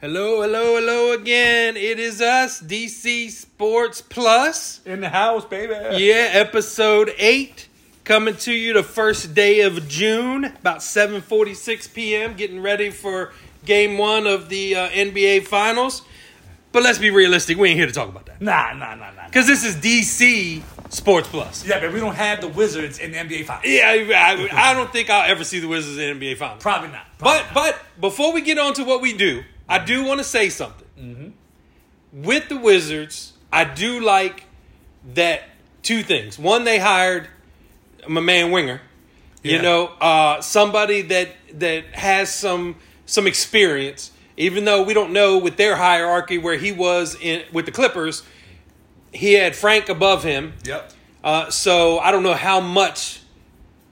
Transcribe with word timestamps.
Hello, 0.00 0.42
hello, 0.42 0.76
hello 0.76 1.12
again. 1.12 1.76
It 1.76 1.98
is 1.98 2.20
us, 2.22 2.60
DC 2.62 3.30
Sports 3.30 4.00
Plus. 4.00 4.80
In 4.86 5.00
the 5.00 5.08
house, 5.08 5.44
baby. 5.44 5.74
Yeah, 5.74 6.28
episode 6.34 7.12
8 7.18 7.68
coming 8.04 8.36
to 8.36 8.52
you 8.52 8.72
the 8.74 8.84
first 8.84 9.34
day 9.34 9.60
of 9.62 9.88
June, 9.88 10.44
about 10.44 10.78
7:46 10.78 11.92
p.m. 11.92 12.34
getting 12.34 12.62
ready 12.62 12.90
for 12.90 13.32
game 13.64 13.98
1 13.98 14.26
of 14.28 14.48
the 14.48 14.76
uh, 14.76 14.88
NBA 14.90 15.46
Finals. 15.46 16.02
But 16.70 16.82
let's 16.84 16.98
be 16.98 17.10
realistic, 17.10 17.56
we 17.56 17.70
ain't 17.70 17.78
here 17.78 17.86
to 17.86 17.92
talk 17.92 18.08
about 18.08 18.26
that. 18.26 18.40
Nah, 18.40 18.74
nah, 18.74 18.94
nah, 18.94 19.10
nah. 19.12 19.28
Cuz 19.32 19.48
this 19.48 19.64
is 19.64 19.74
DC 19.76 20.62
Sports 20.90 21.26
Plus. 21.26 21.66
Yeah, 21.66 21.80
but 21.80 21.92
we 21.92 21.98
don't 21.98 22.14
have 22.14 22.40
the 22.40 22.46
Wizards 22.48 23.00
in 23.00 23.10
the 23.10 23.18
NBA 23.18 23.46
Finals. 23.46 23.64
Yeah, 23.66 23.88
I, 23.88 24.48
I 24.52 24.74
don't 24.74 24.92
think 24.92 25.10
I'll 25.10 25.28
ever 25.28 25.42
see 25.42 25.58
the 25.58 25.66
Wizards 25.66 25.98
in 25.98 26.16
the 26.20 26.26
NBA 26.32 26.36
Finals. 26.38 26.62
Probably 26.62 26.88
not. 26.90 27.06
Probably 27.18 27.40
But 27.52 27.54
not. 27.54 27.54
but 27.54 28.00
before 28.00 28.32
we 28.32 28.42
get 28.42 28.58
on 28.58 28.74
to 28.74 28.84
what 28.84 29.00
we 29.00 29.12
do, 29.16 29.42
I 29.68 29.78
do 29.84 30.04
want 30.04 30.18
to 30.18 30.24
say 30.24 30.48
something. 30.48 30.86
With 32.12 32.48
the 32.48 32.56
Wizards, 32.56 33.34
I 33.52 33.64
do 33.64 34.00
like 34.00 34.44
that 35.14 35.42
two 35.82 36.02
things. 36.02 36.38
One, 36.38 36.64
they 36.64 36.78
hired 36.78 37.28
my 38.08 38.20
man 38.20 38.50
Winger. 38.50 38.80
You 39.42 39.62
know, 39.62 39.86
uh, 40.00 40.40
somebody 40.40 41.02
that 41.02 41.28
that 41.54 41.84
has 41.94 42.34
some 42.34 42.76
some 43.06 43.26
experience. 43.26 44.12
Even 44.36 44.64
though 44.64 44.82
we 44.82 44.94
don't 44.94 45.12
know 45.12 45.38
with 45.38 45.56
their 45.56 45.74
hierarchy 45.76 46.38
where 46.38 46.56
he 46.56 46.70
was 46.70 47.16
in 47.20 47.44
with 47.52 47.66
the 47.66 47.72
Clippers, 47.72 48.22
he 49.12 49.34
had 49.34 49.56
Frank 49.56 49.88
above 49.88 50.22
him. 50.22 50.54
Yep. 50.64 50.92
Uh, 51.24 51.50
so 51.50 51.98
I 51.98 52.10
don't 52.10 52.22
know 52.22 52.34
how 52.34 52.60
much 52.60 53.20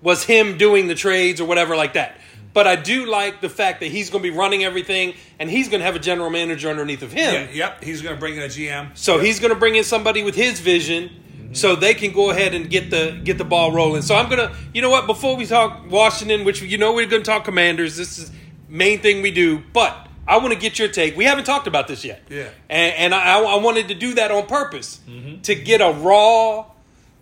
was 0.03 0.25
him 0.25 0.57
doing 0.59 0.87
the 0.89 0.95
trades 0.95 1.41
or 1.41 1.47
whatever 1.47 1.77
like 1.77 1.95
that. 1.95 2.21
But 2.57 2.67
I 2.67 2.75
do 2.75 3.05
like 3.05 3.43
the 3.43 3.51
fact 3.51 3.81
that 3.81 3.89
he's 3.89 4.09
going 4.09 4.23
to 4.25 4.31
be 4.31 4.35
running 4.35 4.65
everything, 4.65 5.13
and 5.39 5.51
he's 5.51 5.69
going 5.69 5.81
to 5.81 5.85
have 5.85 5.95
a 5.95 5.99
general 5.99 6.31
manager 6.31 6.71
underneath 6.71 7.03
of 7.03 7.13
him. 7.13 7.35
Yeah, 7.35 7.51
yep. 7.51 7.85
He's 7.85 8.01
going 8.01 8.15
to 8.15 8.19
bring 8.19 8.35
in 8.35 8.45
a 8.45 8.47
GM. 8.47 8.97
So 8.97 9.19
he's 9.19 9.41
going 9.41 9.53
to 9.53 9.59
bring 9.59 9.75
in 9.77 9.85
somebody 9.85 10.23
with 10.23 10.35
his 10.35 10.59
vision, 10.61 11.11
mm-hmm. 11.11 11.53
so 11.53 11.77
they 11.77 11.93
can 11.93 12.15
go 12.15 12.31
ahead 12.31 12.55
and 12.55 12.71
get 12.71 12.89
the 12.89 13.21
get 13.23 13.37
the 13.37 13.45
ball 13.45 13.73
rolling. 13.73 14.01
So 14.01 14.17
I'm 14.17 14.31
gonna, 14.31 14.57
you 14.73 14.81
know 14.81 14.89
what? 14.89 15.07
Before 15.07 15.37
we 15.37 15.45
talk 15.45 15.91
Washington, 15.91 16.47
which 16.47 16.63
you 16.63 16.79
know 16.79 16.95
we're 16.95 17.05
going 17.05 17.23
to 17.23 17.31
talk 17.31 17.45
Commanders, 17.45 17.99
this 17.99 18.17
is 18.17 18.33
main 18.71 19.01
thing 19.01 19.21
we 19.21 19.33
do. 19.33 19.63
But 19.75 20.09
I 20.27 20.39
want 20.39 20.55
to 20.55 20.59
get 20.59 20.79
your 20.79 20.89
take. 20.89 21.15
We 21.15 21.27
haven't 21.27 21.45
talked 21.45 21.67
about 21.67 21.89
this 21.89 22.07
yet. 22.07 22.23
Yeah. 22.31 22.49
and, 22.71 22.95
and 22.95 23.15
I, 23.15 23.39
I 23.39 23.57
wanted 23.57 23.89
to 23.89 23.95
do 23.95 24.15
that 24.15 24.31
on 24.31 24.47
purpose 24.47 24.99
mm-hmm. 25.07 25.43
to 25.43 25.55
get 25.55 25.83
a 25.83 25.93
raw, 25.93 26.65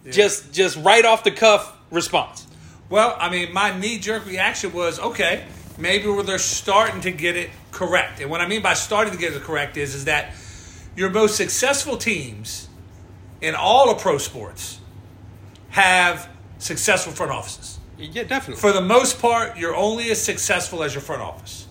just 0.09 0.53
just 0.53 0.77
right 0.77 1.05
off 1.05 1.25
the 1.25 1.33
cuff 1.33 1.77
response. 1.91 2.47
Well, 2.89 3.17
I 3.19 3.31
mean, 3.31 3.53
my 3.53 3.77
knee 3.79 3.99
jerk 3.99 4.27
reaction 4.27 4.73
was 4.73 4.99
okay, 5.01 5.45
maybe 5.79 6.05
they're 6.23 6.39
starting 6.39 7.01
to 7.03 7.11
get 7.11 7.37
it 7.37 7.51
correct. 7.73 8.21
And 8.21 8.31
what 8.31 8.41
I 8.41 8.47
mean 8.47 8.63
by 8.63 8.75
starting 8.75 9.13
to 9.13 9.19
get 9.19 9.33
it 9.33 9.43
correct 9.43 9.77
is, 9.77 9.95
is 9.95 10.05
that 10.05 10.33
your 10.97 11.11
most 11.11 11.37
successful 11.37 11.97
teams 11.97 12.69
in 13.41 13.55
all 13.55 13.91
of 13.91 14.01
pro 14.01 14.19
sports 14.19 14.79
have 15.71 16.29
successful 16.59 17.13
front 17.13 17.33
offices. 17.33 17.79
Yeah, 17.99 18.25
definitely. 18.25 18.61
For 18.61 18.73
the 18.73 18.81
most 18.81 19.21
part, 19.21 19.57
you're 19.57 19.75
only 19.75 20.11
as 20.11 20.23
successful 20.23 20.83
as 20.83 20.95
your 20.95 21.01
front 21.03 21.23
office. 21.23 21.67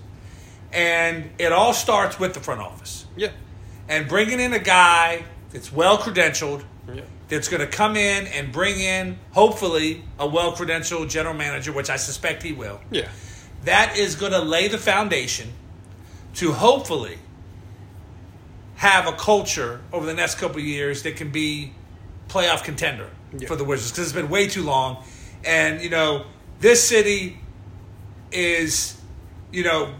And 0.71 1.29
it 1.37 1.51
all 1.51 1.73
starts 1.73 2.19
with 2.19 2.33
the 2.33 2.39
front 2.39 2.61
office. 2.61 3.05
yeah. 3.15 3.29
And 3.87 4.07
bringing 4.07 4.39
in 4.39 4.53
a 4.53 4.59
guy 4.59 5.25
that's 5.51 5.71
well 5.71 5.97
credentialed, 5.97 6.63
Yeah. 6.91 7.01
That's 7.33 7.47
going 7.49 7.61
to 7.61 7.67
come 7.67 7.95
in 7.95 8.27
and 8.27 8.51
bring 8.51 8.79
in, 8.79 9.17
hopefully, 9.31 10.03
a 10.19 10.27
well 10.27 10.53
credentialed 10.55 11.09
general 11.09 11.33
manager, 11.33 11.71
which 11.73 11.89
I 11.89 11.95
suspect 11.97 12.43
he 12.43 12.53
will. 12.53 12.79
Yeah. 12.91 13.09
That 13.65 13.97
is 13.97 14.15
going 14.15 14.31
to 14.33 14.39
lay 14.41 14.67
the 14.67 14.77
foundation 14.77 15.51
to 16.35 16.51
hopefully 16.51 17.17
have 18.75 19.07
a 19.07 19.13
culture 19.13 19.81
over 19.91 20.05
the 20.05 20.13
next 20.13 20.35
couple 20.35 20.57
of 20.57 20.63
years 20.65 21.03
that 21.03 21.15
can 21.15 21.29
be 21.31 21.73
playoff 22.27 22.63
contender 22.63 23.09
Yeah. 23.37 23.47
for 23.47 23.55
the 23.55 23.63
Wizards 23.63 23.91
because 23.91 24.05
it's 24.05 24.13
been 24.13 24.29
way 24.29 24.47
too 24.47 24.63
long. 24.63 25.03
And, 25.45 25.81
you 25.81 25.89
know, 25.89 26.25
this 26.59 26.87
city 26.87 27.37
is, 28.31 28.99
you 29.51 29.63
know, 29.63 29.93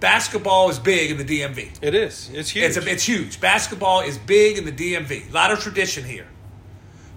basketball 0.00 0.70
is 0.70 0.78
big 0.78 1.10
in 1.10 1.16
the 1.18 1.24
DMV. 1.24 1.70
It 1.82 1.94
is. 1.94 2.30
It's 2.32 2.50
huge. 2.50 2.64
It's, 2.64 2.76
a, 2.76 2.88
it's 2.90 3.04
huge. 3.04 3.40
Basketball 3.40 4.00
is 4.00 4.18
big 4.18 4.58
in 4.58 4.64
the 4.64 4.72
DMV. 4.72 5.30
A 5.30 5.32
lot 5.32 5.50
of 5.50 5.60
tradition 5.60 6.04
here. 6.04 6.26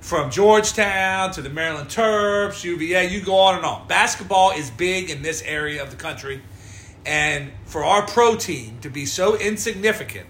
From 0.05 0.29
Georgetown 0.29 1.31
to 1.31 1.41
the 1.41 1.49
Maryland 1.49 1.89
Terps, 1.89 2.63
UVA, 2.63 3.09
you 3.09 3.21
go 3.21 3.39
on 3.39 3.55
and 3.55 3.65
on. 3.65 3.87
Basketball 3.87 4.51
is 4.51 4.69
big 4.69 5.09
in 5.09 5.23
this 5.23 5.41
area 5.41 5.81
of 5.81 5.89
the 5.89 5.95
country. 5.95 6.43
And 7.07 7.51
for 7.65 7.83
our 7.83 8.05
pro 8.05 8.35
team 8.35 8.77
to 8.81 8.91
be 8.91 9.07
so 9.07 9.35
insignificant 9.35 10.27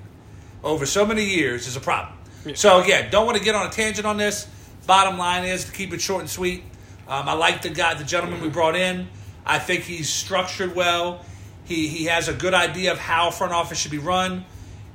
over 0.64 0.86
so 0.86 1.06
many 1.06 1.26
years 1.26 1.68
is 1.68 1.76
a 1.76 1.82
problem. 1.82 2.18
So, 2.54 2.82
again, 2.82 3.12
don't 3.12 3.26
want 3.26 3.38
to 3.38 3.44
get 3.44 3.54
on 3.54 3.68
a 3.68 3.70
tangent 3.70 4.08
on 4.08 4.16
this. 4.16 4.48
Bottom 4.88 5.18
line 5.18 5.44
is 5.44 5.66
to 5.66 5.74
keep 5.74 5.92
it 5.92 6.00
short 6.00 6.22
and 6.22 6.30
sweet. 6.30 6.64
Um, 7.10 7.28
I 7.28 7.34
like 7.34 7.62
the 7.62 7.70
guy, 7.70 7.96
the 7.96 8.06
gentleman 8.06 8.40
we 8.40 8.48
brought 8.48 8.78
in. 8.78 9.10
I 9.46 9.60
think 9.60 9.84
he's 9.84 10.08
structured 10.08 10.74
well. 10.74 11.26
He, 11.66 11.90
he 11.90 12.06
has 12.06 12.30
a 12.30 12.34
good 12.34 12.54
idea 12.54 12.94
of 12.94 12.98
how 12.98 13.30
front 13.30 13.52
office 13.52 13.78
should 13.78 13.92
be 13.92 13.98
run. 13.98 14.46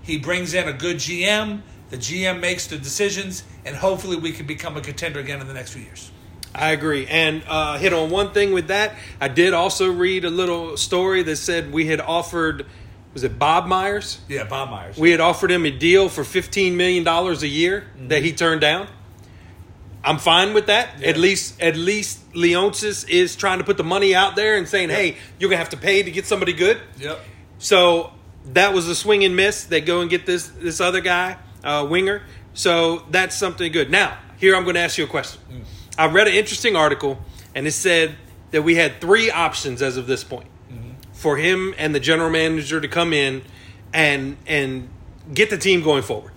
He 0.00 0.16
brings 0.16 0.54
in 0.54 0.66
a 0.66 0.72
good 0.72 0.96
GM. 0.96 1.60
The 1.90 1.98
GM 1.98 2.40
makes 2.40 2.66
the 2.66 2.78
decisions, 2.78 3.42
and 3.70 3.78
hopefully 3.78 4.16
we 4.16 4.32
can 4.32 4.46
become 4.46 4.76
a 4.76 4.80
contender 4.80 5.20
again 5.20 5.40
in 5.40 5.46
the 5.46 5.54
next 5.54 5.74
few 5.74 5.82
years. 5.82 6.10
I 6.52 6.72
agree. 6.72 7.06
And 7.06 7.44
uh, 7.46 7.78
hit 7.78 7.92
on 7.92 8.10
one 8.10 8.32
thing 8.32 8.52
with 8.52 8.66
that. 8.66 8.96
I 9.20 9.28
did 9.28 9.54
also 9.54 9.92
read 9.92 10.24
a 10.24 10.30
little 10.30 10.76
story 10.76 11.22
that 11.22 11.36
said 11.36 11.72
we 11.72 11.86
had 11.86 12.00
offered, 12.00 12.66
was 13.14 13.22
it 13.22 13.38
Bob 13.38 13.68
Myers? 13.68 14.22
Yeah, 14.28 14.42
Bob 14.42 14.70
Myers. 14.70 14.96
We 14.98 15.12
had 15.12 15.20
offered 15.20 15.52
him 15.52 15.64
a 15.66 15.70
deal 15.70 16.08
for 16.08 16.24
$15 16.24 16.74
million 16.74 17.06
a 17.06 17.46
year 17.46 17.86
that 18.08 18.24
he 18.24 18.32
turned 18.32 18.60
down. 18.60 18.88
I'm 20.02 20.18
fine 20.18 20.52
with 20.52 20.66
that. 20.66 21.00
At 21.04 21.16
least, 21.16 21.62
at 21.62 21.76
least 21.76 22.32
Leonsis 22.32 23.08
is 23.08 23.36
trying 23.36 23.58
to 23.58 23.64
put 23.64 23.76
the 23.76 23.84
money 23.84 24.16
out 24.16 24.34
there 24.34 24.56
and 24.56 24.66
saying, 24.66 24.88
"Hey, 24.88 25.18
you're 25.38 25.50
gonna 25.50 25.58
have 25.58 25.68
to 25.68 25.76
pay 25.76 26.02
to 26.02 26.10
get 26.10 26.24
somebody 26.24 26.54
good." 26.54 26.80
yep. 26.98 27.20
So 27.58 28.10
that 28.54 28.72
was 28.72 28.88
a 28.88 28.94
swing 28.94 29.24
and 29.24 29.36
miss. 29.36 29.64
They 29.64 29.82
go 29.82 30.00
and 30.00 30.08
get 30.08 30.24
this 30.24 30.48
this 30.48 30.80
other 30.80 31.02
guy, 31.02 31.36
uh, 31.62 31.86
winger. 31.86 32.22
So 32.54 33.04
that's 33.10 33.36
something 33.36 33.70
good. 33.72 33.90
Now, 33.90 34.18
here 34.36 34.56
I'm 34.56 34.64
going 34.64 34.74
to 34.74 34.80
ask 34.80 34.98
you 34.98 35.04
a 35.04 35.08
question. 35.08 35.40
Mm-hmm. 35.50 35.62
I 35.98 36.06
read 36.06 36.28
an 36.28 36.34
interesting 36.34 36.76
article, 36.76 37.18
and 37.54 37.66
it 37.66 37.72
said 37.72 38.16
that 38.50 38.62
we 38.62 38.74
had 38.74 39.00
three 39.00 39.30
options 39.30 39.82
as 39.82 39.96
of 39.96 40.06
this 40.06 40.24
point 40.24 40.48
mm-hmm. 40.70 40.90
for 41.12 41.36
him 41.36 41.74
and 41.78 41.94
the 41.94 42.00
general 42.00 42.30
manager 42.30 42.80
to 42.80 42.88
come 42.88 43.12
in 43.12 43.42
and 43.92 44.36
and 44.46 44.88
get 45.32 45.50
the 45.50 45.58
team 45.58 45.82
going 45.82 46.02
forward. 46.02 46.32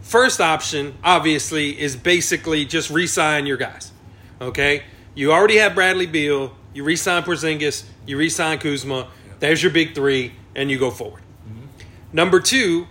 First 0.00 0.40
option, 0.40 0.96
obviously, 1.04 1.78
is 1.78 1.96
basically 1.96 2.64
just 2.64 2.88
re-sign 2.88 3.46
your 3.46 3.58
guys. 3.58 3.92
Okay, 4.40 4.84
you 5.14 5.32
already 5.32 5.56
have 5.58 5.74
Bradley 5.74 6.06
Beal. 6.06 6.56
You 6.72 6.84
re-sign 6.84 7.24
Porzingis. 7.24 7.84
You 8.06 8.16
re-sign 8.16 8.58
Kuzma. 8.58 9.08
There's 9.40 9.62
your 9.62 9.72
big 9.72 9.94
three, 9.94 10.32
and 10.54 10.70
you 10.70 10.78
go 10.78 10.90
forward. 10.90 11.22
Mm-hmm. 11.46 11.66
Number 12.12 12.40
two, 12.40 12.86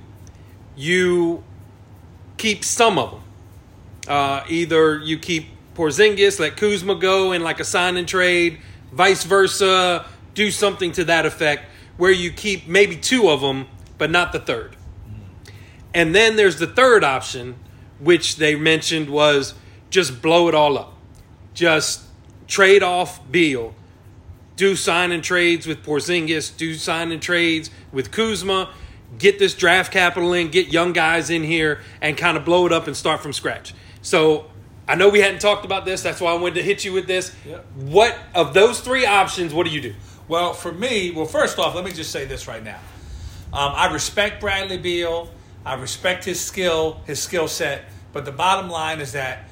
you 0.75 1.43
keep 2.37 2.63
some 2.63 2.97
of 2.97 3.11
them. 3.11 3.21
Uh, 4.07 4.43
either 4.47 4.99
you 4.99 5.17
keep 5.19 5.47
Porzingis, 5.75 6.39
let 6.39 6.55
Kuzma 6.55 6.95
go 6.95 7.33
in 7.33 7.43
like 7.43 7.59
a 7.59 7.63
sign 7.65 7.97
and 7.97 8.07
trade, 8.07 8.59
vice 8.91 9.23
versa. 9.23 10.05
Do 10.33 10.51
something 10.51 10.91
to 10.93 11.03
that 11.05 11.25
effect, 11.25 11.65
where 11.97 12.11
you 12.11 12.31
keep 12.31 12.67
maybe 12.67 12.95
two 12.95 13.29
of 13.29 13.41
them, 13.41 13.67
but 13.97 14.11
not 14.11 14.31
the 14.31 14.39
third. 14.39 14.75
And 15.93 16.13
then 16.13 16.35
there's 16.35 16.59
the 16.59 16.67
third 16.67 17.03
option, 17.03 17.55
which 17.99 18.35
they 18.35 18.55
mentioned 18.55 19.09
was 19.09 19.55
just 19.89 20.21
blow 20.21 20.47
it 20.47 20.53
all 20.53 20.77
up. 20.77 20.93
Just 21.53 22.03
trade 22.47 22.83
off 22.83 23.19
Beal. 23.31 23.73
Do 24.55 24.75
sign 24.75 25.11
and 25.11 25.23
trades 25.23 25.65
with 25.65 25.83
Porzingis. 25.83 26.55
Do 26.55 26.75
sign 26.75 27.11
and 27.11 27.21
trades 27.21 27.69
with 27.91 28.11
Kuzma. 28.11 28.69
Get 29.17 29.39
this 29.39 29.53
draft 29.55 29.91
capital 29.91 30.33
in. 30.33 30.49
Get 30.49 30.67
young 30.67 30.93
guys 30.93 31.29
in 31.29 31.43
here 31.43 31.81
and 32.01 32.17
kind 32.17 32.37
of 32.37 32.45
blow 32.45 32.65
it 32.65 32.73
up 32.73 32.87
and 32.87 32.95
start 32.95 33.21
from 33.21 33.33
scratch. 33.33 33.73
So 34.01 34.45
I 34.87 34.95
know 34.95 35.09
we 35.09 35.19
hadn't 35.19 35.39
talked 35.39 35.65
about 35.65 35.85
this. 35.85 36.01
That's 36.01 36.21
why 36.21 36.31
I 36.31 36.35
wanted 36.35 36.55
to 36.55 36.63
hit 36.63 36.85
you 36.85 36.93
with 36.93 37.07
this. 37.07 37.35
Yep. 37.45 37.65
What 37.75 38.17
of 38.35 38.53
those 38.53 38.79
three 38.79 39.05
options? 39.05 39.53
What 39.53 39.65
do 39.65 39.71
you 39.71 39.81
do? 39.81 39.95
Well, 40.27 40.53
for 40.53 40.71
me, 40.71 41.11
well, 41.11 41.25
first 41.25 41.57
off, 41.57 41.73
let 41.75 41.83
me 41.85 41.91
just 41.91 42.11
say 42.11 42.25
this 42.25 42.47
right 42.47 42.63
now. 42.63 42.79
Um, 43.53 43.71
I 43.75 43.91
respect 43.93 44.41
Bradley 44.41 44.77
Beal. 44.77 45.31
I 45.65 45.75
respect 45.75 46.25
his 46.25 46.39
skill, 46.39 47.01
his 47.05 47.21
skill 47.21 47.47
set. 47.47 47.85
But 48.13 48.25
the 48.25 48.31
bottom 48.31 48.69
line 48.69 48.99
is 48.99 49.13
that 49.13 49.49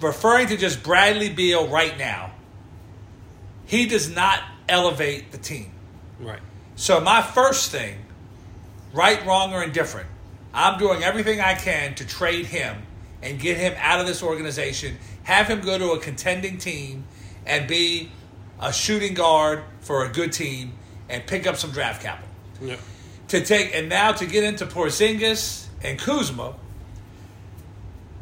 referring 0.00 0.48
to 0.48 0.56
just 0.56 0.82
Bradley 0.82 1.30
Beal 1.30 1.66
right 1.68 1.96
now, 1.96 2.32
he 3.66 3.86
does 3.86 4.10
not 4.10 4.40
elevate 4.68 5.32
the 5.32 5.38
team. 5.38 5.72
Right. 6.20 6.40
So 6.82 7.00
my 7.00 7.22
first 7.22 7.70
thing, 7.70 7.96
right, 8.92 9.24
wrong, 9.24 9.54
or 9.54 9.62
indifferent, 9.62 10.08
I'm 10.52 10.80
doing 10.80 11.04
everything 11.04 11.40
I 11.40 11.54
can 11.54 11.94
to 11.94 12.04
trade 12.04 12.46
him 12.46 12.76
and 13.22 13.38
get 13.38 13.56
him 13.56 13.74
out 13.78 14.00
of 14.00 14.08
this 14.08 14.20
organization, 14.20 14.98
have 15.22 15.46
him 15.46 15.60
go 15.60 15.78
to 15.78 15.92
a 15.92 16.00
contending 16.00 16.58
team 16.58 17.04
and 17.46 17.68
be 17.68 18.10
a 18.60 18.72
shooting 18.72 19.14
guard 19.14 19.62
for 19.82 20.04
a 20.06 20.08
good 20.08 20.32
team 20.32 20.72
and 21.08 21.24
pick 21.24 21.46
up 21.46 21.54
some 21.54 21.70
draft 21.70 22.02
capital. 22.02 22.28
Yeah. 22.60 22.78
to 23.28 23.44
take 23.44 23.72
and 23.76 23.88
now 23.88 24.10
to 24.10 24.26
get 24.26 24.42
into 24.42 24.66
Porzingis 24.66 25.68
and 25.84 26.00
Kuzma. 26.00 26.54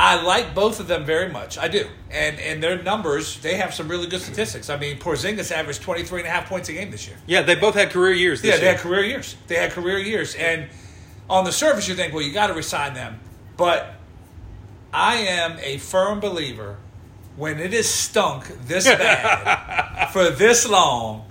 I 0.02 0.23
like 0.23 0.55
both 0.55 0.81
of 0.81 0.88
them 0.88 1.05
very 1.05 1.29
much. 1.29 1.58
I 1.58 1.69
do. 1.69 1.87
And 2.11 2.41
and 2.41 2.62
their 2.62 2.82
numbers, 2.82 3.38
they 3.41 3.56
have 3.56 3.75
some 3.75 3.87
really 3.87 4.06
good 4.06 4.23
statistics. 4.23 4.70
I 4.70 4.79
mean, 4.79 4.99
Porzingis 4.99 5.52
averaged 5.52 5.82
23 5.82 6.20
and 6.20 6.29
a 6.29 6.31
half 6.31 6.49
points 6.49 6.70
a 6.70 6.73
game 6.73 6.91
this 6.91 7.06
year. 7.06 7.17
Yeah, 7.26 7.43
they 7.43 7.55
both 7.55 7.75
had 7.75 7.91
career 7.91 8.14
years. 8.14 8.41
This 8.41 8.52
Yeah, 8.52 8.56
they 8.56 8.62
year. 8.62 8.73
had 8.73 8.81
career 8.81 9.05
years. 9.05 9.37
They 9.47 9.56
had 9.56 9.73
career 9.73 9.99
years. 9.99 10.35
And 10.37 10.69
on 11.29 11.44
the 11.44 11.52
surface, 11.52 11.87
you 11.87 11.94
think, 11.94 12.14
well, 12.14 12.23
you 12.23 12.32
got 12.32 12.47
to 12.47 12.55
resign 12.55 12.94
them. 12.94 13.20
But 13.58 13.94
I 14.91 15.17
am 15.17 15.58
a 15.62 15.76
firm 15.76 16.19
believer 16.19 16.79
when 17.37 17.61
it 17.61 17.75
is 17.75 17.87
stunk 17.87 18.46
this 18.67 18.85
bad 18.99 20.06
for 20.12 20.31
this 20.31 20.67
long. 20.67 21.31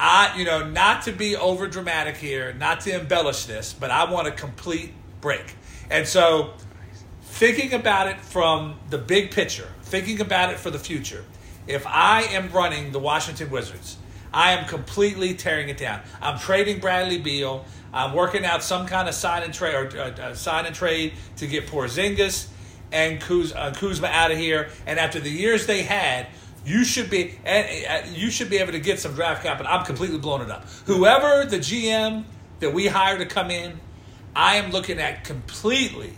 I, 0.00 0.36
you 0.36 0.44
know, 0.44 0.68
not 0.68 1.02
to 1.02 1.12
be 1.12 1.36
over 1.36 1.68
dramatic 1.68 2.16
here, 2.16 2.52
not 2.52 2.80
to 2.80 2.98
embellish 3.00 3.44
this, 3.44 3.72
but 3.72 3.92
I 3.92 4.10
want 4.10 4.26
a 4.26 4.32
complete 4.32 4.92
break. 5.20 5.54
And 5.88 6.06
so, 6.06 6.52
thinking 7.36 7.74
about 7.74 8.08
it 8.08 8.18
from 8.18 8.76
the 8.88 8.96
big 8.96 9.30
picture, 9.30 9.68
thinking 9.82 10.22
about 10.22 10.50
it 10.50 10.58
for 10.58 10.70
the 10.70 10.78
future, 10.78 11.22
if 11.66 11.86
I 11.86 12.22
am 12.22 12.50
running 12.50 12.92
the 12.92 12.98
Washington 12.98 13.50
Wizards, 13.50 13.98
I 14.32 14.52
am 14.52 14.66
completely 14.66 15.34
tearing 15.34 15.68
it 15.68 15.76
down. 15.76 16.00
I'm 16.22 16.38
trading 16.38 16.80
Bradley 16.80 17.18
Beal. 17.18 17.66
I'm 17.92 18.14
working 18.14 18.46
out 18.46 18.62
some 18.62 18.86
kind 18.86 19.06
of 19.06 19.14
sign 19.14 19.42
and 19.42 19.52
trade 19.52 19.74
or 19.74 19.98
uh, 19.98 20.10
uh, 20.10 20.34
sign 20.34 20.64
and 20.64 20.74
trade 20.74 21.12
to 21.36 21.46
get 21.46 21.66
Porzingis 21.66 22.48
and 22.90 23.20
Kuz, 23.20 23.54
uh, 23.54 23.74
Kuzma 23.74 24.06
out 24.06 24.30
of 24.30 24.38
here. 24.38 24.70
And 24.86 24.98
after 24.98 25.20
the 25.20 25.30
years 25.30 25.66
they 25.66 25.82
had, 25.82 26.28
you 26.64 26.84
should 26.84 27.10
be 27.10 27.38
uh, 27.46 28.00
you 28.14 28.30
should 28.30 28.48
be 28.48 28.56
able 28.58 28.72
to 28.72 28.80
get 28.80 28.98
some 28.98 29.14
draft 29.14 29.42
capital. 29.42 29.70
I'm 29.70 29.84
completely 29.84 30.18
blowing 30.18 30.42
it 30.42 30.50
up. 30.50 30.66
Whoever 30.86 31.44
the 31.44 31.58
GM 31.58 32.24
that 32.60 32.72
we 32.72 32.86
hire 32.86 33.18
to 33.18 33.26
come 33.26 33.50
in, 33.50 33.78
I 34.34 34.56
am 34.56 34.70
looking 34.70 34.98
at 34.98 35.24
completely 35.24 36.14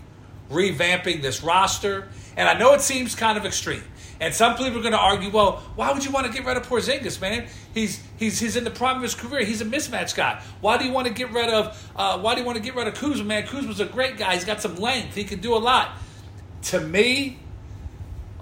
revamping 0.51 1.23
this 1.23 1.43
roster. 1.43 2.09
And 2.37 2.49
I 2.49 2.59
know 2.59 2.73
it 2.75 2.81
seems 2.81 3.15
kind 3.15 3.37
of 3.37 3.45
extreme. 3.45 3.83
And 4.21 4.35
some 4.35 4.57
people 4.57 4.79
are 4.79 4.83
going 4.83 4.93
to 4.93 4.99
argue, 4.99 5.31
well, 5.31 5.63
why 5.77 5.93
would 5.93 6.05
you 6.05 6.11
want 6.11 6.27
to 6.27 6.33
get 6.33 6.45
rid 6.45 6.57
of 6.57 6.67
Porzingis, 6.67 7.21
man? 7.21 7.47
He's 7.73 8.03
he's 8.17 8.41
he's 8.41 8.57
in 8.57 8.65
the 8.65 8.71
prime 8.71 8.97
of 8.97 9.03
his 9.03 9.15
career. 9.15 9.45
He's 9.45 9.61
a 9.61 9.65
mismatch 9.65 10.17
guy. 10.17 10.43
Why 10.61 10.77
do 10.77 10.85
you 10.85 10.93
want 10.93 11.07
to 11.07 11.13
get 11.13 11.31
rid 11.33 11.49
of 11.49 11.91
uh, 11.95 12.19
Why 12.19 12.35
do 12.35 12.41
you 12.41 12.47
want 12.47 12.57
to 12.57 12.63
get 12.63 12.75
rid 12.75 12.89
of 12.89 12.95
Kuzma, 12.95 13.25
man? 13.25 13.47
Kuzma's 13.47 13.79
a 13.79 13.85
great 13.87 14.17
guy. 14.17 14.35
He's 14.35 14.45
got 14.45 14.61
some 14.61 14.75
length. 14.77 15.15
He 15.15 15.23
can 15.23 15.41
do 15.41 15.55
a 15.55 15.59
lot. 15.59 15.93
To 16.63 16.81
me, 16.81 17.39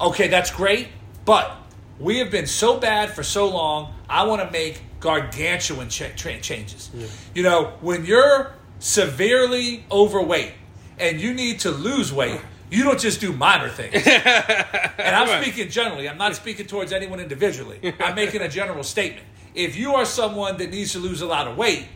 okay, 0.00 0.28
that's 0.28 0.50
great, 0.50 0.88
but 1.26 1.54
we 1.98 2.18
have 2.18 2.30
been 2.30 2.46
so 2.46 2.78
bad 2.78 3.10
for 3.10 3.22
so 3.22 3.48
long. 3.48 3.92
I 4.08 4.24
want 4.24 4.40
to 4.40 4.50
make 4.50 4.80
gargantuan 5.00 5.90
cha- 5.90 6.14
changes. 6.16 6.90
You 7.34 7.42
know, 7.42 7.74
when 7.82 8.06
you're 8.06 8.52
severely 8.78 9.84
overweight 9.90 10.52
and 10.98 11.20
you 11.20 11.34
need 11.34 11.60
to 11.60 11.70
lose 11.70 12.12
weight, 12.12 12.40
you 12.70 12.82
don't 12.84 12.98
just 12.98 13.20
do 13.20 13.32
minor 13.32 13.68
things. 13.68 13.94
and 14.06 15.14
I'm 15.16 15.28
Right. 15.28 15.42
speaking 15.42 15.70
generally. 15.70 16.08
I'm 16.08 16.18
not 16.18 16.34
speaking 16.34 16.66
towards 16.66 16.92
anyone 16.92 17.20
individually. 17.20 17.94
I'm 18.00 18.14
making 18.14 18.42
a 18.42 18.48
general 18.48 18.82
statement. 18.82 19.26
If 19.54 19.76
you 19.76 19.94
are 19.94 20.04
someone 20.04 20.56
that 20.58 20.70
needs 20.70 20.92
to 20.92 20.98
lose 20.98 21.22
a 21.22 21.26
lot 21.26 21.46
of 21.46 21.56
weight, 21.56 21.86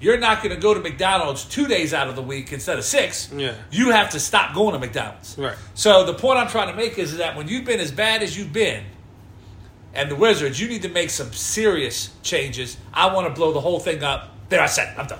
you're 0.00 0.18
not 0.18 0.42
going 0.42 0.54
to 0.54 0.60
go 0.60 0.74
to 0.74 0.80
McDonald's 0.80 1.44
two 1.44 1.66
days 1.66 1.92
out 1.92 2.06
of 2.08 2.14
the 2.14 2.22
week 2.22 2.52
instead 2.52 2.78
of 2.78 2.84
six. 2.84 3.32
Yeah. 3.32 3.54
You 3.72 3.90
have 3.90 4.10
to 4.10 4.20
stop 4.20 4.54
going 4.54 4.74
to 4.74 4.78
McDonald's. 4.78 5.36
Right. 5.36 5.56
So 5.74 6.04
the 6.04 6.14
point 6.14 6.38
I'm 6.38 6.46
trying 6.48 6.68
to 6.68 6.76
make 6.76 6.98
is 6.98 7.16
that 7.16 7.34
when 7.36 7.48
you've 7.48 7.64
been 7.64 7.80
as 7.80 7.90
bad 7.90 8.22
as 8.22 8.38
you've 8.38 8.52
been, 8.52 8.84
and 9.94 10.08
the 10.10 10.14
Wizards, 10.14 10.60
you 10.60 10.68
need 10.68 10.82
to 10.82 10.88
make 10.88 11.10
some 11.10 11.32
serious 11.32 12.10
changes. 12.22 12.76
I 12.94 13.12
want 13.12 13.26
to 13.26 13.32
blow 13.34 13.52
the 13.52 13.60
whole 13.60 13.80
thing 13.80 14.04
up. 14.04 14.28
There, 14.50 14.60
I 14.60 14.66
said, 14.66 14.92
it. 14.92 14.98
I'm 15.00 15.06
done. 15.06 15.18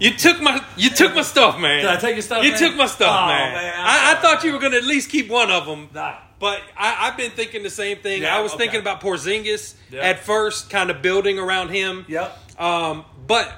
You 0.00 0.12
took 0.16 0.40
my 0.40 0.62
you 0.76 0.90
took 0.90 1.14
my 1.14 1.22
stuff, 1.22 1.58
man. 1.58 1.82
Did 1.82 1.90
I 1.90 1.96
take 1.96 2.14
your 2.14 2.22
stuff, 2.22 2.44
You 2.44 2.50
man? 2.50 2.58
took 2.58 2.76
my 2.76 2.86
stuff, 2.86 3.08
Oh, 3.22 3.26
man. 3.28 3.52
man, 3.54 3.74
I, 3.78 4.12
I 4.12 4.20
thought 4.22 4.44
you 4.44 4.52
were 4.52 4.58
going 4.58 4.72
to 4.72 4.78
at 4.78 4.84
least 4.84 5.10
keep 5.10 5.28
one 5.28 5.50
of 5.50 5.64
them. 5.66 5.88
Nah. 5.94 6.16
But 6.38 6.60
I, 6.76 7.08
I've 7.08 7.16
been 7.16 7.30
thinking 7.30 7.62
the 7.62 7.70
same 7.70 7.98
thing. 7.98 8.22
Yeah, 8.22 8.36
I 8.36 8.40
was 8.40 8.52
okay. 8.52 8.64
thinking 8.64 8.80
about 8.80 9.00
Porzingis 9.00 9.74
Yeah. 9.90 10.02
at 10.02 10.20
first, 10.20 10.68
kind 10.68 10.90
of 10.90 11.00
building 11.00 11.38
around 11.38 11.70
him. 11.70 12.04
Yep. 12.08 12.60
Um, 12.60 13.04
but 13.26 13.50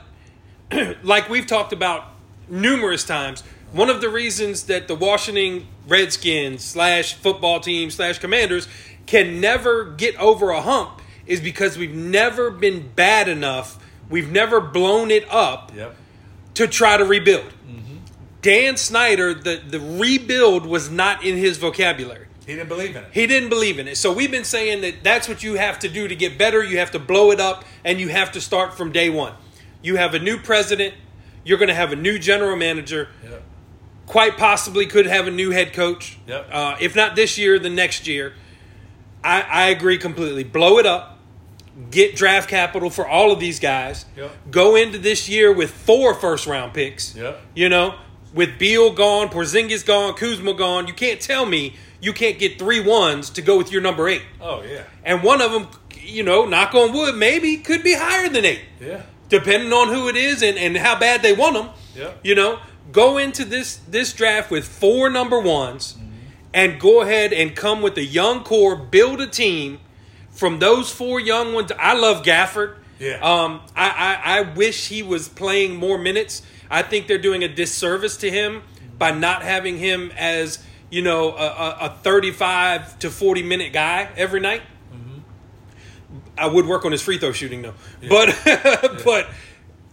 like 1.02 1.28
we've 1.28 1.46
talked 1.46 1.72
about 1.72 2.04
numerous 2.48 3.04
times, 3.04 3.42
one 3.72 3.90
of 3.90 4.00
the 4.00 4.08
reasons 4.08 4.64
that 4.64 4.86
the 4.88 4.94
Washington 4.94 5.66
Redskins 5.88 6.62
slash 6.64 7.14
football 7.14 7.60
team 7.60 7.90
slash 7.90 8.18
Commanders 8.18 8.68
can 9.06 9.40
never 9.40 9.84
get 9.84 10.14
over 10.16 10.50
a 10.50 10.60
hump 10.60 11.02
is 11.26 11.40
because 11.40 11.76
we've 11.76 11.94
never 11.94 12.50
been 12.50 12.88
bad 12.94 13.28
enough. 13.28 13.84
We've 14.08 14.30
never 14.30 14.60
blown 14.60 15.10
it 15.10 15.26
up 15.30 15.72
Yep. 15.74 15.96
To 16.58 16.66
try 16.66 16.96
to 16.96 17.04
rebuild. 17.04 17.54
Dan 18.42 18.76
Snyder, 18.76 19.32
the, 19.32 19.62
the 19.64 19.78
rebuild 19.78 20.66
was 20.66 20.90
not 20.90 21.24
in 21.24 21.36
his 21.36 21.56
vocabulary. 21.56 22.26
He 22.46 22.54
didn't 22.54 22.68
believe 22.68 22.96
in 22.96 23.04
it. 23.04 23.10
He 23.12 23.26
didn't 23.26 23.48
believe 23.48 23.78
in 23.78 23.86
it. 23.86 23.96
So 23.96 24.12
we've 24.12 24.30
been 24.30 24.44
saying 24.44 24.80
that 24.80 25.04
that's 25.04 25.28
what 25.28 25.42
you 25.42 25.54
have 25.54 25.78
to 25.80 25.88
do 25.88 26.08
to 26.08 26.16
get 26.16 26.36
better. 26.38 26.62
You 26.62 26.78
have 26.78 26.90
to 26.92 26.98
blow 26.98 27.30
it 27.30 27.40
up 27.40 27.64
and 27.84 28.00
you 28.00 28.08
have 28.08 28.32
to 28.32 28.40
start 28.40 28.76
from 28.76 28.90
day 28.90 29.10
one. 29.10 29.34
You 29.82 29.96
have 29.96 30.14
a 30.14 30.18
new 30.18 30.38
president. 30.38 30.94
You're 31.44 31.58
going 31.58 31.68
to 31.68 31.74
have 31.74 31.92
a 31.92 31.96
new 31.96 32.18
general 32.18 32.56
manager. 32.56 33.08
Yep. 33.22 33.42
Quite 34.06 34.36
possibly 34.36 34.86
could 34.86 35.06
have 35.06 35.26
a 35.26 35.30
new 35.30 35.50
head 35.50 35.72
coach. 35.72 36.18
Yep. 36.26 36.48
Uh, 36.50 36.76
if 36.80 36.96
not 36.96 37.16
this 37.16 37.38
year, 37.38 37.58
the 37.58 37.70
next 37.70 38.06
year. 38.06 38.34
I, 39.22 39.42
I 39.42 39.68
agree 39.68 39.98
completely. 39.98 40.44
Blow 40.44 40.78
it 40.78 40.86
up. 40.86 41.17
Get 41.90 42.16
draft 42.16 42.48
capital 42.48 42.90
for 42.90 43.06
all 43.06 43.30
of 43.30 43.38
these 43.38 43.60
guys. 43.60 44.04
Yep. 44.16 44.50
Go 44.50 44.74
into 44.74 44.98
this 44.98 45.28
year 45.28 45.52
with 45.52 45.70
four 45.70 46.12
first 46.12 46.46
round 46.46 46.74
picks. 46.74 47.14
Yep. 47.14 47.40
You 47.54 47.68
know, 47.68 47.94
with 48.34 48.58
Beal 48.58 48.92
gone, 48.92 49.28
Porzingis 49.28 49.86
gone, 49.86 50.14
Kuzma 50.14 50.54
gone, 50.54 50.86
you 50.88 50.92
can't 50.92 51.20
tell 51.20 51.46
me 51.46 51.76
you 52.00 52.12
can't 52.12 52.38
get 52.38 52.58
three 52.58 52.80
ones 52.80 53.30
to 53.30 53.42
go 53.42 53.56
with 53.56 53.72
your 53.72 53.80
number 53.80 54.08
eight. 54.08 54.22
Oh 54.40 54.62
yeah. 54.62 54.82
And 55.04 55.22
one 55.22 55.40
of 55.40 55.52
them, 55.52 55.68
you 56.00 56.22
know, 56.22 56.44
knock 56.44 56.74
on 56.74 56.92
wood, 56.92 57.14
maybe 57.16 57.56
could 57.58 57.82
be 57.82 57.94
higher 57.94 58.28
than 58.28 58.44
eight, 58.44 58.62
Yeah. 58.80 59.02
depending 59.28 59.72
on 59.72 59.88
who 59.88 60.08
it 60.08 60.16
is 60.16 60.42
and, 60.42 60.58
and 60.58 60.76
how 60.76 60.98
bad 60.98 61.22
they 61.22 61.32
want 61.32 61.54
them. 61.54 61.68
Yep. 61.96 62.20
You 62.22 62.34
know, 62.34 62.58
go 62.92 63.18
into 63.18 63.44
this 63.44 63.76
this 63.88 64.12
draft 64.12 64.50
with 64.50 64.66
four 64.66 65.10
number 65.10 65.40
ones, 65.40 65.94
mm-hmm. 65.94 66.08
and 66.54 66.80
go 66.80 67.02
ahead 67.02 67.32
and 67.32 67.54
come 67.54 67.82
with 67.82 67.96
a 67.98 68.04
young 68.04 68.42
core, 68.44 68.76
build 68.76 69.20
a 69.20 69.26
team 69.26 69.80
from 70.38 70.60
those 70.60 70.88
four 70.92 71.18
young 71.18 71.52
ones. 71.52 71.72
I 71.76 71.94
love 71.94 72.22
Gafford. 72.22 72.76
Yeah. 73.00 73.14
Um, 73.16 73.60
I, 73.74 74.20
I, 74.24 74.38
I 74.38 74.40
wish 74.42 74.86
he 74.86 75.02
was 75.02 75.28
playing 75.28 75.74
more 75.74 75.98
minutes. 75.98 76.42
I 76.70 76.82
think 76.82 77.08
they're 77.08 77.18
doing 77.18 77.42
a 77.42 77.48
disservice 77.48 78.16
to 78.18 78.30
him 78.30 78.62
by 78.98 79.10
not 79.10 79.42
having 79.42 79.78
him 79.78 80.12
as 80.16 80.62
you 80.90 81.02
know 81.02 81.30
a, 81.32 81.46
a, 81.46 81.78
a 81.80 81.98
thirty-five 82.02 83.00
to 83.00 83.10
forty 83.10 83.42
minute 83.42 83.72
guy 83.72 84.08
every 84.16 84.38
night. 84.38 84.62
I 86.36 86.46
would 86.46 86.66
work 86.66 86.84
on 86.84 86.92
his 86.92 87.02
free 87.02 87.18
throw 87.18 87.32
shooting 87.32 87.62
though, 87.62 87.74
but 88.08 88.28
but 89.04 89.28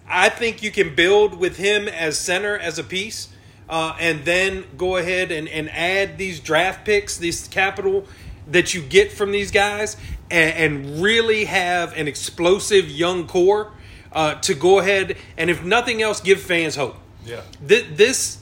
I 0.08 0.30
think 0.30 0.62
you 0.62 0.70
can 0.70 0.94
build 0.94 1.40
with 1.40 1.58
him 1.58 1.88
as 1.88 2.20
center 2.20 2.56
as 2.56 2.78
a 2.78 2.84
piece, 2.84 3.30
uh, 3.68 3.96
and 4.00 4.24
then 4.26 4.66
go 4.78 4.98
ahead 4.98 5.32
and, 5.32 5.50
and 5.50 5.72
add 5.72 6.20
these 6.20 6.40
draft 6.40 6.86
picks, 6.86 7.18
this 7.18 7.48
capital 7.48 8.06
that 8.48 8.74
you 8.74 8.82
get 8.82 9.12
from 9.12 9.32
these 9.32 9.52
guys, 9.52 9.98
and, 10.32 10.76
and 10.86 11.02
really 11.04 11.46
have 11.46 11.96
an 11.98 12.08
explosive 12.08 12.90
young 12.90 13.28
core 13.28 13.72
uh, 14.12 14.36
to 14.42 14.54
go 14.54 14.80
ahead 14.80 15.18
and, 15.38 15.50
if 15.50 15.64
nothing 15.64 16.02
else, 16.02 16.22
give 16.22 16.40
fans 16.42 16.76
hope. 16.76 16.96
Yeah. 17.26 17.42
Th- 17.68 17.86
This, 17.96 18.38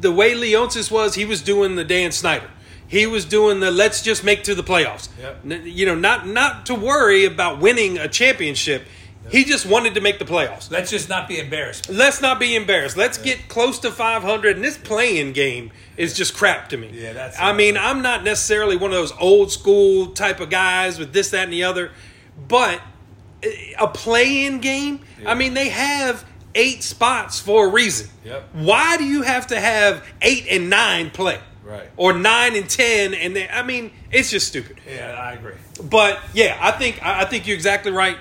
the 0.00 0.12
way 0.12 0.34
Leonsis 0.34 0.90
was, 0.90 1.14
he 1.14 1.24
was 1.24 1.42
doing 1.42 1.76
the 1.76 1.84
Dan 1.84 2.12
Snyder. 2.12 2.48
He 2.86 3.06
was 3.06 3.24
doing 3.26 3.60
the 3.60 3.70
let's 3.70 4.00
just 4.02 4.24
make 4.24 4.44
to 4.44 4.54
the 4.54 4.62
playoffs. 4.62 5.08
Yep. 5.20 5.40
N- 5.44 5.62
You 5.66 5.84
know, 5.86 5.94
not 5.94 6.26
not 6.26 6.64
to 6.66 6.74
worry 6.74 7.26
about 7.26 7.58
winning 7.60 7.98
a 7.98 8.08
championship. 8.08 8.84
He 9.30 9.44
just 9.44 9.66
wanted 9.66 9.94
to 9.94 10.00
make 10.00 10.18
the 10.18 10.24
playoffs. 10.24 10.70
Let's 10.70 10.90
just 10.90 11.08
not 11.08 11.28
be 11.28 11.38
embarrassed. 11.38 11.88
Let's 11.90 12.20
not 12.20 12.38
be 12.40 12.54
embarrassed. 12.56 12.96
Let's 12.96 13.18
get 13.18 13.48
close 13.48 13.78
to 13.80 13.90
500. 13.90 14.56
And 14.56 14.64
this 14.64 14.76
play-in 14.78 15.32
game 15.32 15.70
is 15.96 16.14
just 16.14 16.34
crap 16.34 16.68
to 16.70 16.76
me. 16.76 16.90
Yeah, 16.92 17.12
that's- 17.12 17.36
I 17.38 17.52
mean, 17.52 17.76
I'm 17.76 18.02
not 18.02 18.24
necessarily 18.24 18.76
one 18.76 18.90
of 18.90 18.96
those 18.96 19.12
old 19.20 19.52
school 19.52 20.08
type 20.08 20.40
of 20.40 20.50
guys 20.50 20.98
with 20.98 21.12
this, 21.12 21.30
that, 21.30 21.44
and 21.44 21.52
the 21.52 21.64
other, 21.64 21.90
but 22.48 22.80
eh, 23.42 23.48
a 23.78 23.86
play-in 23.88 24.60
game. 24.60 25.00
I 25.26 25.34
mean, 25.34 25.54
they 25.54 25.68
have 25.68 26.24
eight 26.54 26.82
spots 26.82 27.38
for 27.38 27.66
a 27.66 27.70
reason. 27.70 28.08
Yep. 28.24 28.48
Why 28.54 28.96
do 28.96 29.04
you 29.04 29.22
have 29.22 29.46
to 29.48 29.60
have 29.60 30.04
eight 30.22 30.46
and 30.50 30.70
nine 30.70 31.10
play? 31.10 31.38
Right. 31.64 31.88
Or 31.98 32.14
nine 32.14 32.56
and 32.56 32.68
ten, 32.68 33.12
and 33.12 33.36
then 33.36 33.48
I 33.52 33.62
mean, 33.62 33.90
it's 34.10 34.30
just 34.30 34.48
stupid. 34.48 34.80
Yeah, 34.90 35.12
I 35.12 35.32
agree. 35.32 35.52
But 35.82 36.18
yeah, 36.32 36.56
I 36.60 36.70
think 36.72 37.04
I 37.04 37.26
think 37.26 37.46
you're 37.46 37.56
exactly 37.56 37.92
right. 37.92 38.16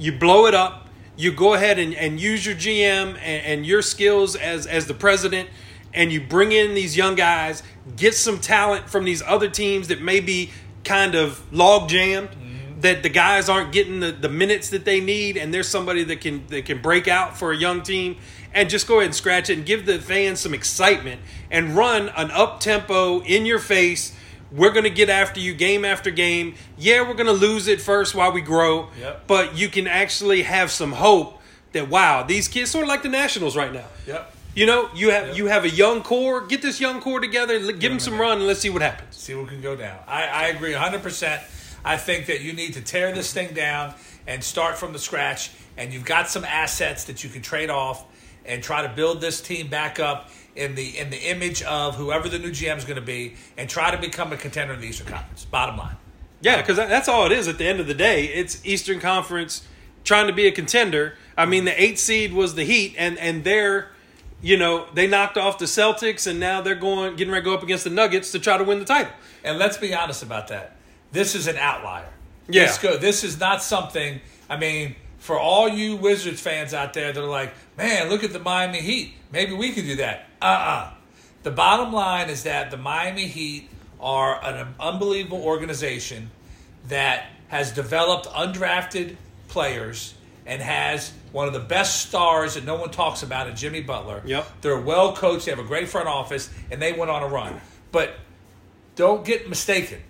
You 0.00 0.12
blow 0.12 0.46
it 0.46 0.54
up. 0.54 0.88
You 1.16 1.30
go 1.30 1.52
ahead 1.52 1.78
and, 1.78 1.94
and 1.94 2.18
use 2.18 2.46
your 2.46 2.54
GM 2.54 3.10
and, 3.10 3.18
and 3.20 3.66
your 3.66 3.82
skills 3.82 4.34
as 4.34 4.66
as 4.66 4.86
the 4.86 4.94
president, 4.94 5.50
and 5.92 6.10
you 6.10 6.20
bring 6.22 6.52
in 6.52 6.74
these 6.74 6.96
young 6.96 7.14
guys. 7.14 7.62
Get 7.96 8.14
some 8.14 8.38
talent 8.38 8.88
from 8.88 9.04
these 9.04 9.20
other 9.22 9.50
teams 9.50 9.88
that 9.88 10.00
may 10.00 10.20
be 10.20 10.50
kind 10.82 11.14
of 11.14 11.52
log 11.52 11.90
jammed. 11.90 12.30
Mm-hmm. 12.30 12.80
that 12.80 13.02
the 13.02 13.10
guys 13.10 13.50
aren't 13.50 13.72
getting 13.72 14.00
the, 14.00 14.10
the 14.10 14.30
minutes 14.30 14.70
that 14.70 14.86
they 14.86 15.00
need, 15.00 15.36
and 15.36 15.52
there's 15.52 15.68
somebody 15.68 16.02
that 16.04 16.22
can 16.22 16.46
that 16.46 16.64
can 16.64 16.80
break 16.80 17.06
out 17.06 17.36
for 17.36 17.52
a 17.52 17.56
young 17.56 17.82
team, 17.82 18.16
and 18.54 18.70
just 18.70 18.88
go 18.88 18.94
ahead 18.94 19.06
and 19.06 19.14
scratch 19.14 19.50
it 19.50 19.58
and 19.58 19.66
give 19.66 19.84
the 19.84 19.98
fans 19.98 20.40
some 20.40 20.54
excitement 20.54 21.20
and 21.50 21.76
run 21.76 22.08
an 22.16 22.30
up 22.30 22.60
tempo 22.60 23.20
in 23.20 23.44
your 23.44 23.58
face. 23.58 24.16
We're 24.52 24.72
gonna 24.72 24.90
get 24.90 25.08
after 25.08 25.38
you 25.40 25.54
game 25.54 25.84
after 25.84 26.10
game. 26.10 26.54
Yeah, 26.76 27.06
we're 27.06 27.14
gonna 27.14 27.32
lose 27.32 27.68
it 27.68 27.80
first 27.80 28.14
while 28.14 28.32
we 28.32 28.40
grow, 28.40 28.88
Yep. 28.98 29.26
but 29.26 29.56
you 29.56 29.68
can 29.68 29.86
actually 29.86 30.42
have 30.42 30.70
some 30.70 30.92
hope 30.92 31.40
that 31.72 31.88
wow, 31.88 32.22
these 32.24 32.48
kids 32.48 32.70
sort 32.70 32.82
of 32.82 32.88
like 32.88 33.02
the 33.02 33.08
Nationals 33.08 33.56
right 33.56 33.72
now. 33.72 33.84
Yep. 34.06 34.34
You 34.56 34.66
know, 34.66 34.90
you 34.92 35.10
have 35.10 35.28
Yep. 35.28 35.36
you 35.36 35.46
have 35.46 35.64
a 35.64 35.70
young 35.70 36.02
core. 36.02 36.40
Get 36.46 36.62
this 36.62 36.80
young 36.80 37.00
core 37.00 37.20
together. 37.20 37.58
Give 37.72 37.90
them 37.92 38.00
some 38.00 38.20
run, 38.20 38.38
and 38.38 38.46
let's 38.48 38.60
see 38.60 38.70
what 38.70 38.82
happens. 38.82 39.16
see 39.16 39.34
what 39.34 39.48
can 39.48 39.60
go 39.60 39.76
down. 39.76 39.98
I, 40.08 40.24
I 40.24 40.46
agree 40.48 40.72
100%. 40.74 41.40
I 41.84 41.96
think 41.96 42.26
that 42.26 42.40
you 42.40 42.52
need 42.52 42.74
to 42.74 42.80
tear 42.80 43.12
this 43.12 43.32
thing 43.32 43.54
down 43.54 43.94
and 44.26 44.42
start 44.42 44.76
from 44.76 44.92
the 44.92 44.98
scratch. 44.98 45.50
And 45.76 45.92
you've 45.92 46.04
got 46.04 46.28
some 46.28 46.44
assets 46.44 47.04
that 47.04 47.22
you 47.22 47.30
can 47.30 47.40
trade 47.42 47.70
off 47.70 48.04
and 48.44 48.62
try 48.62 48.82
to 48.82 48.88
build 48.88 49.20
this 49.20 49.40
team 49.40 49.68
back 49.68 50.00
up 50.00 50.30
in 50.60 50.74
the 50.74 50.98
in 50.98 51.10
the 51.10 51.30
image 51.30 51.62
of 51.62 51.96
whoever 51.96 52.28
the 52.28 52.38
new 52.38 52.50
GM 52.50 52.76
is 52.76 52.84
going 52.84 52.96
to 52.96 53.02
be, 53.02 53.34
and 53.56 53.68
try 53.68 53.90
to 53.90 53.98
become 53.98 54.32
a 54.32 54.36
contender 54.36 54.74
in 54.74 54.80
the 54.80 54.86
Eastern 54.86 55.06
Conference. 55.06 55.44
Bottom 55.44 55.76
line. 55.76 55.96
Yeah, 56.42 56.60
because 56.60 56.76
that's 56.76 57.08
all 57.08 57.26
it 57.26 57.32
is. 57.32 57.48
At 57.48 57.58
the 57.58 57.66
end 57.66 57.80
of 57.80 57.86
the 57.86 57.94
day, 57.94 58.26
it's 58.26 58.64
Eastern 58.64 59.00
Conference 59.00 59.66
trying 60.04 60.26
to 60.26 60.32
be 60.32 60.46
a 60.46 60.52
contender. 60.52 61.16
I 61.36 61.46
mean, 61.46 61.64
the 61.64 61.82
eight 61.82 61.98
seed 61.98 62.32
was 62.32 62.54
the 62.54 62.64
Heat, 62.64 62.94
and 62.96 63.18
and 63.18 63.44
they're, 63.44 63.90
you 64.40 64.56
know, 64.56 64.86
they 64.94 65.06
knocked 65.06 65.36
off 65.36 65.58
the 65.58 65.66
Celtics, 65.66 66.26
and 66.26 66.38
now 66.40 66.60
they're 66.60 66.74
going 66.74 67.16
getting 67.16 67.32
ready 67.32 67.42
to 67.42 67.50
go 67.50 67.54
up 67.54 67.62
against 67.62 67.84
the 67.84 67.90
Nuggets 67.90 68.32
to 68.32 68.38
try 68.38 68.56
to 68.56 68.64
win 68.64 68.78
the 68.78 68.84
title. 68.84 69.12
And 69.44 69.58
let's 69.58 69.76
be 69.76 69.94
honest 69.94 70.22
about 70.22 70.48
that. 70.48 70.76
This 71.12 71.34
is 71.34 71.46
an 71.46 71.56
outlier. 71.56 72.08
Yeah. 72.48 72.66
This, 72.66 72.78
go, 72.78 72.96
this 72.96 73.24
is 73.24 73.38
not 73.38 73.62
something, 73.62 74.20
I 74.48 74.56
mean, 74.56 74.96
for 75.18 75.38
all 75.38 75.68
you 75.68 75.96
Wizards 75.96 76.40
fans 76.40 76.74
out 76.74 76.94
there 76.94 77.12
that 77.12 77.22
are 77.22 77.26
like, 77.26 77.52
man, 77.76 78.08
look 78.08 78.24
at 78.24 78.32
the 78.32 78.38
Miami 78.38 78.80
Heat. 78.80 79.14
Maybe 79.32 79.52
we 79.52 79.72
could 79.72 79.84
do 79.84 79.96
that. 79.96 80.26
Uh 80.40 80.44
uh 80.44 80.90
The 81.42 81.50
bottom 81.50 81.92
line 81.92 82.30
is 82.30 82.44
that 82.44 82.70
the 82.70 82.76
Miami 82.76 83.26
Heat 83.26 83.68
are 84.00 84.42
an 84.44 84.74
unbelievable 84.80 85.42
organization 85.42 86.30
that 86.88 87.26
has 87.48 87.72
developed 87.72 88.26
undrafted 88.26 89.16
players 89.48 90.14
and 90.46 90.62
has 90.62 91.12
one 91.32 91.46
of 91.46 91.52
the 91.52 91.60
best 91.60 92.08
stars 92.08 92.54
that 92.54 92.64
no 92.64 92.76
one 92.76 92.90
talks 92.90 93.22
about 93.22 93.48
in 93.48 93.54
Jimmy 93.56 93.82
Butler. 93.82 94.22
Yep. 94.24 94.46
They're 94.62 94.80
well 94.80 95.14
coached, 95.14 95.44
they 95.44 95.50
have 95.50 95.60
a 95.60 95.64
great 95.64 95.88
front 95.88 96.08
office, 96.08 96.50
and 96.70 96.80
they 96.80 96.92
went 96.92 97.10
on 97.10 97.22
a 97.22 97.28
run. 97.28 97.60
But 97.92 98.14
don't 98.96 99.24
get 99.24 99.48
mistaken. 99.48 100.00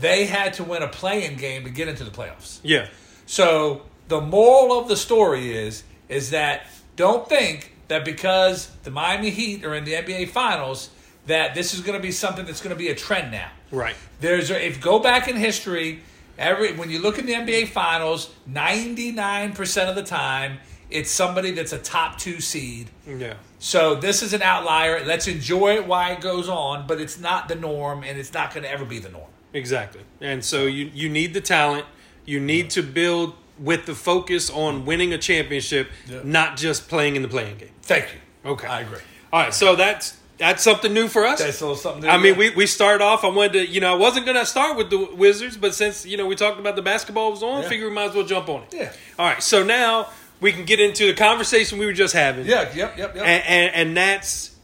They 0.00 0.26
had 0.26 0.54
to 0.54 0.64
win 0.64 0.82
a 0.82 0.88
play-in 0.88 1.36
game 1.36 1.64
to 1.64 1.70
get 1.70 1.86
into 1.86 2.02
the 2.02 2.10
playoffs. 2.10 2.58
Yeah, 2.64 2.88
So 3.26 3.82
the 4.08 4.20
moral 4.20 4.76
of 4.76 4.88
the 4.88 4.96
story 4.96 5.52
is 5.56 5.84
is 6.08 6.30
that 6.30 6.66
don't 6.96 7.28
think 7.28 7.69
that 7.90 8.04
because 8.04 8.70
the 8.82 8.90
Miami 8.90 9.30
Heat 9.30 9.64
are 9.64 9.74
in 9.74 9.84
the 9.84 9.92
NBA 9.92 10.30
Finals 10.30 10.90
that 11.26 11.54
this 11.54 11.74
is 11.74 11.80
going 11.82 11.96
to 11.96 12.02
be 12.02 12.10
something 12.10 12.46
that's 12.46 12.60
going 12.62 12.74
to 12.74 12.78
be 12.78 12.88
a 12.88 12.94
trend 12.94 13.30
now. 13.30 13.50
right. 13.70 13.94
There's 14.20 14.50
a, 14.50 14.66
if 14.66 14.80
go 14.80 14.98
back 14.98 15.28
in 15.28 15.36
history, 15.36 16.00
every 16.38 16.72
when 16.72 16.90
you 16.90 16.98
look 16.98 17.18
in 17.18 17.26
the 17.26 17.34
NBA 17.34 17.68
Finals, 17.68 18.30
ninety 18.46 19.12
nine 19.12 19.52
percent 19.52 19.90
of 19.90 19.96
the 19.96 20.02
time 20.02 20.58
it's 20.90 21.10
somebody 21.10 21.52
that's 21.52 21.72
a 21.72 21.78
top 21.78 22.18
two 22.18 22.40
seed. 22.40 22.90
Yeah, 23.06 23.34
So 23.58 23.94
this 23.94 24.22
is 24.22 24.32
an 24.32 24.42
outlier. 24.42 25.04
Let's 25.04 25.28
enjoy 25.28 25.76
it 25.76 25.86
while 25.86 26.12
it 26.12 26.20
goes 26.20 26.48
on, 26.48 26.86
but 26.86 27.00
it's 27.00 27.18
not 27.18 27.48
the 27.48 27.54
norm, 27.54 28.02
and 28.02 28.18
it's 28.18 28.32
not 28.32 28.52
going 28.52 28.64
to 28.64 28.70
ever 28.70 28.84
be 28.84 28.98
the 28.98 29.08
norm. 29.08 29.30
exactly. 29.52 30.02
And 30.20 30.44
so 30.44 30.66
you 30.66 30.90
you 30.92 31.08
need 31.08 31.34
the 31.34 31.40
talent. 31.40 31.86
You 32.24 32.40
need 32.40 32.70
to 32.70 32.82
build 32.82 33.34
with 33.60 33.86
the 33.86 33.94
focus 33.94 34.50
on 34.50 34.86
winning 34.86 35.12
a 35.12 35.18
championship, 35.18 35.88
Yeah. 36.08 36.20
not 36.24 36.56
just 36.56 36.88
playing 36.88 37.14
in 37.16 37.22
the 37.22 37.28
play-in 37.28 37.58
game. 37.58 37.70
Thank 37.82 38.06
you. 38.12 38.50
Okay, 38.52 38.66
I 38.66 38.80
agree. 38.80 38.98
All 39.32 39.40
right, 39.40 39.54
so 39.54 39.76
that's 39.76 40.16
that's 40.38 40.62
something 40.62 40.94
new 40.94 41.06
for 41.06 41.26
us. 41.26 41.40
That's 41.40 41.60
a 41.60 41.64
little 41.66 41.76
something. 41.76 42.08
I 42.08 42.16
mean, 42.16 42.38
we, 42.38 42.48
we 42.48 42.64
started 42.66 43.04
off. 43.04 43.24
I 43.24 43.28
wanted 43.28 43.52
to, 43.52 43.66
you 43.66 43.78
know, 43.82 43.92
I 43.92 43.98
wasn't 43.98 44.24
going 44.24 44.38
to 44.38 44.46
start 44.46 44.74
with 44.78 44.88
the 44.88 45.10
Wizards, 45.14 45.58
but 45.58 45.74
since 45.74 46.06
you 46.06 46.16
know 46.16 46.26
we 46.26 46.34
talked 46.34 46.58
about 46.58 46.76
the 46.76 46.82
basketball 46.82 47.30
was 47.30 47.42
on, 47.42 47.62
Yeah. 47.62 47.68
figure 47.68 47.88
we 47.88 47.94
might 47.94 48.08
as 48.08 48.14
well 48.14 48.24
jump 48.24 48.48
on 48.48 48.62
it. 48.62 48.72
Yeah. 48.72 48.92
All 49.18 49.26
right. 49.26 49.42
So 49.42 49.62
now 49.62 50.08
we 50.40 50.52
can 50.52 50.64
get 50.64 50.80
into 50.80 51.06
the 51.06 51.12
conversation 51.14 51.78
we 51.78 51.84
were 51.84 51.92
just 51.92 52.14
having. 52.14 52.46
Yeah. 52.46 52.74
Yep. 52.74 52.96
Yep. 52.96 52.98
Yep. 52.98 53.16
And 53.16 53.44
and, 53.44 53.74
and 53.74 53.96
that's 53.96 54.56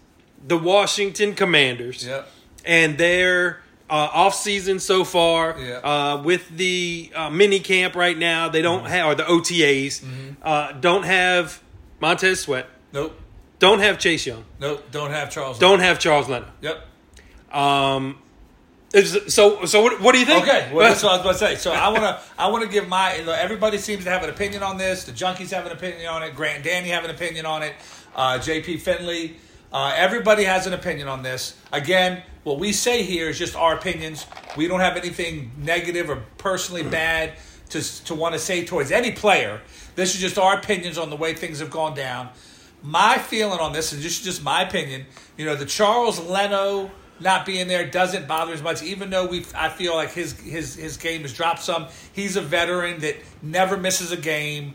the 0.47 0.57
Washington 0.57 1.35
Commanders 1.35 2.07
yep. 2.07 2.27
and 2.65 2.97
their 2.97 3.61
uh, 3.89 4.09
off 4.13 4.35
season 4.35 4.79
so 4.81 5.05
far. 5.05 5.57
Yeah. 5.59 5.75
Uh, 5.79 6.23
with 6.23 6.49
the 6.57 7.11
uh, 7.15 7.31
mini 7.31 7.61
camp 7.61 7.95
right 7.95 8.17
now, 8.19 8.49
they 8.49 8.63
don't 8.63 8.87
have 8.87 9.07
or 9.07 9.15
the 9.15 9.25
OTAs 9.25 10.03
uh, 10.43 10.73
don't 10.73 11.05
have 11.05 11.63
Montez 12.01 12.41
Sweat, 12.41 12.67
Nope. 12.93 13.19
don't 13.59 13.79
have 13.81 13.99
Chase 13.99 14.27
Young, 14.27 14.45
Nope. 14.61 14.85
Don't 14.91 15.11
have 15.11 15.31
Charles. 15.31 15.59
don't 15.59 15.81
have 15.81 15.99
Charles 15.99 16.29
Leonard. 16.29 16.49
Yep. 16.63 16.85
Um, 17.53 18.19
so 19.29 19.65
so 19.67 19.83
what, 19.83 20.01
what 20.01 20.13
do 20.13 20.19
you 20.21 20.27
think? 20.27 20.43
Okay. 20.43 20.71
Well, 20.73 20.89
that's 20.89 21.03
what 21.03 21.13
I 21.13 21.17
was 21.17 21.23
going 21.23 21.35
to 21.35 21.39
say. 21.39 21.57
So 21.57 21.73
I 21.73 21.89
want 21.89 22.03
to 22.03 22.21
I 22.39 22.49
want 22.49 22.65
to 22.65 22.71
give 22.71 22.89
my. 22.89 23.17
you 23.17 23.25
know, 23.27 23.33
Everybody 23.33 23.79
seems 23.79 24.05
to 24.05 24.11
have 24.11 24.23
an 24.23 24.31
opinion 24.31 24.63
on 24.63 24.79
this. 24.79 25.05
The 25.05 25.13
junkies 25.13 25.51
have 25.51 25.67
an 25.67 25.73
opinion 25.73 26.07
on 26.07 26.23
it. 26.23 26.35
Grant 26.35 26.65
Danny 26.65 26.89
have 26.91 27.05
an 27.05 27.11
opinion 27.11 27.47
on 27.47 27.63
it. 27.63 27.75
Uh, 28.15 28.39
J.P. 28.39 28.79
Finlay. 28.79 29.35
Uh, 29.77 29.93
everybody 29.95 30.45
has 30.45 30.67
an 30.67 30.73
opinion 30.73 31.07
on 31.07 31.23
this. 31.23 31.55
Again, 31.71 32.23
what 32.45 32.59
we 32.59 32.73
say 32.73 33.03
here 33.03 33.29
is 33.29 33.39
just 33.39 33.55
our 33.55 33.77
opinions. 33.77 34.25
We 34.57 34.69
don't 34.69 34.81
have 34.81 34.97
anything 34.97 35.51
negative 35.59 36.09
or 36.09 36.25
personally 36.39 36.83
bad 36.83 37.35
to 37.69 37.83
to 38.05 38.15
want 38.15 38.33
to 38.33 38.39
say 38.39 38.65
towards 38.65 38.91
any 38.91 39.13
player. 39.13 39.61
This 39.95 40.15
is 40.15 40.21
just 40.23 40.39
our 40.39 40.57
opinions 40.57 40.97
on 40.97 41.11
the 41.11 41.17
way 41.17 41.35
things 41.35 41.59
have 41.61 41.71
gone 41.71 41.95
down. 41.95 42.31
My 42.83 43.19
feeling 43.19 43.61
on 43.61 43.75
this, 43.75 43.93
and 43.93 44.01
just 44.01 44.25
just 44.25 44.43
my 44.43 44.63
opinion, 44.63 45.05
you 45.37 45.45
know, 45.45 45.57
the 45.57 45.67
Charles 45.67 46.19
Leno 46.21 46.91
not 47.21 47.45
being 47.45 47.69
there 47.69 47.87
doesn't 47.87 48.27
bother 48.27 48.55
as 48.55 48.63
much, 48.63 48.83
even 48.83 49.11
though 49.11 49.27
we 49.27 49.45
I 49.55 49.69
feel 49.69 49.95
like 49.95 50.11
his 50.13 50.41
his 50.41 50.75
his 50.75 50.97
game 50.97 51.21
has 51.21 51.35
dropped 51.35 51.63
some. 51.63 51.89
He's 52.15 52.37
a 52.37 52.41
veteran 52.41 53.01
that 53.01 53.17
never 53.43 53.77
misses 53.77 54.11
a 54.11 54.17
game. 54.17 54.75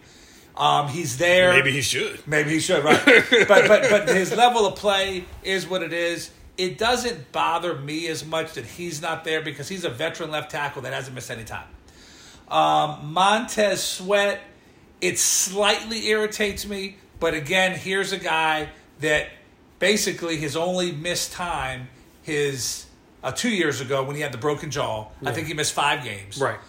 Um, 0.62 0.89
he's 0.89 1.18
there. 1.18 1.51
Maybe 1.51 1.72
he 1.72 1.82
should. 1.82 2.25
Maybe 2.27 2.51
he 2.51 2.60
should, 2.60 2.84
right? 2.84 3.03
but 3.48 3.68
but 3.68 3.89
but 3.89 4.08
his 4.10 4.32
level 4.36 4.68
of 4.68 4.75
play 4.75 5.25
is 5.44 5.68
what 5.68 5.82
it 5.82 5.91
is. 5.91 6.30
It 6.56 6.77
doesn't 6.77 7.32
bother 7.32 7.75
me 7.75 8.08
as 8.08 8.24
much 8.24 8.53
that 8.53 8.65
he's 8.65 9.01
not 9.01 9.24
there 9.24 9.41
because 9.41 9.68
he's 9.68 9.84
a 9.86 9.89
veteran 9.89 10.30
left 10.30 10.51
tackle 10.51 10.84
that 10.84 10.94
hasn't 10.94 11.15
missed 11.15 11.32
any 11.32 11.46
time. 11.46 11.68
Um, 12.48 13.12
Montez 13.12 13.82
Sweat, 13.82 14.39
it 15.00 15.18
slightly 15.18 16.08
irritates 16.10 16.68
me, 16.68 16.98
but 17.20 17.34
again, 17.34 17.75
here's 17.75 18.12
a 18.12 18.20
guy 18.20 18.70
that 19.00 19.30
basically 19.80 20.38
his 20.38 20.56
only 20.56 20.91
missed 20.91 21.32
time 21.32 21.89
his 22.22 22.86
uh, 23.24 23.32
two 23.32 23.50
years 23.50 23.82
ago 23.82 24.03
when 24.03 24.15
he 24.15 24.22
had 24.22 24.32
the 24.32 24.38
broken 24.38 24.70
jaw. 24.70 25.08
I 25.25 25.32
think 25.32 25.48
he 25.48 25.56
missed 25.56 25.74
five 25.74 26.03
games. 26.03 26.39
Right. 26.39 26.60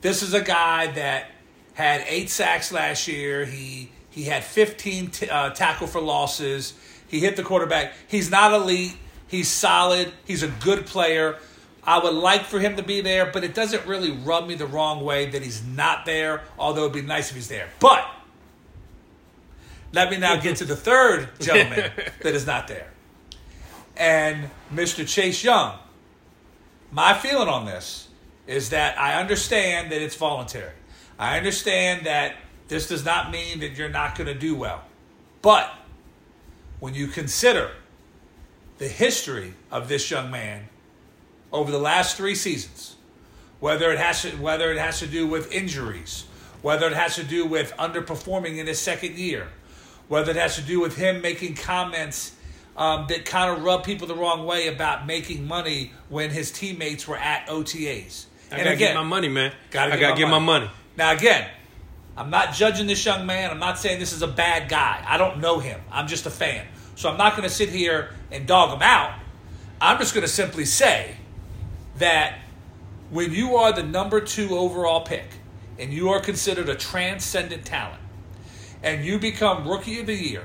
This 0.00 0.22
is 0.22 0.32
a 0.32 0.40
guy 0.40 0.86
that 0.92 1.26
had 1.74 2.04
eight 2.06 2.30
sacks 2.30 2.72
last 2.72 3.08
year. 3.08 3.44
He 3.44 3.90
he 4.10 4.24
had 4.24 4.44
15 4.44 5.10
t- 5.10 5.28
uh, 5.28 5.50
tackle 5.50 5.86
for 5.86 6.00
losses. 6.00 6.74
He 7.08 7.20
hit 7.20 7.36
the 7.36 7.42
quarterback. 7.42 7.94
He's 8.08 8.30
not 8.30 8.52
elite. 8.52 8.96
He's 9.26 9.48
solid. 9.48 10.12
He's 10.26 10.42
a 10.42 10.48
good 10.48 10.84
player. 10.84 11.38
I 11.84 11.98
would 11.98 12.14
like 12.14 12.44
for 12.44 12.60
him 12.60 12.76
to 12.76 12.82
be 12.82 13.00
there, 13.00 13.26
but 13.26 13.42
it 13.42 13.54
doesn't 13.54 13.86
really 13.86 14.10
rub 14.10 14.46
me 14.46 14.54
the 14.54 14.66
wrong 14.66 15.02
way 15.02 15.30
that 15.30 15.42
he's 15.42 15.64
not 15.64 16.04
there. 16.04 16.42
Although 16.58 16.82
it'd 16.82 16.92
be 16.92 17.02
nice 17.02 17.30
if 17.30 17.36
he's 17.36 17.48
there. 17.48 17.68
But 17.80 18.06
let 19.92 20.10
me 20.10 20.18
now 20.18 20.36
get 20.36 20.56
to 20.58 20.64
the 20.64 20.76
third 20.76 21.28
gentleman 21.40 21.90
that 22.20 22.34
is 22.34 22.46
not 22.46 22.68
there, 22.68 22.88
and 23.96 24.50
Mr. 24.72 25.08
Chase 25.08 25.42
Young. 25.42 25.78
My 26.90 27.14
feeling 27.14 27.48
on 27.48 27.64
this 27.64 28.08
is 28.46 28.68
that 28.70 28.98
I 28.98 29.18
understand 29.18 29.90
that 29.92 30.02
it's 30.02 30.14
voluntary. 30.14 30.72
I 31.22 31.36
understand 31.36 32.06
that 32.06 32.34
this 32.66 32.88
does 32.88 33.04
not 33.04 33.30
mean 33.30 33.60
that 33.60 33.76
you're 33.78 33.88
not 33.88 34.18
going 34.18 34.26
to 34.26 34.34
do 34.34 34.56
well. 34.56 34.82
But 35.40 35.72
when 36.80 36.94
you 36.94 37.06
consider 37.06 37.70
the 38.78 38.88
history 38.88 39.54
of 39.70 39.86
this 39.86 40.10
young 40.10 40.32
man 40.32 40.64
over 41.52 41.70
the 41.70 41.78
last 41.78 42.16
three 42.16 42.34
seasons, 42.34 42.96
whether 43.60 43.92
it 43.92 44.00
has 44.00 44.22
to, 44.22 44.30
whether 44.30 44.72
it 44.72 44.78
has 44.78 44.98
to 44.98 45.06
do 45.06 45.24
with 45.28 45.52
injuries, 45.52 46.24
whether 46.60 46.88
it 46.88 46.92
has 46.92 47.14
to 47.14 47.22
do 47.22 47.46
with 47.46 47.72
underperforming 47.76 48.58
in 48.58 48.66
his 48.66 48.80
second 48.80 49.16
year, 49.16 49.46
whether 50.08 50.32
it 50.32 50.36
has 50.36 50.56
to 50.56 50.62
do 50.62 50.80
with 50.80 50.96
him 50.96 51.20
making 51.20 51.54
comments 51.54 52.34
um, 52.76 53.06
that 53.10 53.24
kind 53.24 53.56
of 53.56 53.62
rub 53.62 53.84
people 53.84 54.08
the 54.08 54.16
wrong 54.16 54.44
way 54.44 54.66
about 54.66 55.06
making 55.06 55.46
money 55.46 55.92
when 56.08 56.30
his 56.30 56.50
teammates 56.50 57.06
were 57.06 57.16
at 57.16 57.46
OTAs. 57.46 58.24
I 58.50 58.56
gotta 58.56 58.74
get 58.74 58.96
my 58.96 59.04
money, 59.04 59.28
man. 59.28 59.52
Gotta 59.70 59.92
I 59.92 59.96
get 59.96 60.00
gotta 60.00 60.14
my 60.14 60.18
get 60.18 60.28
my 60.28 60.38
money. 60.40 60.70
Now, 60.96 61.12
again, 61.12 61.48
I'm 62.16 62.30
not 62.30 62.52
judging 62.54 62.86
this 62.86 63.04
young 63.04 63.24
man. 63.26 63.50
I'm 63.50 63.58
not 63.58 63.78
saying 63.78 63.98
this 63.98 64.12
is 64.12 64.22
a 64.22 64.28
bad 64.28 64.68
guy. 64.68 65.02
I 65.06 65.16
don't 65.16 65.40
know 65.40 65.58
him. 65.58 65.80
I'm 65.90 66.06
just 66.06 66.26
a 66.26 66.30
fan. 66.30 66.66
So 66.94 67.08
I'm 67.10 67.16
not 67.16 67.32
going 67.32 67.48
to 67.48 67.54
sit 67.54 67.70
here 67.70 68.10
and 68.30 68.46
dog 68.46 68.76
him 68.76 68.82
out. 68.82 69.18
I'm 69.80 69.98
just 69.98 70.14
going 70.14 70.22
to 70.22 70.32
simply 70.32 70.64
say 70.64 71.16
that 71.98 72.38
when 73.10 73.32
you 73.32 73.56
are 73.56 73.72
the 73.72 73.82
number 73.82 74.20
two 74.20 74.50
overall 74.50 75.00
pick 75.00 75.26
and 75.78 75.92
you 75.92 76.10
are 76.10 76.20
considered 76.20 76.68
a 76.68 76.74
transcendent 76.74 77.64
talent, 77.64 78.00
and 78.82 79.04
you 79.04 79.18
become 79.18 79.66
rookie 79.66 80.00
of 80.00 80.06
the 80.06 80.14
year, 80.14 80.44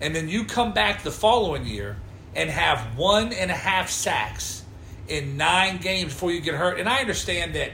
and 0.00 0.14
then 0.14 0.28
you 0.28 0.44
come 0.44 0.72
back 0.72 1.02
the 1.02 1.10
following 1.10 1.66
year 1.66 1.96
and 2.34 2.50
have 2.50 2.96
one 2.96 3.32
and 3.32 3.50
a 3.50 3.54
half 3.54 3.90
sacks 3.90 4.62
in 5.08 5.36
nine 5.36 5.78
games 5.78 6.12
before 6.12 6.30
you 6.30 6.40
get 6.40 6.54
hurt. 6.54 6.78
And 6.78 6.88
I 6.88 7.00
understand 7.00 7.54
that 7.54 7.72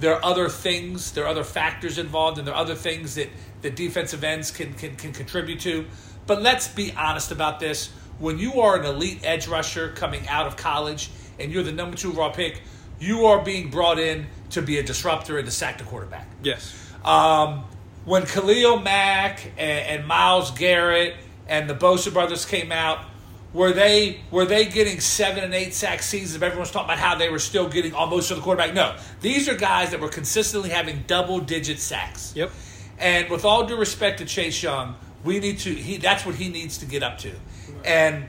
there 0.00 0.14
are 0.14 0.24
other 0.24 0.48
things, 0.48 1.12
there 1.12 1.24
are 1.24 1.28
other 1.28 1.44
factors 1.44 1.98
involved, 1.98 2.38
and 2.38 2.46
there 2.46 2.54
are 2.54 2.60
other 2.60 2.74
things 2.74 3.14
that 3.14 3.28
the 3.62 3.70
defensive 3.70 4.24
ends 4.24 4.50
can, 4.50 4.72
can, 4.74 4.96
can 4.96 5.12
contribute 5.12 5.60
to. 5.60 5.86
But 6.26 6.42
let's 6.42 6.68
be 6.68 6.92
honest 6.96 7.30
about 7.30 7.60
this. 7.60 7.90
When 8.18 8.38
you 8.38 8.60
are 8.60 8.78
an 8.78 8.84
elite 8.84 9.20
edge 9.24 9.46
rusher 9.46 9.90
coming 9.90 10.26
out 10.28 10.46
of 10.46 10.56
college 10.56 11.10
and 11.38 11.52
you're 11.52 11.62
the 11.62 11.72
number 11.72 11.96
two 11.96 12.12
raw 12.12 12.30
pick, 12.30 12.62
you 12.98 13.26
are 13.26 13.42
being 13.42 13.70
brought 13.70 13.98
in 13.98 14.26
to 14.50 14.62
be 14.62 14.78
a 14.78 14.82
disruptor 14.82 15.38
and 15.38 15.46
to 15.46 15.52
sack 15.52 15.78
the 15.78 15.84
quarterback. 15.84 16.26
Yes. 16.42 16.74
Um, 17.04 17.64
when 18.04 18.26
Khalil 18.26 18.80
Mack 18.80 19.52
and, 19.58 20.00
and 20.00 20.06
Myles 20.06 20.50
Garrett 20.50 21.14
and 21.48 21.68
the 21.68 21.74
Bosa 21.74 22.12
brothers 22.12 22.44
came 22.44 22.72
out, 22.72 23.00
were 23.52 23.72
they 23.72 24.20
were 24.30 24.44
they 24.44 24.66
getting 24.66 25.00
seven 25.00 25.42
and 25.42 25.54
eight 25.54 25.74
sack 25.74 26.02
seasons? 26.02 26.36
If 26.36 26.42
everyone's 26.42 26.70
talking 26.70 26.86
about 26.86 26.98
how 26.98 27.16
they 27.16 27.28
were 27.28 27.38
still 27.38 27.68
getting 27.68 27.94
almost 27.94 28.28
to 28.28 28.36
the 28.36 28.40
quarterback, 28.40 28.74
no. 28.74 28.96
These 29.20 29.48
are 29.48 29.56
guys 29.56 29.90
that 29.90 30.00
were 30.00 30.08
consistently 30.08 30.70
having 30.70 31.04
double 31.06 31.40
digit 31.40 31.78
sacks. 31.78 32.32
Yep. 32.36 32.50
And 32.98 33.30
with 33.30 33.44
all 33.44 33.66
due 33.66 33.76
respect 33.76 34.18
to 34.18 34.24
Chase 34.24 34.62
Young, 34.62 34.94
we 35.24 35.40
need 35.40 35.58
to 35.60 35.74
he 35.74 35.96
that's 35.96 36.24
what 36.24 36.36
he 36.36 36.48
needs 36.48 36.78
to 36.78 36.86
get 36.86 37.02
up 37.02 37.18
to. 37.18 37.32
And 37.84 38.28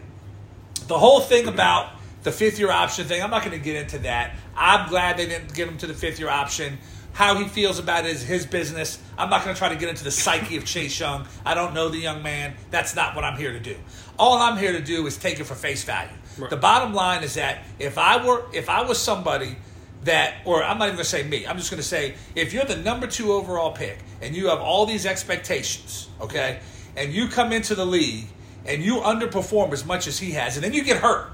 the 0.88 0.98
whole 0.98 1.20
thing 1.20 1.48
about 1.48 1.92
the 2.24 2.32
fifth 2.32 2.60
year 2.60 2.72
option 2.72 3.06
thing, 3.06 3.22
I'm 3.22 3.30
not 3.30 3.44
going 3.44 3.58
to 3.58 3.64
get 3.64 3.76
into 3.76 4.00
that. 4.00 4.36
I'm 4.56 4.90
glad 4.90 5.18
they 5.18 5.26
didn't 5.26 5.54
get 5.54 5.68
him 5.68 5.78
to 5.80 5.88
the 5.88 5.94
fifth 5.94 6.20
year 6.20 6.30
option. 6.30 6.78
How 7.14 7.36
he 7.36 7.48
feels 7.48 7.78
about 7.78 8.06
it 8.06 8.12
is 8.12 8.24
his 8.24 8.46
business. 8.46 8.98
I'm 9.18 9.30
not 9.30 9.44
going 9.44 9.54
to 9.54 9.60
try 9.60 9.70
to 9.70 9.76
get 9.76 9.90
into 9.90 10.04
the 10.04 10.12
psyche 10.12 10.56
of 10.56 10.66
Chase 10.66 10.98
Young. 10.98 11.28
I 11.46 11.54
don't 11.54 11.74
know 11.74 11.90
the 11.90 11.98
young 11.98 12.24
man. 12.24 12.56
That's 12.70 12.96
not 12.96 13.16
what 13.16 13.26
I'm 13.26 13.38
here 13.38 13.52
to 13.52 13.60
do. 13.60 13.76
All 14.22 14.38
I'm 14.38 14.56
here 14.56 14.72
to 14.72 14.80
do 14.80 15.08
is 15.08 15.18
take 15.18 15.40
it 15.40 15.46
for 15.46 15.56
face 15.56 15.84
value. 15.84 16.12
Right. 16.38 16.48
The 16.48 16.56
bottom 16.56 16.94
line 16.94 17.24
is 17.24 17.34
that 17.34 17.64
if 17.80 17.98
I 17.98 18.24
were 18.24 18.46
if 18.54 18.70
I 18.70 18.84
was 18.84 19.00
somebody 19.00 19.56
that 20.04 20.36
or 20.46 20.64
I'm 20.64 20.78
not 20.78 20.86
even 20.86 20.98
going 20.98 21.04
to 21.06 21.10
say 21.10 21.24
me. 21.24 21.48
I'm 21.48 21.58
just 21.58 21.72
going 21.72 21.82
to 21.82 21.88
say 21.88 22.14
if 22.36 22.54
you're 22.54 22.66
the 22.66 22.76
number 22.76 23.08
2 23.08 23.32
overall 23.32 23.72
pick 23.72 23.98
and 24.22 24.36
you 24.36 24.50
have 24.50 24.60
all 24.60 24.86
these 24.86 25.08
expectations, 25.08 26.08
okay? 26.22 26.60
And 26.96 27.12
you 27.12 27.30
come 27.30 27.52
into 27.52 27.74
the 27.74 27.86
league 27.86 28.28
and 28.64 28.84
you 28.84 28.98
underperform 28.98 29.74
as 29.74 29.88
much 29.88 30.06
as 30.06 30.20
he 30.20 30.32
has 30.34 30.56
and 30.56 30.64
then 30.64 30.74
you 30.74 30.84
get 30.84 30.98
hurt 30.98 31.32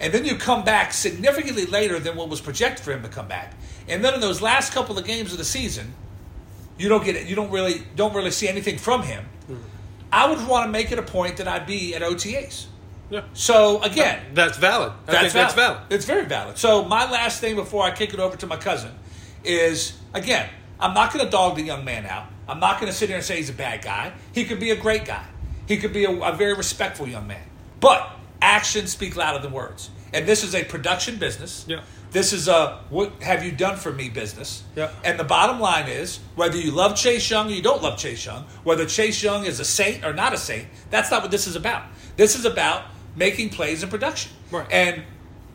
and 0.00 0.12
then 0.12 0.24
you 0.24 0.34
come 0.34 0.64
back 0.64 0.92
significantly 0.92 1.66
later 1.66 2.00
than 2.00 2.16
what 2.16 2.28
was 2.28 2.40
projected 2.40 2.84
for 2.84 2.92
him 2.92 3.02
to 3.04 3.08
come 3.08 3.28
back. 3.28 3.54
And 3.86 4.04
then 4.04 4.12
in 4.12 4.20
those 4.20 4.42
last 4.42 4.72
couple 4.72 4.98
of 4.98 5.04
games 5.04 5.30
of 5.30 5.38
the 5.38 5.44
season, 5.44 5.94
you 6.78 6.88
don't 6.88 7.04
get 7.04 7.14
it. 7.14 7.28
You 7.28 7.36
don't 7.36 7.52
really 7.52 7.82
don't 7.94 8.12
really 8.12 8.32
see 8.32 8.48
anything 8.48 8.76
from 8.76 9.04
him. 9.04 9.24
Hmm. 9.46 9.56
I 10.12 10.28
would 10.28 10.46
want 10.46 10.66
to 10.66 10.70
make 10.70 10.92
it 10.92 10.98
a 10.98 11.02
point 11.02 11.38
that 11.38 11.48
I'd 11.48 11.66
be 11.66 11.94
at 11.94 12.02
OTAs. 12.02 12.66
Yeah. 13.10 13.24
So 13.32 13.82
again, 13.82 14.22
That's 14.34 14.56
valid. 14.58 14.92
I 15.06 15.12
that's 15.12 15.22
think 15.22 15.34
that's 15.34 15.54
valid. 15.54 15.80
It's 15.90 16.04
very 16.04 16.24
valid. 16.24 16.56
So 16.56 16.84
my 16.84 17.10
last 17.10 17.40
thing 17.40 17.56
before 17.56 17.84
I 17.84 17.90
kick 17.90 18.14
it 18.14 18.20
over 18.20 18.36
to 18.36 18.46
my 18.46 18.56
cousin 18.56 18.92
is 19.44 19.98
again, 20.14 20.48
I'm 20.80 20.94
not 20.94 21.12
going 21.12 21.24
to 21.24 21.30
dog 21.30 21.56
the 21.56 21.62
young 21.62 21.84
man 21.84 22.06
out. 22.06 22.26
I'm 22.48 22.60
not 22.60 22.80
going 22.80 22.90
to 22.90 22.96
sit 22.96 23.08
here 23.08 23.16
and 23.16 23.24
say 23.24 23.36
he's 23.36 23.50
a 23.50 23.54
bad 23.54 23.82
guy. 23.82 24.12
He 24.32 24.44
could 24.44 24.60
be 24.60 24.70
a 24.70 24.76
great 24.76 25.04
guy. 25.04 25.24
He 25.66 25.76
could 25.76 25.92
be 25.92 26.04
a, 26.04 26.10
a 26.10 26.34
very 26.34 26.54
respectful 26.54 27.06
young 27.06 27.26
man. 27.26 27.44
But 27.80 28.10
actions 28.40 28.92
speak 28.92 29.16
louder 29.16 29.38
than 29.40 29.52
words. 29.52 29.90
And 30.12 30.26
this 30.26 30.42
is 30.42 30.54
a 30.54 30.64
production 30.64 31.18
business. 31.18 31.64
Yeah. 31.68 31.82
This 32.12 32.34
is 32.34 32.46
a 32.46 32.80
what 32.90 33.22
have 33.22 33.42
you 33.42 33.52
done 33.52 33.76
for 33.76 33.90
me 33.90 34.10
business. 34.10 34.62
Yeah. 34.76 34.90
And 35.02 35.18
the 35.18 35.24
bottom 35.24 35.58
line 35.60 35.88
is 35.88 36.20
whether 36.34 36.58
you 36.58 36.70
love 36.70 36.94
Chase 36.94 37.28
Young 37.30 37.48
or 37.48 37.52
you 37.52 37.62
don't 37.62 37.82
love 37.82 37.98
Chase 37.98 38.24
Young, 38.24 38.44
whether 38.64 38.84
Chase 38.84 39.22
Young 39.22 39.46
is 39.46 39.60
a 39.60 39.64
saint 39.64 40.04
or 40.04 40.12
not 40.12 40.34
a 40.34 40.36
saint, 40.36 40.68
that's 40.90 41.10
not 41.10 41.22
what 41.22 41.30
this 41.30 41.46
is 41.46 41.56
about. 41.56 41.84
This 42.16 42.36
is 42.36 42.44
about 42.44 42.84
making 43.16 43.48
plays 43.48 43.82
in 43.82 43.88
production. 43.88 44.30
Right. 44.50 44.66
And 44.70 45.02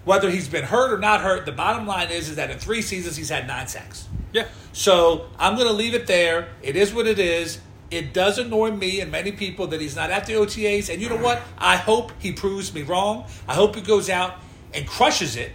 whether 0.03 0.32
he's 0.32 0.47
been 0.47 0.63
hurt 0.63 0.91
or 0.91 0.97
not 0.97 1.21
hurt, 1.21 1.45
the 1.45 1.51
bottom 1.51 1.86
line 1.86 2.10
is, 2.10 2.29
is 2.29 2.38
that 2.38 2.49
in 2.49 2.58
three 2.58 2.82
seasons 2.82 3.15
he's 3.15 3.29
had 3.29 3.45
nine 3.45 3.67
sacks. 3.67 4.08
Yeah. 4.34 4.47
So 4.73 5.27
I'm 5.38 5.55
going 5.55 5.67
to 5.67 5.73
leave 5.73 5.93
it 5.93 6.08
there. 6.08 6.49
It 6.63 6.75
is 6.75 6.93
what 6.93 7.05
it 7.05 7.19
is. 7.19 7.60
It 7.91 8.13
does 8.13 8.38
annoy 8.39 8.71
me 8.71 8.99
and 8.99 9.12
many 9.12 9.32
people 9.32 9.67
that 9.67 9.79
he's 9.79 9.95
not 9.95 10.10
at 10.10 10.25
the 10.25 10.34
OTAs. 10.34 10.91
And 10.91 11.01
you 11.01 11.08
know 11.08 11.17
what? 11.17 11.41
I 11.58 11.77
hope 11.77 12.13
he 12.19 12.32
proves 12.32 12.73
me 12.73 12.82
wrong. 12.82 13.25
I 13.47 13.53
hope 13.53 13.75
he 13.75 13.82
goes 13.82 14.10
out 14.10 14.36
and 14.73 14.88
crushes 14.88 15.36
it 15.36 15.51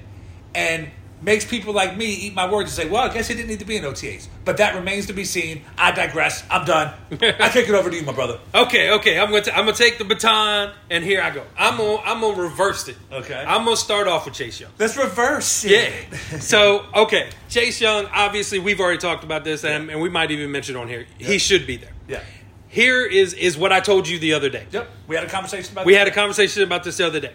and 0.54 0.88
makes 1.20 1.44
people 1.44 1.72
like 1.72 1.96
me 1.96 2.06
eat 2.12 2.34
my 2.34 2.50
words 2.50 2.76
and 2.76 2.84
say, 2.84 2.90
well, 2.92 3.08
I 3.08 3.14
guess 3.14 3.28
he 3.28 3.34
didn't 3.36 3.48
need 3.48 3.60
to 3.60 3.64
be 3.64 3.76
in 3.76 3.84
OTAs. 3.84 4.26
But 4.44 4.56
that 4.56 4.74
remains 4.74 5.06
to 5.06 5.12
be 5.12 5.24
seen. 5.24 5.62
I 5.78 5.92
digress. 5.92 6.42
I'm 6.50 6.64
done. 6.64 6.92
I 7.12 7.48
kick 7.48 7.68
it 7.68 7.74
over 7.76 7.88
to 7.90 7.96
you, 7.96 8.02
my 8.02 8.12
brother. 8.12 8.40
Okay, 8.54 8.90
okay. 8.90 9.20
I'm 9.20 9.30
gonna 9.30 9.42
t- 9.42 9.52
I'm 9.52 9.64
gonna 9.64 9.72
take 9.76 9.98
the 9.98 10.04
baton 10.04 10.72
and 10.90 11.04
here 11.04 11.22
I 11.22 11.30
go. 11.30 11.44
I'm 11.56 11.76
gonna 11.76 11.98
I'm 12.02 12.20
gonna 12.20 12.40
reverse 12.42 12.88
it. 12.88 12.96
Okay. 13.12 13.40
I'm 13.46 13.64
gonna 13.64 13.76
start 13.76 14.08
off 14.08 14.24
with 14.24 14.34
Chase 14.34 14.58
Young. 14.60 14.72
Let's 14.80 14.96
reverse 14.96 15.64
Yeah. 15.64 15.92
so 16.40 16.86
okay, 16.92 17.30
Chase 17.48 17.80
Young. 17.80 18.06
Obviously, 18.06 18.58
we've 18.58 18.80
already 18.80 18.98
talked 18.98 19.22
about 19.22 19.44
this, 19.44 19.62
and, 19.64 19.90
and 19.90 20.00
we 20.00 20.08
might 20.08 20.32
even 20.32 20.50
mention 20.50 20.74
on 20.74 20.88
here. 20.88 21.06
He 21.18 21.38
should 21.38 21.66
be 21.68 21.76
there. 21.76 21.92
Yeah. 22.08 22.20
Here 22.68 23.06
is 23.06 23.32
is 23.34 23.56
what 23.56 23.70
I 23.70 23.78
told 23.78 24.08
you 24.08 24.18
the 24.18 24.32
other 24.32 24.48
day. 24.50 24.66
Yep. 24.72 24.90
We 25.06 25.14
had 25.14 25.24
a 25.24 25.28
conversation 25.28 25.72
about 25.72 25.86
We 25.86 25.92
that. 25.92 26.00
had 26.00 26.08
a 26.08 26.12
conversation 26.12 26.64
about 26.64 26.82
this 26.82 26.96
the 26.96 27.06
other 27.06 27.20
day. 27.20 27.32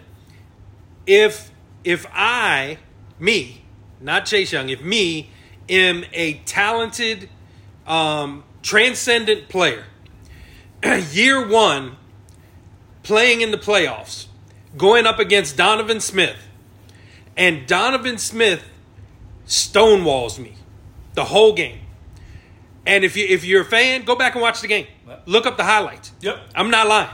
If 1.06 1.50
if 1.84 2.06
I, 2.12 2.78
me, 3.18 3.64
not 4.00 4.26
Chase 4.26 4.52
Young, 4.52 4.68
if 4.68 4.82
me 4.82 5.30
am 5.68 6.04
a 6.12 6.34
talented, 6.44 7.28
um, 7.86 8.44
transcendent 8.62 9.48
player, 9.48 9.84
year 11.12 11.46
one, 11.46 11.96
playing 13.02 13.40
in 13.40 13.50
the 13.50 13.58
playoffs, 13.58 14.26
going 14.76 15.06
up 15.06 15.18
against 15.18 15.56
Donovan 15.56 16.00
Smith, 16.00 16.36
and 17.36 17.66
Donovan 17.66 18.18
Smith 18.18 18.64
stonewalls 19.46 20.38
me 20.38 20.54
the 21.14 21.24
whole 21.24 21.52
game. 21.54 21.80
And 22.86 23.04
if 23.04 23.16
you 23.16 23.26
if 23.28 23.44
you're 23.44 23.62
a 23.62 23.66
fan, 23.66 24.04
go 24.04 24.16
back 24.16 24.34
and 24.34 24.42
watch 24.42 24.60
the 24.60 24.66
game. 24.66 24.86
Look 25.26 25.46
up 25.46 25.56
the 25.56 25.64
highlights. 25.64 26.12
Yep. 26.20 26.38
I'm 26.54 26.70
not 26.70 26.86
lying. 26.86 27.10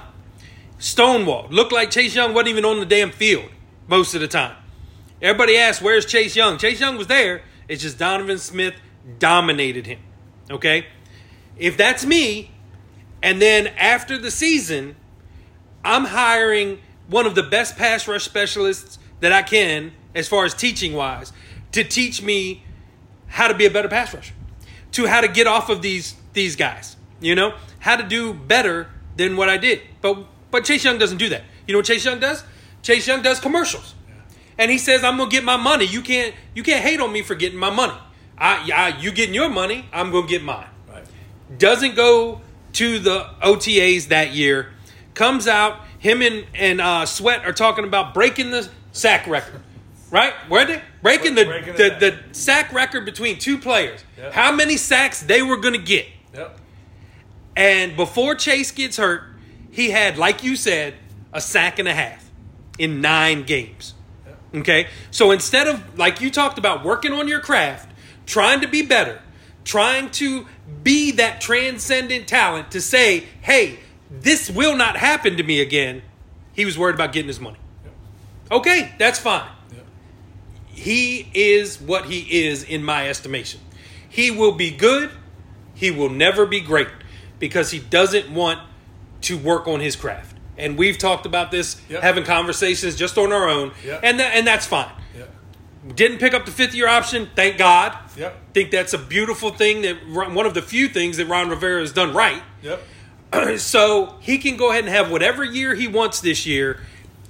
Stonewall. 0.78 1.48
Looked 1.50 1.72
like 1.72 1.90
Chase 1.90 2.14
Young 2.14 2.34
wasn't 2.34 2.48
even 2.48 2.64
on 2.64 2.80
the 2.80 2.86
damn 2.86 3.10
field 3.10 3.50
most 3.88 4.14
of 4.14 4.20
the 4.20 4.28
time. 4.28 4.56
Everybody 5.22 5.56
asks, 5.56 5.82
where's 5.82 6.04
Chase 6.06 6.36
Young? 6.36 6.58
Chase 6.58 6.80
Young 6.80 6.96
was 6.96 7.06
there. 7.06 7.42
It's 7.68 7.82
just 7.82 7.98
Donovan 7.98 8.38
Smith 8.38 8.74
dominated 9.18 9.86
him. 9.86 10.00
Okay? 10.50 10.86
If 11.56 11.76
that's 11.76 12.04
me, 12.04 12.50
and 13.22 13.40
then 13.40 13.68
after 13.68 14.18
the 14.18 14.30
season, 14.30 14.96
I'm 15.84 16.04
hiring 16.06 16.80
one 17.08 17.26
of 17.26 17.34
the 17.34 17.42
best 17.42 17.76
pass 17.76 18.08
rush 18.08 18.24
specialists 18.24 18.98
that 19.20 19.32
I 19.32 19.42
can, 19.42 19.92
as 20.14 20.28
far 20.28 20.44
as 20.44 20.54
teaching 20.54 20.94
wise, 20.94 21.32
to 21.72 21.84
teach 21.84 22.22
me 22.22 22.64
how 23.26 23.48
to 23.48 23.54
be 23.54 23.66
a 23.66 23.70
better 23.70 23.88
pass 23.88 24.12
rusher, 24.14 24.34
to 24.92 25.06
how 25.06 25.20
to 25.20 25.28
get 25.28 25.46
off 25.46 25.68
of 25.68 25.82
these 25.82 26.14
these 26.32 26.56
guys. 26.56 26.96
You 27.20 27.34
know, 27.34 27.54
how 27.78 27.96
to 27.96 28.02
do 28.02 28.34
better 28.34 28.88
than 29.16 29.36
what 29.36 29.48
I 29.48 29.56
did. 29.56 29.80
But 30.00 30.26
but 30.50 30.64
Chase 30.64 30.84
Young 30.84 30.98
doesn't 30.98 31.18
do 31.18 31.28
that. 31.30 31.42
You 31.66 31.72
know 31.72 31.78
what 31.78 31.86
Chase 31.86 32.04
Young 32.04 32.20
does? 32.20 32.44
Chase 32.82 33.06
Young 33.06 33.22
does 33.22 33.40
commercials, 33.40 33.94
and 34.58 34.70
he 34.70 34.78
says, 34.78 35.04
"I'm 35.04 35.16
gonna 35.16 35.30
get 35.30 35.44
my 35.44 35.56
money. 35.56 35.84
You 35.84 36.02
can't 36.02 36.34
you 36.54 36.62
can't 36.62 36.82
hate 36.82 37.00
on 37.00 37.12
me 37.12 37.22
for 37.22 37.34
getting 37.34 37.58
my 37.58 37.70
money. 37.70 37.98
I, 38.36 38.70
I 38.74 39.00
you 39.00 39.12
getting 39.12 39.34
your 39.34 39.48
money. 39.48 39.86
I'm 39.92 40.10
gonna 40.10 40.26
get 40.26 40.42
mine." 40.42 40.66
Right. 40.88 41.04
doesn't 41.58 41.94
go 41.96 42.40
to 42.74 42.98
the 42.98 43.30
OTAs 43.42 44.08
that 44.08 44.32
year, 44.32 44.72
comes 45.14 45.46
out, 45.46 45.80
him 45.98 46.22
and, 46.22 46.44
and 46.54 46.80
uh, 46.80 47.06
Sweat 47.06 47.44
are 47.44 47.52
talking 47.52 47.84
about 47.84 48.12
breaking 48.12 48.50
the 48.50 48.68
sack 48.92 49.26
record. 49.26 49.60
Right? 50.10 50.32
Were 50.48 50.64
they? 50.64 50.82
Breaking 51.02 51.34
the, 51.34 51.44
Breaking 51.44 51.74
the, 51.74 51.96
the 51.98 52.10
the 52.10 52.34
sack 52.34 52.72
record 52.72 53.04
between 53.04 53.38
two 53.38 53.58
players. 53.58 54.04
Yep. 54.16 54.32
How 54.32 54.52
many 54.52 54.76
sacks 54.76 55.20
they 55.20 55.42
were 55.42 55.56
going 55.56 55.74
to 55.74 55.80
get. 55.80 56.06
Yep. 56.34 56.60
And 57.56 57.96
before 57.96 58.34
Chase 58.34 58.70
gets 58.70 58.96
hurt, 58.96 59.22
he 59.70 59.90
had, 59.90 60.18
like 60.18 60.44
you 60.44 60.56
said, 60.56 60.94
a 61.32 61.40
sack 61.40 61.78
and 61.78 61.88
a 61.88 61.94
half 61.94 62.30
in 62.78 63.00
nine 63.00 63.42
games. 63.44 63.94
Okay? 64.54 64.88
So 65.10 65.30
instead 65.30 65.66
of, 65.66 65.98
like 65.98 66.20
you 66.20 66.30
talked 66.30 66.58
about, 66.58 66.84
working 66.84 67.12
on 67.12 67.28
your 67.28 67.40
craft, 67.40 67.90
trying 68.26 68.60
to 68.60 68.68
be 68.68 68.82
better, 68.82 69.20
trying 69.64 70.10
to 70.12 70.46
be 70.82 71.12
that 71.12 71.40
transcendent 71.40 72.28
talent 72.28 72.70
to 72.72 72.80
say, 72.80 73.24
hey, 73.40 73.78
this 74.10 74.50
will 74.50 74.76
not 74.76 74.96
happen 74.96 75.36
to 75.36 75.42
me 75.42 75.60
again, 75.60 76.02
he 76.52 76.64
was 76.64 76.78
worried 76.78 76.94
about 76.94 77.12
getting 77.12 77.28
his 77.28 77.40
money. 77.40 77.58
Okay, 78.50 78.94
that's 78.98 79.18
fine. 79.18 79.48
He 80.66 81.30
is 81.34 81.80
what 81.80 82.06
he 82.06 82.46
is 82.46 82.62
in 82.64 82.84
my 82.84 83.08
estimation. 83.08 83.60
He 84.08 84.30
will 84.30 84.52
be 84.52 84.70
good, 84.70 85.10
he 85.74 85.90
will 85.90 86.10
never 86.10 86.46
be 86.46 86.60
great 86.60 86.88
because 87.38 87.70
he 87.70 87.78
doesn't 87.78 88.30
want 88.30 88.60
to 89.22 89.38
work 89.38 89.66
on 89.66 89.80
his 89.80 89.96
craft. 89.96 90.33
And 90.56 90.78
we've 90.78 90.98
talked 90.98 91.26
about 91.26 91.50
this, 91.50 91.76
Yep. 91.88 92.02
having 92.02 92.24
conversations 92.24 92.94
just 92.96 93.18
on 93.18 93.32
our 93.32 93.48
own, 93.48 93.72
Yep. 93.84 94.00
and 94.02 94.20
tha- 94.20 94.26
and 94.34 94.46
that's 94.46 94.66
fine. 94.66 94.90
Yeah. 95.16 95.24
Didn't 95.94 96.18
pick 96.18 96.32
up 96.34 96.46
the 96.46 96.52
fifth 96.52 96.74
year 96.74 96.88
option. 96.88 97.28
Thank 97.34 97.58
God. 97.58 97.92
Yep. 98.16 98.36
Think 98.54 98.70
that's 98.70 98.92
a 98.92 98.98
beautiful 98.98 99.50
thing 99.50 99.82
that 99.82 99.96
one 100.08 100.46
of 100.46 100.54
the 100.54 100.62
few 100.62 100.88
things 100.88 101.16
that 101.16 101.26
Ron 101.26 101.48
Rivera 101.48 101.80
has 101.80 101.92
done 101.92 102.14
right. 102.14 102.42
Yep. 102.62 102.82
so 103.58 104.14
he 104.20 104.38
can 104.38 104.56
go 104.56 104.70
ahead 104.70 104.84
and 104.84 104.92
have 104.94 105.10
whatever 105.10 105.42
year 105.44 105.74
he 105.74 105.88
wants 105.88 106.20
this 106.20 106.46
year. 106.46 106.80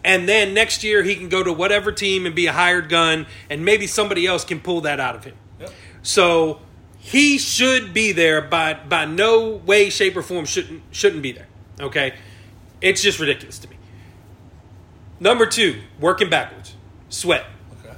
And 0.05 0.29
then 0.29 0.53
next 0.53 0.85
year 0.85 1.03
he 1.03 1.17
can 1.17 1.31
go 1.31 1.43
to 1.43 1.51
whatever 1.53 1.91
team 1.91 2.27
and 2.27 2.35
be 2.35 2.47
a 2.47 2.53
hired 2.53 2.91
gun, 2.91 3.27
and 3.49 3.65
maybe 3.65 3.87
somebody 3.87 4.27
else 4.27 4.45
can 4.45 4.61
pull 4.61 4.83
that 4.83 5.01
out 5.01 5.15
of 5.17 5.25
him. 5.25 5.35
Yep. 5.61 5.73
So 6.03 6.61
he 6.99 7.39
should 7.39 7.95
be 7.95 8.13
there 8.13 8.43
by 8.43 8.75
by 8.75 9.07
no 9.07 9.49
way, 9.49 9.89
shape, 9.89 10.15
or 10.15 10.23
form 10.23 10.45
shouldn't 10.45 10.83
shouldn't 10.91 11.23
be 11.23 11.33
there. 11.33 11.47
Okay, 11.81 12.13
it's 12.85 13.03
just 13.03 13.19
ridiculous 13.19 13.59
to 13.61 13.69
me. 13.69 13.77
Number 15.19 15.47
two, 15.47 15.81
working 15.99 16.29
backwards, 16.29 16.75
sweat 17.09 17.47
Okay. 17.85 17.97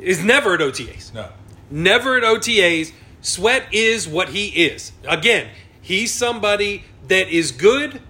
is 0.00 0.22
never 0.24 0.54
at 0.54 0.60
OTAs. 0.60 1.12
No. 1.12 1.28
Never 1.70 2.16
at 2.16 2.22
OTAs. 2.22 2.92
Sweat 3.20 3.66
is 3.72 4.06
what 4.08 4.30
he 4.30 4.48
is. 4.66 4.92
Yep. 5.04 5.12
Again, 5.18 5.48
he's 5.80 6.12
somebody 6.14 6.84
that 7.08 7.28
is 7.28 7.50
good, 7.50 8.00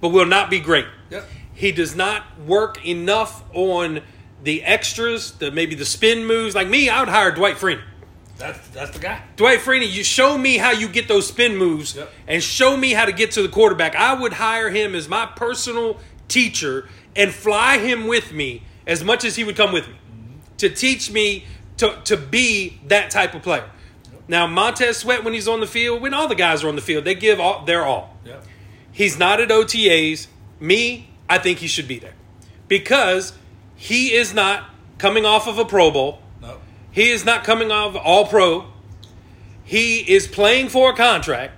but 0.00 0.08
will 0.10 0.26
not 0.26 0.50
be 0.50 0.60
great. 0.60 0.86
Yep. 1.10 1.24
He 1.52 1.72
does 1.72 1.94
not 1.96 2.38
work 2.40 2.84
enough 2.86 3.42
on 3.52 4.00
the 4.44 4.62
extras, 4.62 5.32
the 5.32 5.50
maybe 5.50 5.74
the 5.74 5.84
spin 5.84 6.24
moves. 6.26 6.54
Like 6.54 6.68
me, 6.68 6.88
I 6.88 7.00
would 7.00 7.08
hire 7.08 7.32
Dwight 7.32 7.56
Freeney. 7.56 7.82
That's 8.38 8.68
that's 8.68 8.90
the 8.92 9.00
guy. 9.00 9.20
Dwight 9.36 9.58
Freeney, 9.60 9.90
you 9.90 10.04
show 10.04 10.38
me 10.38 10.58
how 10.58 10.70
you 10.70 10.88
get 10.88 11.08
those 11.08 11.26
spin 11.26 11.56
moves 11.56 11.96
Yep. 11.96 12.12
and 12.28 12.42
show 12.42 12.76
me 12.76 12.92
how 12.92 13.04
to 13.04 13.12
get 13.12 13.32
to 13.32 13.42
the 13.42 13.48
quarterback. 13.48 13.96
I 13.96 14.14
would 14.14 14.34
hire 14.34 14.70
him 14.70 14.94
as 14.94 15.08
my 15.08 15.26
personal 15.26 15.98
teacher 16.28 16.88
and 17.16 17.32
fly 17.32 17.78
him 17.78 18.06
with 18.06 18.32
me 18.32 18.62
as 18.86 19.02
much 19.02 19.24
as 19.24 19.36
he 19.36 19.44
would 19.44 19.56
come 19.56 19.72
with 19.72 19.88
me 19.88 19.94
to 20.58 20.68
teach 20.70 21.10
me 21.10 21.44
to, 21.78 21.98
to 22.04 22.16
be 22.16 22.80
that 22.86 23.10
type 23.10 23.34
of 23.34 23.42
player. 23.42 23.68
Now, 24.28 24.46
Montez 24.46 24.98
Sweat, 24.98 25.24
when 25.24 25.32
he's 25.32 25.48
on 25.48 25.60
the 25.60 25.66
field, 25.66 26.02
when 26.02 26.12
all 26.12 26.28
the 26.28 26.34
guys 26.34 26.62
are 26.62 26.68
on 26.68 26.76
the 26.76 26.82
field, 26.82 27.04
they 27.04 27.14
give 27.14 27.40
all, 27.40 27.64
their 27.64 27.84
all. 27.84 28.16
Yep. 28.24 28.44
He's 28.92 29.18
not 29.18 29.40
at 29.40 29.48
OTAs. 29.48 30.26
Me, 30.60 31.08
I 31.28 31.38
think 31.38 31.58
he 31.60 31.66
should 31.66 31.88
be 31.88 31.98
there 31.98 32.14
because 32.66 33.32
he 33.76 34.12
is 34.12 34.34
not 34.34 34.68
coming 34.98 35.24
off 35.24 35.46
of 35.46 35.58
a 35.58 35.64
Pro 35.64 35.90
Bowl. 35.90 36.20
He 36.90 37.10
is 37.10 37.24
not 37.24 37.44
coming 37.44 37.70
off 37.70 37.96
all 37.96 38.26
pro. 38.26 38.66
He 39.64 39.98
is 40.00 40.26
playing 40.26 40.70
for 40.70 40.90
a 40.90 40.96
contract. 40.96 41.54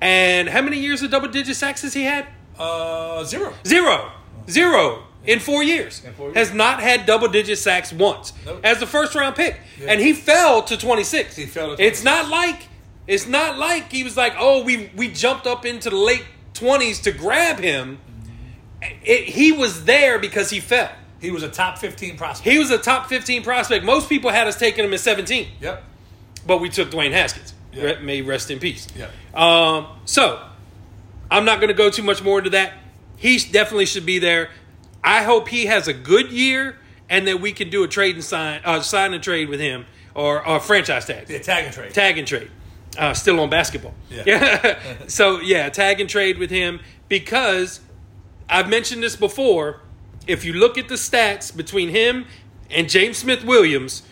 And 0.00 0.48
how 0.48 0.62
many 0.62 0.78
years 0.78 1.02
of 1.02 1.10
double 1.10 1.28
digit 1.28 1.56
sacks 1.56 1.82
has 1.82 1.94
he 1.94 2.04
had? 2.04 2.26
Uh, 2.58 3.24
zero. 3.24 3.54
Zero. 3.66 4.12
Zero 4.48 5.04
in 5.26 5.38
four 5.40 5.62
years. 5.62 6.04
In 6.04 6.12
four 6.14 6.26
years. 6.28 6.36
Has 6.36 6.54
not 6.54 6.80
had 6.80 7.06
double 7.06 7.28
digit 7.28 7.58
sacks 7.58 7.92
once 7.92 8.32
Nope. 8.44 8.60
as 8.64 8.80
the 8.80 8.86
first 8.86 9.14
round 9.14 9.36
pick. 9.36 9.58
Yeah. 9.78 9.92
And 9.92 10.00
he 10.00 10.12
fell 10.12 10.62
to 10.64 10.76
26. 10.76 11.36
He 11.36 11.46
fell 11.46 11.76
to 11.76 11.82
It's 11.82 12.02
not 12.04 12.28
like 12.28 12.68
it's 13.06 13.26
not 13.26 13.58
like 13.58 13.90
he 13.90 14.04
was 14.04 14.16
like, 14.16 14.34
"Oh, 14.38 14.62
we 14.62 14.90
we 14.94 15.08
jumped 15.08 15.46
up 15.46 15.64
into 15.66 15.90
the 15.90 15.96
late 15.96 16.24
20s 16.54 17.02
to 17.02 17.12
grab 17.12 17.58
him." 17.58 17.98
Mm-hmm. 17.98 18.88
It, 19.04 19.24
he 19.30 19.52
was 19.52 19.84
there 19.84 20.18
because 20.18 20.50
he 20.50 20.60
fell. 20.60 20.90
He 21.20 21.30
was 21.30 21.42
a 21.42 21.48
top 21.48 21.78
fifteen 21.78 22.16
prospect. 22.16 22.50
He 22.50 22.58
was 22.58 22.70
a 22.70 22.78
top 22.78 23.08
15 23.08 23.42
prospect. 23.42 23.84
Most 23.84 24.08
people 24.08 24.30
had 24.30 24.46
us 24.46 24.58
taking 24.58 24.84
him 24.84 24.92
at 24.94 25.00
17. 25.00 25.48
Yep. 25.60 25.84
But 26.46 26.58
we 26.58 26.68
took 26.70 26.90
Dwayne 26.90 27.12
Haskins. 27.12 27.52
Re- 27.76 28.00
May 28.00 28.22
rest 28.22 28.50
in 28.50 28.58
peace. 28.58 28.86
Yeah. 28.96 29.08
Um, 29.34 29.86
so 30.06 30.42
I'm 31.30 31.44
not 31.44 31.56
going 31.60 31.68
to 31.68 31.74
go 31.74 31.90
too 31.90 32.02
much 32.02 32.22
more 32.22 32.38
into 32.38 32.50
that. 32.50 32.72
He 33.16 33.36
definitely 33.38 33.84
should 33.86 34.06
be 34.06 34.18
there. 34.18 34.48
I 35.04 35.22
hope 35.22 35.48
he 35.48 35.66
has 35.66 35.86
a 35.88 35.92
good 35.92 36.32
year 36.32 36.78
and 37.10 37.26
that 37.28 37.40
we 37.40 37.52
can 37.52 37.68
do 37.70 37.84
a 37.84 37.88
trade 37.88 38.14
and 38.14 38.24
sign, 38.24 38.60
uh, 38.64 38.80
sign 38.80 39.12
and 39.14 39.22
trade 39.22 39.48
with 39.50 39.60
him 39.60 39.84
or, 40.14 40.46
or 40.46 40.58
franchise 40.60 41.04
tag, 41.04 41.28
Yeah, 41.28 41.38
tag 41.40 41.64
and 41.66 41.74
trade. 41.74 41.92
tag 41.94 42.18
and 42.18 42.26
trade. 42.26 42.50
Uh, 42.98 43.12
still 43.14 43.38
on 43.40 43.50
basketball. 43.50 43.94
Yeah. 44.10 44.78
so 45.06 45.40
yeah, 45.40 45.68
tag 45.68 46.00
and 46.00 46.08
trade 46.08 46.38
with 46.38 46.50
him 46.50 46.80
because 47.08 47.80
I've 48.48 48.68
mentioned 48.70 49.02
this 49.02 49.16
before. 49.16 49.80
If 50.30 50.44
you 50.44 50.52
look 50.52 50.78
at 50.78 50.86
the 50.86 50.94
stats 50.94 51.54
between 51.54 51.88
him 51.88 52.24
and 52.70 52.88
James 52.88 53.18
Smith 53.18 53.44
Williams, 53.44 54.04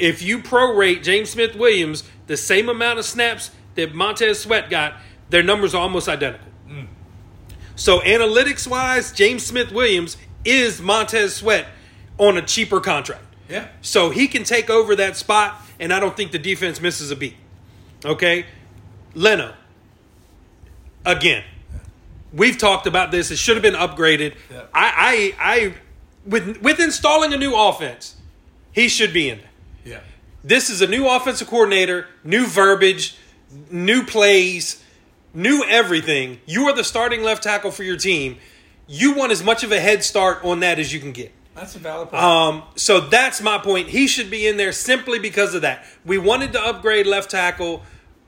if 0.00 0.22
you 0.22 0.38
prorate 0.38 1.02
James 1.02 1.28
Smith 1.28 1.54
Williams 1.54 2.04
the 2.26 2.38
same 2.38 2.70
amount 2.70 2.98
of 2.98 3.04
snaps 3.04 3.50
that 3.74 3.94
Montez 3.94 4.40
Sweat 4.40 4.70
got, 4.70 4.94
their 5.28 5.42
numbers 5.42 5.74
are 5.74 5.82
almost 5.82 6.08
identical. 6.08 6.48
Mm. 6.66 6.86
So 7.76 8.00
analytics 8.00 8.66
wise, 8.66 9.12
James 9.12 9.44
Smith 9.44 9.72
Williams 9.72 10.16
is 10.42 10.80
Montez 10.80 11.36
Sweat 11.36 11.66
on 12.16 12.38
a 12.38 12.42
cheaper 12.42 12.80
contract. 12.80 13.24
Yeah. 13.50 13.68
So 13.82 14.08
he 14.08 14.28
can 14.28 14.44
take 14.44 14.70
over 14.70 14.96
that 14.96 15.18
spot, 15.18 15.60
and 15.78 15.92
I 15.92 16.00
don't 16.00 16.16
think 16.16 16.32
the 16.32 16.38
defense 16.38 16.80
misses 16.80 17.10
a 17.10 17.16
beat. 17.16 17.36
Okay? 18.06 18.46
Leno. 19.12 19.52
Again. 21.04 21.44
We've 22.32 22.56
talked 22.56 22.86
about 22.86 23.10
this. 23.10 23.30
It 23.30 23.36
should 23.36 23.56
have 23.56 23.62
been 23.62 23.74
upgraded. 23.74 24.34
Yeah. 24.50 24.62
I, 24.74 25.34
I 25.38 25.54
I 25.54 25.74
with 26.26 26.62
with 26.62 26.80
installing 26.80 27.32
a 27.32 27.36
new 27.36 27.54
offense, 27.54 28.16
he 28.72 28.88
should 28.88 29.12
be 29.12 29.28
in 29.28 29.38
there. 29.38 29.50
Yeah. 29.84 30.00
This 30.44 30.70
is 30.70 30.80
a 30.80 30.86
new 30.86 31.08
offensive 31.08 31.48
coordinator, 31.48 32.06
new 32.24 32.46
verbiage, 32.46 33.16
new 33.70 34.04
plays, 34.04 34.82
new 35.34 35.64
everything. 35.68 36.40
You 36.46 36.68
are 36.68 36.74
the 36.74 36.84
starting 36.84 37.22
left 37.22 37.42
tackle 37.42 37.70
for 37.70 37.84
your 37.84 37.96
team. 37.96 38.38
You 38.88 39.14
want 39.14 39.32
as 39.32 39.42
much 39.42 39.62
of 39.62 39.72
a 39.72 39.80
head 39.80 40.02
start 40.02 40.44
on 40.44 40.60
that 40.60 40.78
as 40.78 40.92
you 40.92 41.00
can 41.00 41.12
get. 41.12 41.32
That's 41.54 41.76
a 41.76 41.78
valid 41.78 42.10
point. 42.10 42.22
Um, 42.22 42.62
so 42.76 43.00
that's 43.00 43.40
my 43.42 43.58
point. 43.58 43.88
He 43.88 44.06
should 44.06 44.30
be 44.30 44.46
in 44.46 44.56
there 44.56 44.72
simply 44.72 45.18
because 45.18 45.54
of 45.54 45.62
that. 45.62 45.84
We 46.04 46.18
wanted 46.18 46.52
to 46.54 46.60
upgrade 46.60 47.06
left 47.06 47.30
tackle. 47.30 47.82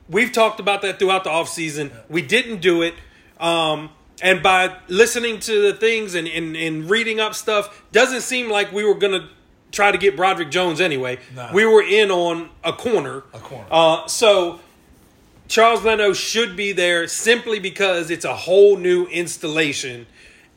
We've 0.07 0.31
talked 0.31 0.59
about 0.59 0.83
that 0.83 0.99
throughout 0.99 1.23
the 1.23 1.31
offseason. 1.31 1.91
We 2.07 2.21
didn't 2.21 2.61
do 2.61 2.83
it. 2.83 2.93
Um, 3.39 3.89
and 4.21 4.41
by 4.41 4.77
listening 4.87 5.39
to 5.41 5.61
the 5.61 5.73
things 5.73 6.15
and, 6.15 6.27
and, 6.27 6.55
and 6.55 6.89
reading 6.89 7.19
up 7.19 7.35
stuff, 7.35 7.83
doesn't 7.91 8.21
seem 8.21 8.49
like 8.49 8.71
we 8.71 8.83
were 8.83 8.95
going 8.95 9.19
to 9.19 9.27
try 9.71 9.91
to 9.91 9.97
get 9.97 10.15
Broderick 10.15 10.51
Jones 10.51 10.79
anyway. 10.79 11.19
No. 11.35 11.49
We 11.53 11.65
were 11.65 11.83
in 11.83 12.09
on 12.11 12.49
a 12.63 12.71
corner. 12.71 13.23
A 13.33 13.39
corner. 13.39 13.67
Uh, 13.69 14.07
so 14.07 14.61
Charles 15.47 15.83
Leno 15.83 16.13
should 16.13 16.55
be 16.55 16.71
there 16.71 17.07
simply 17.07 17.59
because 17.59 18.09
it's 18.09 18.25
a 18.25 18.35
whole 18.35 18.77
new 18.77 19.05
installation, 19.07 20.07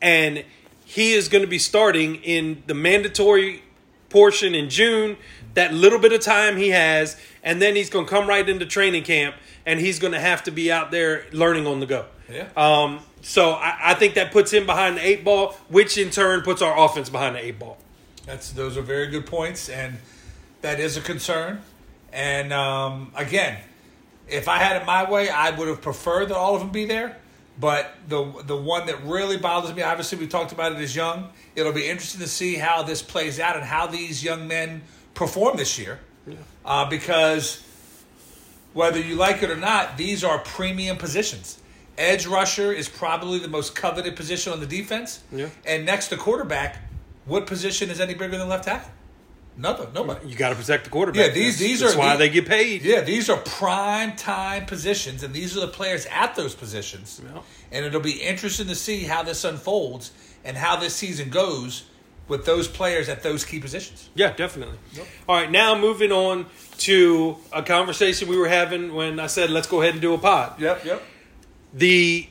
and 0.01 0.45
he 0.85 1.13
is 1.13 1.29
going 1.29 1.43
to 1.43 1.49
be 1.49 1.59
starting 1.59 2.17
in 2.17 2.63
the 2.67 2.75
mandatory 2.75 3.63
portion 4.09 4.55
in 4.55 4.71
June. 4.71 5.17
That 5.55 5.75
little 5.75 5.99
bit 5.99 6.13
of 6.13 6.21
time 6.21 6.57
he 6.57 6.69
has, 6.69 7.21
and 7.43 7.61
then 7.61 7.75
he's 7.75 7.91
going 7.91 8.07
to 8.07 8.11
come 8.11 8.29
right 8.29 8.49
into 8.49 8.65
training 8.65 9.03
camp, 9.03 9.35
and 9.67 9.81
he's 9.81 9.99
going 9.99 10.13
to 10.13 10.21
have 10.21 10.45
to 10.45 10.53
be 10.53 10.71
out 10.71 10.93
there 10.93 11.27
learning 11.33 11.67
on 11.67 11.81
the 11.81 11.87
go. 11.87 12.07
Yeah. 12.33 12.49
Um, 12.57 13.01
so 13.23 13.53
I, 13.53 13.91
I 13.91 13.95
think 13.95 14.15
that 14.15 14.33
puts 14.33 14.53
him 14.53 14.67
behind 14.67 14.97
the 14.97 15.07
eight 15.07 15.25
ball, 15.25 15.53
which 15.69 15.99
in 15.99 16.11
turn 16.11 16.43
puts 16.43 16.63
our 16.63 16.79
offense 16.79 17.11
behind 17.11 17.37
the 17.37 17.45
eight 17.45 17.59
ball. 17.59 17.79
That's 18.27 18.53
those 18.53 18.77
are 18.77 18.83
very 18.83 19.07
good 19.07 19.27
points, 19.27 19.69
and 19.69 19.99
that 20.61 20.81
is 20.81 20.97
a 20.97 21.01
concern. 21.01 21.63
And 22.13 22.53
um, 22.53 23.13
again, 23.15 23.59
if 24.29 24.49
I 24.49 24.59
had 24.59 24.81
it 24.81 24.87
my 24.87 25.11
way, 25.11 25.29
I 25.29 25.51
would 25.51 25.69
have 25.69 25.81
preferred 25.81 26.29
that 26.29 26.37
all 26.37 26.55
of 26.55 26.61
them 26.61 26.71
be 26.71 26.85
there. 26.85 27.17
But 27.61 27.93
the 28.07 28.33
the 28.45 28.57
one 28.57 28.87
that 28.87 29.03
really 29.03 29.37
bothers 29.37 29.75
me, 29.75 29.83
obviously, 29.83 30.19
we 30.19 30.29
talked 30.29 30.53
about 30.53 30.73
it 30.73 30.79
as 30.79 30.95
young. 30.95 31.31
It'll 31.57 31.73
be 31.73 31.89
interesting 31.89 32.21
to 32.21 32.29
see 32.29 32.55
how 32.55 32.83
this 32.83 33.03
plays 33.03 33.41
out 33.41 33.57
and 33.57 33.65
how 33.65 33.87
these 33.89 34.23
young 34.23 34.47
men 34.47 34.83
perform 35.15 35.57
this 35.57 35.77
year, 35.79 35.99
uh, 36.65 36.89
because 36.89 37.65
whether 38.75 39.01
you 39.01 39.17
like 39.17 39.43
it 39.43 39.51
or 39.51 39.57
not, 39.57 39.97
these 39.97 40.23
are 40.23 40.39
premium 40.39 40.99
positions. 40.99 41.59
Edge 41.99 42.27
rusher 42.27 42.73
is 42.73 42.89
probably 42.89 43.39
the 43.41 43.49
most 43.49 43.75
coveted 43.75 44.15
position 44.17 44.53
on 44.53 44.61
the 44.61 44.67
defense. 44.67 45.21
Yeah. 45.33 45.49
And 45.67 45.85
next 45.85 46.09
to 46.09 46.17
quarterback, 46.17 46.79
what 47.27 47.47
position 47.47 47.91
is 47.91 48.01
any 48.01 48.15
bigger 48.15 48.39
than 48.39 48.49
left 48.49 48.65
tackle? 48.65 48.91
Nothing. 49.57 49.89
Nobody. 49.93 50.29
You 50.29 50.37
got 50.37 50.51
to 50.51 50.55
protect 50.55 50.85
the 50.85 50.91
quarterback. 50.91 51.27
Yeah, 51.27 51.33
these- 51.33 51.59
these 51.59 51.81
that's 51.81 51.95
are- 51.95 51.99
why 51.99 52.11
these- 52.11 52.19
they 52.21 52.29
get 52.29 52.47
paid. 52.47 52.83
Yeah, 52.83 53.01
these 53.01 53.29
are 53.29 53.37
prime 53.39 54.15
time 54.15 54.67
positions, 54.67 55.25
and 55.25 55.35
these 55.35 55.57
are 55.57 55.61
the 55.61 55.67
players 55.69 56.07
at 56.13 56.37
those 56.37 56.55
positions. 56.55 57.21
Yeah. 57.25 57.41
And 57.73 57.85
it'll 57.85 58.01
be 58.01 58.23
interesting 58.23 58.69
to 58.69 58.77
see 58.77 59.03
how 59.05 59.25
this 59.25 59.43
unfolds 59.43 60.13
and 60.45 60.57
how 60.57 60.77
this 60.77 60.95
season 60.95 61.29
goes 61.31 61.83
with 62.29 62.45
those 62.47 62.69
players 62.69 63.09
at 63.09 63.25
those 63.25 63.45
key 63.45 63.59
positions. 63.59 64.11
Yeah, 64.15 64.33
definitely. 64.33 64.77
All 65.29 65.35
right, 65.35 65.51
now 65.51 65.75
moving 65.77 66.13
on 66.13 66.47
to 66.79 67.39
a 67.53 67.63
conversation 67.63 68.29
we 68.29 68.37
were 68.37 68.49
having 68.49 68.95
when 68.95 69.19
I 69.19 69.27
said 69.27 69.51
let's 69.51 69.67
go 69.67 69.81
ahead 69.83 69.95
and 69.95 70.01
do 70.01 70.15
a 70.15 70.19
pod. 70.19 70.61
Yep, 70.61 70.85
yep. 70.85 71.03
The 71.75 72.29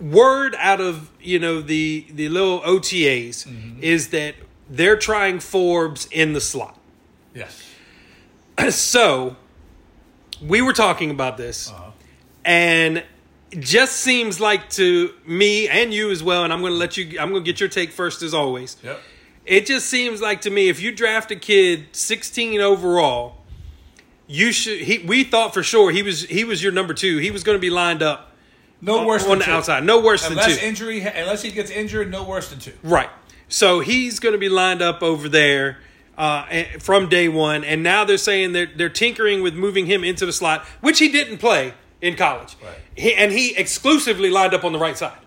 word 0.00 0.54
out 0.58 0.80
of 0.80 1.10
you 1.20 1.38
know 1.38 1.60
the 1.60 2.06
the 2.10 2.28
little 2.28 2.60
OTAs 2.60 3.46
Mm-hmm. 3.46 3.82
is 3.82 4.08
that 4.08 4.34
they're 4.68 4.96
trying 4.96 5.40
Forbes 5.40 6.06
in 6.10 6.32
the 6.32 6.40
slot. 6.40 6.78
Yes. 7.34 7.62
so 8.70 9.36
we 10.42 10.62
were 10.62 10.72
talking 10.72 11.10
about 11.10 11.36
this, 11.36 11.70
Uh-huh. 11.70 11.90
and 12.44 13.04
just 13.60 13.96
seems 14.00 14.40
like 14.40 14.68
to 14.70 15.14
me 15.26 15.68
and 15.68 15.94
you 15.94 16.10
as 16.10 16.22
well. 16.24 16.42
And 16.44 16.52
I'm 16.52 16.60
going 16.60 16.72
to 16.72 16.78
let 16.78 16.96
you. 16.96 17.20
I'm 17.20 17.30
going 17.30 17.44
to 17.44 17.48
get 17.52 17.60
your 17.60 17.68
take 17.68 17.92
first, 17.92 18.22
as 18.22 18.34
always. 18.34 18.76
Yep. 18.82 19.00
it 19.46 19.66
just 19.66 19.86
seems 19.86 20.20
like 20.20 20.40
to 20.42 20.50
me 20.50 20.68
if 20.68 20.80
you 20.82 20.90
draft 20.90 21.30
a 21.30 21.36
kid 21.36 21.86
16 21.92 22.60
overall, 22.60 23.36
you 24.26 24.52
should. 24.52 24.80
He, 24.80 24.98
we 24.98 25.24
thought 25.24 25.52
for 25.54 25.62
sure 25.62 25.90
he 25.90 26.02
was 26.02 26.22
he 26.24 26.44
was 26.44 26.62
your 26.62 26.72
number 26.72 26.94
two. 26.94 27.18
He 27.18 27.30
was 27.30 27.42
going 27.44 27.56
to 27.56 27.60
be 27.60 27.70
lined 27.70 28.02
up 28.02 28.32
No 28.80 29.06
worse 29.06 29.22
on 29.24 29.30
than 29.30 29.38
the 29.40 29.44
two. 29.46 29.50
outside. 29.52 29.84
No 29.84 30.00
worse 30.00 30.22
than 30.22 30.32
Unless 30.32 30.58
two. 30.60 30.66
injury, 30.66 31.00
unless 31.00 31.42
he 31.42 31.50
gets 31.50 31.70
injured, 31.70 32.10
no 32.10 32.24
worse 32.24 32.48
than 32.50 32.58
two. 32.58 32.72
Right. 32.82 33.10
So 33.48 33.80
he's 33.80 34.20
going 34.20 34.32
to 34.32 34.38
be 34.38 34.48
lined 34.48 34.80
up 34.82 35.02
over 35.02 35.28
there 35.28 35.78
uh, 36.16 36.46
from 36.80 37.08
day 37.08 37.28
one, 37.28 37.64
and 37.64 37.82
now 37.82 38.04
they're 38.04 38.16
saying 38.18 38.52
they're 38.52 38.70
they're 38.74 38.88
tinkering 38.88 39.42
with 39.42 39.54
moving 39.54 39.86
him 39.86 40.04
into 40.04 40.24
the 40.26 40.32
slot, 40.32 40.64
which 40.80 40.98
he 40.98 41.08
didn't 41.08 41.38
play 41.38 41.74
in 42.00 42.16
college. 42.16 42.56
Right. 42.62 42.74
He, 42.96 43.14
and 43.14 43.32
he 43.32 43.54
exclusively 43.56 44.30
lined 44.30 44.54
up 44.54 44.64
on 44.64 44.72
the 44.72 44.78
right 44.78 44.96
side. 44.96 45.18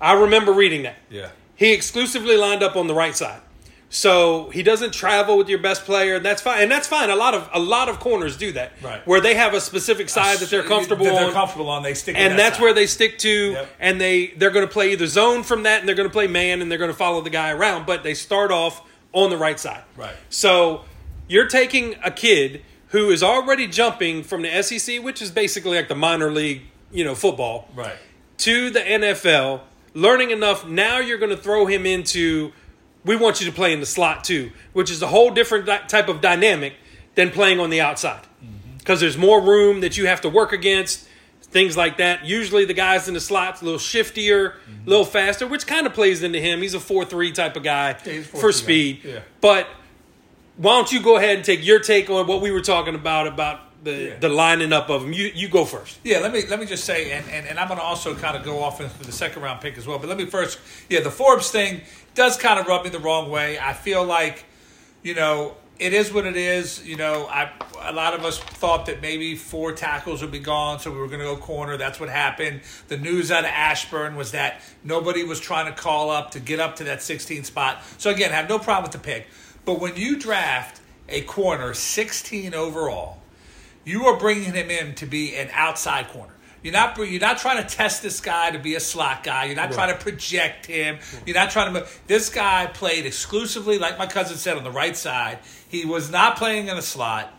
I 0.00 0.12
remember 0.12 0.52
reading 0.52 0.82
that. 0.84 0.96
Yeah. 1.10 1.30
He 1.56 1.72
exclusively 1.72 2.36
lined 2.36 2.62
up 2.62 2.76
on 2.76 2.86
the 2.86 2.94
right 2.94 3.16
side. 3.16 3.40
So 3.90 4.50
he 4.50 4.62
doesn't 4.62 4.92
travel 4.92 5.38
with 5.38 5.48
your 5.48 5.60
best 5.60 5.84
player, 5.86 6.16
and 6.16 6.24
that's 6.24 6.42
fine. 6.42 6.62
And 6.62 6.70
that's 6.70 6.86
fine. 6.86 7.08
A 7.08 7.16
lot 7.16 7.32
of 7.32 7.48
a 7.54 7.58
lot 7.58 7.88
of 7.88 7.98
corners 8.00 8.36
do 8.36 8.52
that, 8.52 8.72
Right. 8.82 9.06
Where 9.06 9.20
they 9.20 9.34
have 9.34 9.54
a 9.54 9.60
specific 9.62 10.10
side 10.10 10.38
that 10.40 10.50
they're 10.50 10.62
comfortable 10.62 11.06
that 11.06 11.14
they're 11.14 11.26
on, 11.28 11.32
comfortable 11.32 11.70
on. 11.70 11.82
They 11.82 11.94
stick, 11.94 12.14
and 12.16 12.32
that 12.32 12.36
that's 12.36 12.56
side. 12.56 12.62
where 12.62 12.74
they 12.74 12.86
stick 12.86 13.16
to 13.20 13.52
Yep. 13.52 13.68
and 13.80 13.98
they 14.00 14.26
they're 14.36 14.50
going 14.50 14.66
to 14.66 14.70
play 14.72 14.92
either 14.92 15.06
zone 15.06 15.42
from 15.42 15.62
that 15.62 15.80
and 15.80 15.88
they're 15.88 15.96
going 15.96 16.08
to 16.08 16.12
play 16.12 16.26
man 16.26 16.60
and 16.60 16.70
they're 16.70 16.78
going 16.78 16.90
to 16.90 16.96
follow 16.96 17.22
the 17.22 17.30
guy 17.30 17.50
around 17.50 17.86
but 17.86 18.02
they 18.02 18.12
start 18.14 18.50
off 18.50 18.82
on 19.14 19.30
the 19.30 19.38
right 19.38 19.58
side 19.58 19.82
Right. 19.96 20.14
so 20.28 20.84
you're 21.26 21.46
taking 21.48 21.94
a 22.04 22.10
kid 22.10 22.62
who 22.88 23.08
is 23.10 23.22
already 23.22 23.66
jumping 23.66 24.22
from 24.22 24.42
the 24.42 24.62
SEC 24.62 25.02
which 25.02 25.22
is 25.22 25.30
basically 25.30 25.76
like 25.78 25.88
the 25.88 25.94
minor 25.94 26.30
league 26.30 26.62
you 26.92 27.04
know 27.04 27.14
football 27.14 27.68
right. 27.74 27.96
to 28.38 28.68
the 28.68 28.80
NFL 28.80 29.62
learning 29.94 30.30
enough 30.30 30.66
now 30.68 30.98
you're 30.98 31.16
going 31.18 31.34
to 31.34 31.42
throw 31.42 31.64
him 31.64 31.86
into 31.86 32.52
we 33.04 33.16
want 33.16 33.40
you 33.40 33.46
to 33.46 33.52
play 33.52 33.72
in 33.72 33.80
the 33.80 33.86
slot 33.86 34.24
too 34.24 34.50
which 34.72 34.90
is 34.90 35.00
a 35.02 35.06
whole 35.06 35.30
different 35.30 35.66
type 35.88 36.08
of 36.08 36.20
dynamic 36.20 36.74
than 37.14 37.30
playing 37.30 37.58
on 37.60 37.70
the 37.70 37.80
outside. 37.80 38.22
Mm-hmm. 38.22 38.78
Because 38.78 39.00
there's 39.00 39.16
more 39.18 39.40
room 39.40 39.80
that 39.80 39.96
you 39.96 40.06
have 40.06 40.20
to 40.22 40.28
work 40.28 40.52
against 40.52 41.06
things 41.42 41.76
like 41.76 41.96
that. 41.96 42.24
Usually 42.24 42.64
the 42.64 42.74
guys 42.74 43.08
in 43.08 43.14
the 43.14 43.20
slots 43.20 43.62
a 43.62 43.64
little 43.64 43.80
shiftier 43.80 44.54
a 44.86 44.88
little 44.88 45.04
faster 45.04 45.46
which 45.46 45.66
kind 45.66 45.86
of 45.86 45.94
plays 45.94 46.22
into 46.22 46.38
him. 46.38 46.60
He's 46.62 46.74
a 46.74 46.78
4-3 46.78 47.34
type 47.34 47.56
of 47.56 47.62
guy 47.62 47.96
Yeah, 48.04 48.12
he's 48.12 48.26
a 48.26 48.36
4-3 48.36 48.40
for 48.40 48.52
speed. 48.52 49.00
Yeah. 49.04 49.20
but 49.40 49.66
why 50.56 50.72
don't 50.72 50.90
you 50.92 51.00
go 51.02 51.16
ahead 51.16 51.36
and 51.36 51.44
take 51.44 51.64
your 51.64 51.78
take 51.78 52.10
on 52.10 52.26
what 52.26 52.40
we 52.40 52.50
were 52.50 52.60
talking 52.60 52.94
about 52.94 53.26
about 53.26 53.60
the, 53.84 53.92
Yeah. 53.92 54.18
the 54.18 54.28
lining 54.28 54.72
up 54.72 54.90
of 54.90 55.02
them 55.02 55.12
you, 55.12 55.30
you 55.34 55.48
go 55.48 55.64
first. 55.64 55.98
Yeah, 56.04 56.18
let 56.18 56.32
me 56.32 56.44
let 56.46 56.58
me 56.58 56.66
just 56.66 56.84
say, 56.84 57.12
and, 57.12 57.24
and, 57.30 57.46
and 57.46 57.58
I'm 57.60 57.68
going 57.68 57.78
to 57.78 57.84
also 57.84 58.14
kind 58.14 58.36
of 58.36 58.42
go 58.44 58.60
off 58.62 58.80
into 58.80 59.04
the 59.04 59.12
second 59.12 59.40
round 59.42 59.60
pick 59.60 59.78
as 59.78 59.86
well. 59.86 59.98
But 60.00 60.08
let 60.08 60.18
me 60.18 60.26
first, 60.26 60.58
yeah, 60.88 61.00
the 61.00 61.12
Forbes 61.12 61.50
thing 61.50 61.82
does 62.18 62.36
kind 62.36 62.58
of 62.58 62.66
rub 62.66 62.82
me 62.82 62.90
the 62.90 62.98
wrong 62.98 63.30
way. 63.30 63.58
I 63.60 63.72
feel 63.72 64.04
like, 64.04 64.44
you 65.04 65.14
know, 65.14 65.54
it 65.78 65.92
is 65.92 66.12
what 66.12 66.26
it 66.26 66.36
is. 66.36 66.84
You 66.84 66.96
know, 66.96 67.28
I 67.30 67.52
a 67.82 67.92
lot 67.92 68.12
of 68.12 68.24
us 68.24 68.40
thought 68.40 68.86
that 68.86 69.00
maybe 69.00 69.36
four 69.36 69.72
tackles 69.72 70.20
would 70.20 70.32
be 70.32 70.40
gone, 70.40 70.80
so 70.80 70.90
we 70.90 70.98
were 70.98 71.06
going 71.06 71.20
to 71.20 71.26
go 71.26 71.36
corner. 71.36 71.76
That's 71.76 72.00
what 72.00 72.08
happened. 72.08 72.62
The 72.88 72.98
news 72.98 73.30
out 73.30 73.44
of 73.44 73.50
Ashburn 73.50 74.16
was 74.16 74.32
that 74.32 74.60
nobody 74.82 75.22
was 75.22 75.38
trying 75.38 75.72
to 75.72 75.80
call 75.80 76.10
up 76.10 76.32
to 76.32 76.40
get 76.40 76.58
up 76.58 76.76
to 76.76 76.84
that 76.84 77.02
16 77.02 77.44
spot. 77.44 77.84
So 77.98 78.10
again, 78.10 78.32
have 78.32 78.48
no 78.48 78.58
problem 78.58 78.82
with 78.82 78.92
the 78.92 78.98
pick. 78.98 79.28
But 79.64 79.78
when 79.78 79.94
you 79.94 80.18
draft 80.18 80.80
a 81.08 81.22
corner 81.22 81.72
16 81.72 82.52
overall, 82.52 83.22
you 83.84 84.06
are 84.06 84.18
bringing 84.18 84.54
him 84.54 84.70
in 84.70 84.96
to 84.96 85.06
be 85.06 85.36
an 85.36 85.50
outside 85.52 86.08
corner. 86.08 86.34
You're 86.62 86.72
not 86.72 86.98
you're 86.98 87.20
not 87.20 87.38
trying 87.38 87.62
to 87.64 87.76
test 87.76 88.02
this 88.02 88.20
guy 88.20 88.50
to 88.50 88.58
be 88.58 88.74
a 88.74 88.80
slot 88.80 89.22
guy. 89.22 89.44
You're 89.44 89.56
not 89.56 89.72
trying 89.72 89.96
to 89.96 90.02
project 90.02 90.66
him. 90.66 90.98
You're 91.24 91.36
not 91.36 91.50
trying 91.50 91.72
to. 91.74 91.86
This 92.06 92.30
guy 92.30 92.66
played 92.66 93.06
exclusively, 93.06 93.78
like 93.78 93.98
my 93.98 94.06
cousin 94.06 94.36
said, 94.36 94.56
on 94.56 94.64
the 94.64 94.70
right 94.70 94.96
side. 94.96 95.38
He 95.68 95.84
was 95.84 96.10
not 96.10 96.36
playing 96.36 96.68
in 96.68 96.76
a 96.76 96.82
slot. 96.82 97.32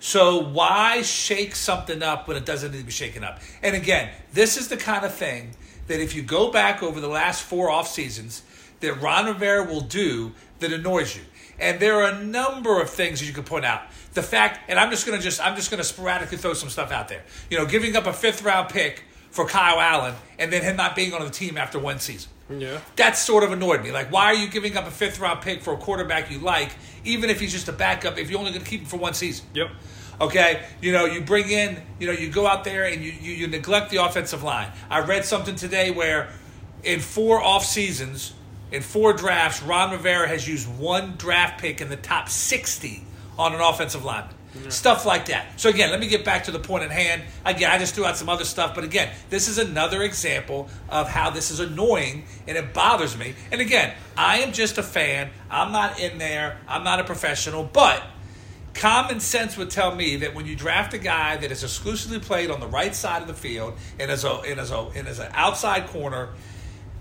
So 0.00 0.38
why 0.38 1.02
shake 1.02 1.54
something 1.54 2.02
up 2.02 2.26
when 2.26 2.36
it 2.36 2.44
doesn't 2.44 2.72
need 2.72 2.78
to 2.78 2.84
be 2.84 2.90
shaken 2.90 3.22
up? 3.22 3.40
And 3.62 3.76
again, 3.76 4.10
this 4.32 4.56
is 4.56 4.68
the 4.68 4.76
kind 4.76 5.04
of 5.04 5.14
thing 5.14 5.54
that 5.86 6.00
if 6.00 6.16
you 6.16 6.22
go 6.22 6.50
back 6.50 6.82
over 6.82 7.00
the 7.00 7.08
last 7.08 7.42
four 7.42 7.70
off 7.70 7.86
seasons, 7.86 8.42
that 8.80 9.00
Ron 9.00 9.26
Rivera 9.26 9.64
will 9.64 9.80
do 9.80 10.32
that 10.58 10.72
annoys 10.72 11.14
you. 11.14 11.22
And 11.60 11.78
there 11.78 12.02
are 12.02 12.10
a 12.10 12.24
number 12.24 12.80
of 12.80 12.90
things 12.90 13.20
that 13.20 13.26
you 13.26 13.32
can 13.32 13.44
point 13.44 13.64
out. 13.64 13.82
The 14.14 14.22
fact, 14.22 14.68
and 14.68 14.78
I'm 14.78 14.90
just 14.90 15.06
gonna 15.06 15.20
just 15.20 15.40
I'm 15.40 15.56
just 15.56 15.70
gonna 15.70 15.84
sporadically 15.84 16.38
throw 16.38 16.52
some 16.54 16.68
stuff 16.68 16.92
out 16.92 17.08
there. 17.08 17.22
You 17.50 17.58
know, 17.58 17.66
giving 17.66 17.96
up 17.96 18.06
a 18.06 18.12
fifth 18.12 18.42
round 18.42 18.68
pick 18.68 19.04
for 19.30 19.46
Kyle 19.46 19.80
Allen 19.80 20.14
and 20.38 20.52
then 20.52 20.62
him 20.62 20.76
not 20.76 20.94
being 20.94 21.14
on 21.14 21.24
the 21.24 21.30
team 21.30 21.56
after 21.56 21.78
one 21.78 21.98
season. 21.98 22.30
yeah 22.50 22.80
That 22.96 23.16
sort 23.16 23.44
of 23.44 23.52
annoyed 23.52 23.82
me. 23.82 23.90
Like, 23.90 24.12
why 24.12 24.26
are 24.26 24.34
you 24.34 24.48
giving 24.48 24.76
up 24.76 24.86
a 24.86 24.90
fifth 24.90 25.18
round 25.18 25.40
pick 25.40 25.62
for 25.62 25.72
a 25.72 25.78
quarterback 25.78 26.30
you 26.30 26.38
like, 26.38 26.70
even 27.04 27.30
if 27.30 27.40
he's 27.40 27.52
just 27.52 27.68
a 27.68 27.72
backup, 27.72 28.18
if 28.18 28.30
you're 28.30 28.38
only 28.38 28.52
going 28.52 28.62
to 28.62 28.70
keep 28.70 28.80
him 28.82 28.86
for 28.86 28.98
one 28.98 29.14
season? 29.14 29.46
yep 29.54 29.70
Okay, 30.20 30.62
you 30.80 30.92
know, 30.92 31.06
you 31.06 31.20
bring 31.20 31.50
in, 31.50 31.82
you 31.98 32.06
know, 32.06 32.12
you 32.12 32.30
go 32.30 32.46
out 32.46 32.62
there 32.62 32.84
and 32.84 33.02
you, 33.02 33.10
you, 33.10 33.32
you 33.32 33.46
neglect 33.48 33.90
the 33.90 33.96
offensive 33.96 34.44
line. 34.44 34.70
I 34.88 35.00
read 35.00 35.24
something 35.24 35.56
today 35.56 35.90
where 35.90 36.28
in 36.84 37.00
four 37.00 37.42
off 37.42 37.64
seasons, 37.64 38.32
in 38.70 38.82
four 38.82 39.14
drafts, 39.14 39.62
Ron 39.62 39.90
Rivera 39.90 40.28
has 40.28 40.46
used 40.46 40.68
one 40.78 41.16
draft 41.16 41.60
pick 41.60 41.80
in 41.80 41.88
the 41.88 41.96
top 41.96 42.28
60 42.28 43.04
on 43.38 43.54
an 43.54 43.60
offensive 43.60 44.04
lineman. 44.04 44.34
Stuff 44.68 45.06
like 45.06 45.26
that. 45.26 45.58
So 45.58 45.70
again, 45.70 45.90
let 45.90 45.98
me 45.98 46.08
get 46.08 46.26
back 46.26 46.44
to 46.44 46.50
the 46.50 46.58
point 46.58 46.84
at 46.84 46.90
hand. 46.90 47.22
Again, 47.46 47.70
I 47.70 47.78
just 47.78 47.94
threw 47.94 48.04
out 48.04 48.18
some 48.18 48.28
other 48.28 48.44
stuff, 48.44 48.74
but 48.74 48.84
again, 48.84 49.08
this 49.30 49.48
is 49.48 49.56
another 49.56 50.02
example 50.02 50.68
of 50.90 51.08
how 51.08 51.30
this 51.30 51.50
is 51.50 51.58
annoying 51.58 52.24
and 52.46 52.58
it 52.58 52.74
bothers 52.74 53.16
me. 53.16 53.34
And 53.50 53.62
again, 53.62 53.94
I 54.14 54.40
am 54.40 54.52
just 54.52 54.76
a 54.76 54.82
fan. 54.82 55.30
I'm 55.50 55.72
not 55.72 55.98
in 55.98 56.18
there. 56.18 56.58
I'm 56.68 56.84
not 56.84 57.00
a 57.00 57.04
professional, 57.04 57.64
but 57.64 58.02
Common 58.74 59.20
sense 59.20 59.56
would 59.58 59.68
tell 59.70 59.94
me 59.94 60.16
that 60.16 60.34
when 60.34 60.46
you 60.46 60.56
draft 60.56 60.94
a 60.94 60.98
guy 60.98 61.36
that 61.36 61.50
is 61.52 61.62
exclusively 61.62 62.18
played 62.18 62.50
on 62.50 62.58
the 62.58 62.66
right 62.66 62.94
side 62.94 63.20
of 63.20 63.28
the 63.28 63.34
field 63.34 63.74
and 64.00 64.10
as 64.10 64.24
a 64.24 64.30
and 64.46 64.58
as 64.58 64.70
a 64.70 64.78
and 64.94 65.06
as 65.08 65.18
an 65.18 65.30
outside 65.34 65.88
corner, 65.88 66.30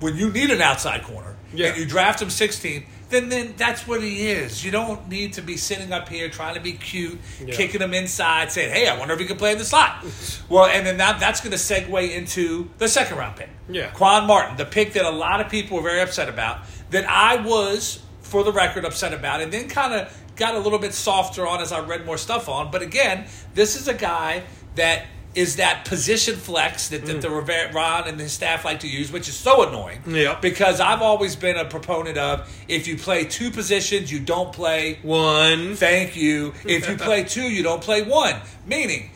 when 0.02 0.18
you 0.18 0.30
need 0.30 0.50
an 0.52 0.62
outside 0.62 1.04
corner 1.04 1.34
Yeah. 1.54 1.68
and 1.70 1.78
you 1.78 1.86
draft 1.86 2.22
him 2.22 2.30
16, 2.30 2.86
then 3.12 3.30
then 3.30 3.54
that's 3.58 3.88
what 3.88 4.02
he 4.02 4.30
is. 4.30 4.66
You 4.66 4.72
don't 4.72 5.08
need 5.08 5.34
to 5.34 5.42
be 5.42 5.58
sitting 5.58 5.94
up 5.94 6.10
here 6.10 6.30
trying 6.30 6.56
to 6.56 6.62
be 6.62 6.74
cute, 6.74 7.20
Yeah. 7.46 7.54
kicking 7.54 7.82
him 7.82 7.94
inside, 7.94 8.52
saying, 8.52 8.74
"Hey, 8.74 8.88
I 8.88 8.98
wonder 8.98 9.14
if 9.14 9.20
he 9.20 9.26
can 9.28 9.38
play 9.38 9.52
in 9.52 9.58
the 9.60 9.66
slot." 9.66 10.04
well, 10.50 10.66
and 10.66 10.86
then 10.86 10.98
that, 10.98 11.20
that's 11.20 11.42
going 11.42 11.52
to 11.52 11.58
segue 11.58 12.12
into 12.12 12.70
the 12.80 12.88
second 12.88 13.18
round 13.18 13.36
pick. 13.36 13.50
Yeah. 13.70 13.92
Quan 13.92 14.26
Martin, 14.26 14.58
the 14.58 14.66
pick 14.66 14.94
that 14.94 15.06
a 15.06 15.12
lot 15.12 15.40
of 15.42 15.50
people 15.50 15.78
were 15.78 15.84
very 15.84 16.02
upset 16.02 16.28
about, 16.30 16.62
that 16.90 17.08
I 17.08 17.36
was, 17.38 18.02
for 18.22 18.44
the 18.44 18.52
record, 18.52 18.86
upset 18.86 19.14
about, 19.14 19.42
and 19.42 19.52
then 19.52 19.68
kind 19.70 19.94
of 19.94 20.18
got 20.36 20.56
a 20.56 20.60
little 20.60 20.80
bit 20.80 20.94
softer 20.94 21.46
on 21.46 21.62
as 21.62 21.72
I 21.72 21.80
read 21.82 22.06
more 22.06 22.18
stuff 22.18 22.50
on. 22.50 22.72
But 22.72 22.82
again, 22.82 23.26
this 23.54 23.76
is 23.80 23.88
a 23.88 23.94
guy 23.94 24.44
that 24.76 25.06
is 25.34 25.56
that 25.56 25.86
position 25.86 26.36
flex 26.36 26.90
that, 26.90 27.06
that 27.06 27.18
mm. 27.18 27.22
the 27.22 27.30
Rivera- 27.30 27.72
Ron 27.72 28.08
and 28.08 28.20
his 28.20 28.34
staff 28.34 28.66
like 28.66 28.82
to 28.82 28.88
use, 28.88 29.12
which 29.12 29.30
is 29.30 29.36
so 29.36 29.68
annoying. 29.68 30.02
Yeah. 30.08 30.38
Because 30.40 30.80
I've 30.80 31.02
always 31.02 31.36
been 31.36 31.56
a 31.58 31.66
proponent 31.66 32.18
of 32.18 32.54
if 32.68 32.88
you 32.88 32.98
play 32.98 33.24
two 33.26 33.50
positions, 33.52 34.12
you 34.12 34.20
don't 34.20 34.52
play 34.52 35.00
one 35.04 35.76
Thank 35.76 36.16
you. 36.16 36.54
If 36.66 36.90
you 36.90 36.98
play 36.98 37.24
two, 37.24 37.44
you 37.44 37.64
don't 37.64 37.82
play 37.82 38.02
one. 38.02 38.36
Meaning, 38.66 39.12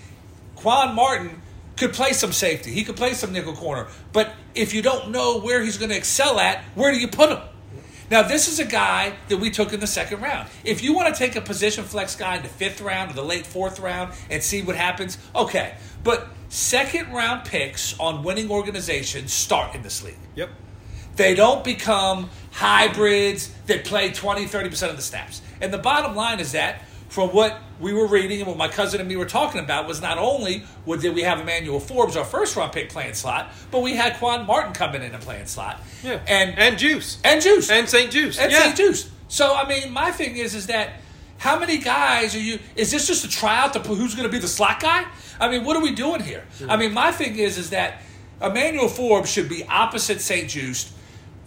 Quan 0.56 0.96
Martin 0.96 1.42
could 1.78 1.94
play 1.94 2.14
some 2.14 2.32
safety. 2.32 2.72
He 2.72 2.84
could 2.84 2.96
play 2.96 3.14
some 3.14 3.34
nickel 3.34 3.54
corner. 3.54 3.88
But 4.14 4.34
if 4.54 4.74
you 4.74 4.82
don't 4.82 5.12
know 5.12 5.40
where 5.40 5.62
he's 5.62 5.78
going 5.78 5.90
to 5.90 5.98
excel 5.98 6.40
at, 6.40 6.64
where 6.76 6.92
do 6.92 6.98
you 6.98 7.08
put 7.08 7.30
him? 7.30 7.40
Now, 8.10 8.22
this 8.22 8.48
is 8.48 8.60
a 8.60 8.66
guy 8.66 9.14
that 9.30 9.38
we 9.38 9.50
took 9.50 9.74
in 9.74 9.80
the 9.80 9.88
second 9.88 10.22
round. 10.22 10.48
If 10.64 10.84
you 10.84 10.94
want 10.94 11.14
to 11.14 11.18
take 11.18 11.36
a 11.36 11.42
position 11.42 11.84
flex 11.84 12.16
guy 12.16 12.38
in 12.38 12.44
the 12.44 12.50
fifth 12.50 12.80
round 12.80 13.12
or 13.12 13.14
the 13.16 13.24
late 13.24 13.48
fourth 13.48 13.80
round 13.80 14.14
and 14.30 14.44
see 14.44 14.62
what 14.62 14.76
happens, 14.76 15.18
okay. 15.36 15.76
But 16.06 16.30
second 16.48 17.12
round 17.12 17.44
picks 17.44 18.00
on 18.00 18.24
winning 18.24 18.50
organizations 18.50 19.34
start 19.34 19.76
in 19.76 19.82
this 19.82 20.02
league. 20.04 20.16
yep 20.36 20.50
They 21.18 21.36
don't 21.36 21.64
become 21.66 22.30
hybrids 22.52 23.52
that 23.66 23.84
play 23.84 24.12
20, 24.12 24.46
30% 24.46 24.90
of 24.92 24.96
the 24.96 25.02
snaps. 25.02 25.42
And 25.60 25.74
the 25.74 25.78
bottom 25.78 26.16
line 26.16 26.40
is 26.40 26.54
that 26.54 26.84
from 27.10 27.30
what 27.30 27.60
we 27.80 27.92
were 27.94 28.08
reading 28.08 28.40
and 28.40 28.48
what 28.48 28.58
my 28.58 28.68
cousin 28.68 29.00
and 29.00 29.10
me 29.10 29.16
were 29.16 29.26
talking 29.26 29.60
about 29.62 29.88
was 29.88 30.02
not 30.02 30.18
only 30.18 30.64
did 31.00 31.14
we 31.16 31.24
have 31.24 31.40
Emmanuel 31.40 31.80
Forbes, 31.80 32.16
our 32.16 32.26
first 32.26 32.56
round 32.56 32.72
pick, 32.72 32.90
playing 32.90 33.14
slot, 33.16 33.52
but 33.72 33.82
we 33.82 33.96
had 33.96 34.18
Quan 34.18 34.46
Martin 34.46 34.74
coming 34.74 35.02
in 35.02 35.14
and 35.14 35.22
playing 35.24 35.46
slot. 35.48 35.82
yeah 36.04 36.20
And 36.28 36.58
and 36.58 36.78
juice 36.78 37.20
and 37.24 37.42
Juice. 37.42 37.70
and 37.70 37.90
St-Juste 37.90 38.40
And 38.40 38.52
yeah 38.52 38.74
St-Juste. 38.74 39.10
So 39.28 39.56
I 39.56 39.68
mean, 39.68 39.92
my 39.92 40.12
thing 40.12 40.38
is, 40.38 40.54
is 40.56 40.68
that 40.68 40.94
how 41.38 41.60
many 41.60 41.78
guys 41.80 42.36
are 42.36 42.40
you? 42.40 42.60
Is 42.76 42.92
this 42.92 43.08
just 43.08 43.26
a 43.26 43.30
tryout 43.30 43.74
to 43.74 43.80
put 43.80 43.98
who's 43.98 44.16
going 44.16 44.28
to 44.28 44.32
be 44.32 44.40
the 44.40 44.48
slot 44.48 44.80
guy? 44.80 45.06
I 45.40 45.50
mean, 45.50 45.64
what 45.64 45.76
are 45.78 45.82
we 45.82 45.94
doing 45.94 46.22
here? 46.22 46.46
I 46.68 46.78
mean, 46.78 46.94
my 46.94 47.12
thing 47.12 47.38
is, 47.38 47.58
is 47.58 47.70
that 47.72 48.02
Emmanuel 48.42 48.88
Forbes 48.88 49.32
should 49.32 49.50
be 49.50 49.64
opposite 49.66 50.22
St-Juste. 50.22 50.92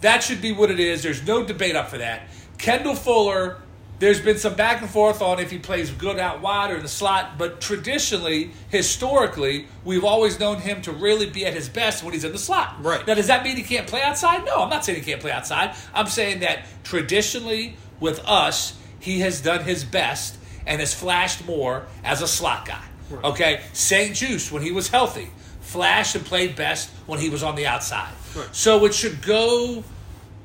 That 0.01 0.23
should 0.23 0.41
be 0.41 0.51
what 0.51 0.71
it 0.71 0.79
is. 0.79 1.03
There's 1.03 1.25
no 1.25 1.43
debate 1.45 1.75
up 1.75 1.89
for 1.89 1.97
that. 1.97 2.29
Kendall 2.57 2.95
Fuller 2.95 3.57
There's 3.99 4.21
been 4.21 4.37
some 4.37 4.55
back 4.55 4.81
and 4.81 4.89
forth 4.89 5.21
on 5.21 5.39
if 5.39 5.51
he 5.51 5.59
plays 5.59 5.91
good 5.91 6.19
out 6.19 6.41
wide 6.41 6.71
or 6.71 6.77
in 6.77 6.83
the 6.83 6.87
slot, 6.87 7.37
but 7.37 7.59
traditionally, 7.59 8.51
historically, 8.69 9.67
we've 9.83 10.05
always 10.05 10.39
known 10.39 10.59
him 10.59 10.81
to 10.83 10.93
really 10.93 11.29
be 11.29 11.45
at 11.45 11.53
his 11.53 11.67
best 11.67 12.01
when 12.01 12.13
he's 12.13 12.23
in 12.23 12.31
the 12.31 12.37
slot. 12.37 12.75
Right. 12.81 13.05
Now, 13.05 13.15
does 13.15 13.27
that 13.27 13.43
mean 13.43 13.57
he 13.57 13.63
can't 13.63 13.87
play 13.87 14.01
outside? 14.01 14.45
No, 14.45 14.63
I'm 14.63 14.69
not 14.69 14.85
saying 14.85 14.99
he 14.99 15.03
can't 15.03 15.19
play 15.19 15.31
outside. 15.31 15.75
I'm 15.93 16.07
saying 16.07 16.39
that 16.39 16.65
traditionally, 16.85 17.75
with 17.99 18.19
us, 18.25 18.77
he 19.01 19.19
has 19.19 19.41
done 19.41 19.65
his 19.65 19.83
best 19.83 20.37
and 20.65 20.79
has 20.79 20.93
flashed 20.93 21.45
more 21.45 21.85
as 22.01 22.21
a 22.21 22.27
slot 22.27 22.65
guy. 22.65 22.83
Okay? 23.11 23.61
St-Juste, 23.73 24.51
when 24.51 24.61
he 24.61 24.71
was 24.71 24.89
healthy, 24.89 25.29
flashed 25.61 26.15
and 26.15 26.25
played 26.25 26.55
best 26.55 26.89
when 27.05 27.19
he 27.19 27.29
was 27.29 27.43
on 27.43 27.55
the 27.55 27.65
outside. 27.67 28.13
Right. 28.35 28.47
So 28.51 28.85
it 28.85 28.93
should 28.93 29.21
go 29.21 29.83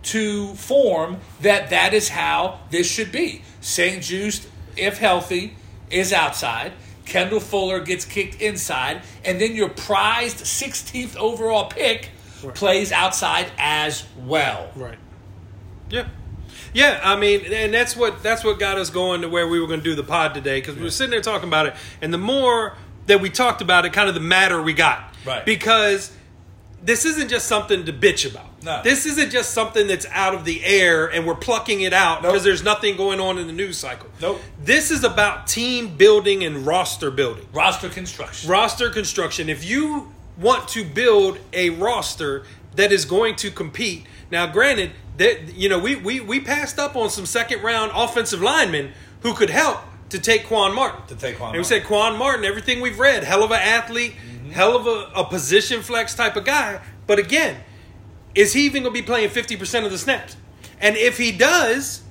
to 0.04 0.54
form 0.54 1.18
that 1.40 1.70
that 1.70 1.94
is 1.94 2.10
how 2.10 2.60
this 2.70 2.90
should 2.90 3.10
be. 3.10 3.42
St-Juste, 3.60 4.46
if 4.76 4.98
healthy, 4.98 5.56
is 5.90 6.12
outside. 6.12 6.72
Kendall 7.06 7.40
Fuller 7.40 7.80
gets 7.80 8.04
kicked 8.04 8.40
inside, 8.40 9.02
and 9.24 9.40
then 9.40 9.54
your 9.54 9.68
prized 9.68 10.38
16th 10.38 11.16
overall 11.16 11.66
pick 11.66 12.10
plays 12.54 12.92
outside 12.92 13.46
as 13.58 14.04
well. 14.18 14.70
Right. 14.74 14.98
Yeah. 15.90 16.08
Yeah, 16.74 17.00
I 17.02 17.16
mean, 17.16 17.40
and 17.52 17.72
that's 17.72 17.96
what 17.96 18.22
that's 18.22 18.44
what 18.44 18.58
got 18.58 18.76
us 18.78 18.90
going 18.90 19.22
to 19.22 19.28
where 19.28 19.48
we 19.48 19.60
were 19.60 19.66
going 19.66 19.80
to 19.80 19.84
do 19.84 19.94
the 19.94 20.02
pod 20.04 20.34
today 20.34 20.60
because 20.60 20.76
we 20.76 20.82
were 20.82 20.90
sitting 20.90 21.12
there 21.12 21.20
talking 21.22 21.48
about 21.48 21.66
it, 21.66 21.74
and 22.02 22.12
the 22.12 22.18
more 22.18 22.76
that 23.06 23.20
we 23.20 23.30
talked 23.30 23.62
about 23.62 23.84
it, 23.86 23.92
kind 23.92 24.08
of 24.08 24.14
the 24.14 24.20
madder 24.20 24.60
we 24.60 24.72
got. 24.74 25.14
Right. 25.24 25.44
Because 25.46 26.10
this 26.82 27.04
isn't 27.04 27.28
just 27.28 27.46
something 27.46 27.84
to 27.86 27.92
bitch 27.92 28.30
about. 28.30 28.62
No. 28.62 28.82
This 28.82 29.06
isn't 29.06 29.30
just 29.30 29.50
something 29.52 29.86
that's 29.86 30.06
out 30.10 30.34
of 30.34 30.44
the 30.44 30.64
air 30.64 31.06
and 31.06 31.26
we're 31.26 31.34
plucking 31.34 31.82
it 31.82 31.92
out 31.92 32.22
Nope. 32.22 32.32
because 32.32 32.44
there's 32.44 32.62
nothing 32.64 32.96
going 32.96 33.20
on 33.20 33.38
in 33.38 33.46
the 33.46 33.52
news 33.52 33.76
cycle. 33.78 34.08
Nope. 34.20 34.40
This 34.62 34.90
is 34.90 35.04
about 35.04 35.46
team 35.46 35.96
building 35.96 36.44
and 36.44 36.66
roster 36.66 37.10
building 37.10 37.46
Roster 37.52 37.88
construction. 37.90 38.50
roster 38.50 38.88
construction. 38.90 39.48
If 39.50 39.64
you 39.64 40.12
want 40.38 40.68
to 40.68 40.84
build 40.84 41.38
a 41.52 41.70
roster 41.70 42.44
that 42.76 42.90
is 42.90 43.04
going 43.04 43.36
to 43.36 43.50
compete, 43.50 44.04
now 44.34 44.46
granted 44.46 44.90
that 45.16 45.54
you 45.54 45.68
know 45.70 45.78
we 45.78 45.96
we 45.96 46.20
we 46.20 46.40
passed 46.40 46.78
up 46.78 46.94
on 46.96 47.08
some 47.08 47.24
second 47.24 47.62
round 47.62 47.90
offensive 47.94 48.42
linemen 48.42 48.92
who 49.22 49.32
could 49.32 49.48
help 49.50 49.78
to 50.10 50.18
take 50.18 50.44
Quan 50.46 50.74
Martin. 50.74 51.00
To 51.06 51.16
take 51.16 51.36
Quan 51.38 51.48
and 51.48 51.52
we 51.54 51.58
Martin. 51.60 51.64
said 51.64 51.84
Quan 51.86 52.18
Martin. 52.18 52.44
Everything 52.44 52.80
we've 52.82 52.98
read, 52.98 53.24
hell 53.24 53.42
of 53.42 53.50
an 53.50 53.60
athlete, 53.60 54.12
Mm-hmm. 54.14 54.50
hell 54.50 54.76
of 54.76 54.86
a, 54.86 55.10
a 55.20 55.24
position 55.24 55.80
flex 55.82 56.14
type 56.14 56.36
of 56.36 56.44
guy. 56.44 56.80
But 57.06 57.18
again, 57.18 57.56
is 58.34 58.52
he 58.52 58.66
even 58.66 58.82
going 58.82 58.94
to 58.94 59.00
be 59.00 59.06
playing 59.06 59.30
fifty 59.30 59.56
percent 59.56 59.86
of 59.86 59.92
the 59.92 59.98
snaps? 59.98 60.36
And 60.80 60.96
if 60.96 61.16
he 61.16 61.32
does, 61.32 62.02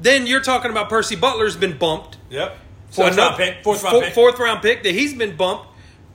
then 0.00 0.26
you're 0.26 0.40
talking 0.42 0.70
about 0.70 0.88
Percy 0.88 1.16
Butler's 1.16 1.56
been 1.56 1.76
bumped 1.76 2.18
Yep. 2.30 2.56
Fourth 2.90 3.16
round 3.16 3.36
pick. 3.36 3.64
Fourth 3.64 3.82
round 3.82 4.02
pick. 4.04 4.14
fourth 4.14 4.38
round 4.38 4.62
pick 4.62 4.82
that 4.84 4.92
he's 4.94 5.14
been 5.14 5.36
bumped 5.36 5.66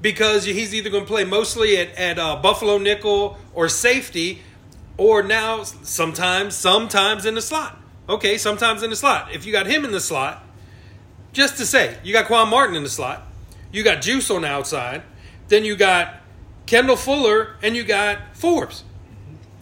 because 0.02 0.46
he's 0.46 0.74
either 0.74 0.90
going 0.90 1.04
to 1.04 1.08
play 1.08 1.24
mostly 1.26 1.78
at, 1.78 1.90
at 1.96 2.18
uh, 2.20 2.36
Buffalo 2.38 2.78
nickel 2.78 3.38
or 3.54 3.68
safety, 3.70 4.42
or 4.98 5.24
now 5.24 5.64
sometimes 5.64 6.56
sometimes 6.56 7.26
in 7.26 7.36
the 7.36 7.42
slot. 7.42 7.80
Okay, 8.08 8.38
sometimes 8.38 8.84
in 8.84 8.90
the 8.90 8.96
slot. 8.96 9.34
If 9.34 9.46
you 9.46 9.52
got 9.52 9.66
him 9.66 9.86
in 9.86 9.92
the 9.92 10.00
slot, 10.00 10.44
just 11.32 11.58
to 11.58 11.66
say, 11.66 11.98
you 12.04 12.14
got 12.14 12.26
Quan 12.26 12.50
Martin 12.50 12.76
in 12.76 12.84
the 12.84 12.90
slot, 12.90 13.24
you 13.72 13.84
got 13.84 14.02
Juice 14.02 14.30
on 14.30 14.42
the 14.42 14.48
outside, 14.48 15.04
then 15.48 15.64
you 15.64 15.76
got 15.76 16.22
Kendall 16.66 16.96
Fuller, 16.96 17.56
and 17.62 17.76
you 17.76 17.84
got 17.84 18.20
Forbes. 18.34 18.84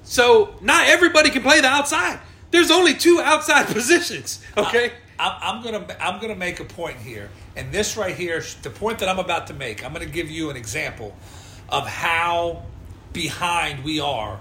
So 0.04 0.56
not 0.62 0.88
everybody 0.88 1.30
can 1.30 1.42
play 1.42 1.62
the 1.62 1.68
outside. 1.68 2.20
There's 2.52 2.72
only 2.72 2.94
two 2.94 3.22
outside 3.22 3.68
positions. 3.74 4.44
Okay. 4.58 4.92
I'm, 5.18 5.58
I'm 5.58 5.64
gonna 5.64 5.86
I'm 6.00 6.20
gonna 6.20 6.36
make 6.36 6.60
a 6.60 6.66
point 6.66 6.98
here, 6.98 7.30
and 7.56 7.72
this 7.72 7.96
right 7.96 8.16
here, 8.16 8.44
the 8.64 8.72
point 8.72 9.00
that 9.00 9.10
I'm 9.10 9.20
about 9.20 9.48
to 9.48 9.54
make, 9.54 9.86
I'm 9.86 9.94
gonna 9.94 10.06
give 10.08 10.32
you 10.32 10.50
an 10.50 10.58
example 10.58 11.16
of 11.70 11.88
how 11.88 12.64
behind 13.14 13.84
we 13.84 14.00
are 14.00 14.40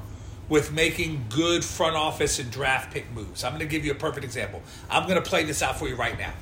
with 0.50 0.72
making 0.72 1.24
good 1.30 1.64
front 1.64 1.96
office 1.96 2.38
and 2.38 2.50
draft 2.50 2.92
pick 2.92 3.10
moves. 3.12 3.42
I'm 3.44 3.52
gonna 3.52 3.64
give 3.64 3.84
you 3.86 3.92
a 3.92 3.94
perfect 3.94 4.24
example. 4.24 4.60
I'm 4.90 5.08
gonna 5.08 5.22
play 5.22 5.44
this 5.44 5.62
out 5.62 5.78
for 5.78 5.88
you 5.88 5.94
right 5.96 6.18
now. 6.18 6.32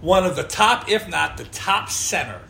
One 0.00 0.24
of 0.24 0.36
the 0.36 0.44
top, 0.44 0.88
if 0.88 1.08
not 1.08 1.36
the 1.38 1.44
top 1.44 1.88
center 1.90 2.42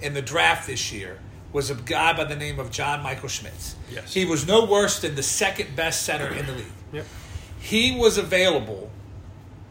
in 0.00 0.14
the 0.14 0.22
draft 0.22 0.66
this 0.66 0.90
year 0.92 1.18
was 1.52 1.70
a 1.70 1.74
guy 1.74 2.12
by 2.14 2.24
the 2.24 2.34
name 2.34 2.58
of 2.58 2.70
John 2.70 3.02
Michael 3.02 3.28
Schmitz. 3.28 3.76
Yes. 3.90 4.12
He 4.12 4.24
was 4.24 4.46
no 4.46 4.64
worse 4.64 4.98
than 5.00 5.14
the 5.14 5.22
second 5.22 5.76
best 5.76 6.02
center 6.02 6.26
in 6.34 6.46
the 6.46 6.52
league. 6.52 6.72
Yep. 6.92 7.06
He 7.60 7.96
was 7.96 8.18
available 8.18 8.90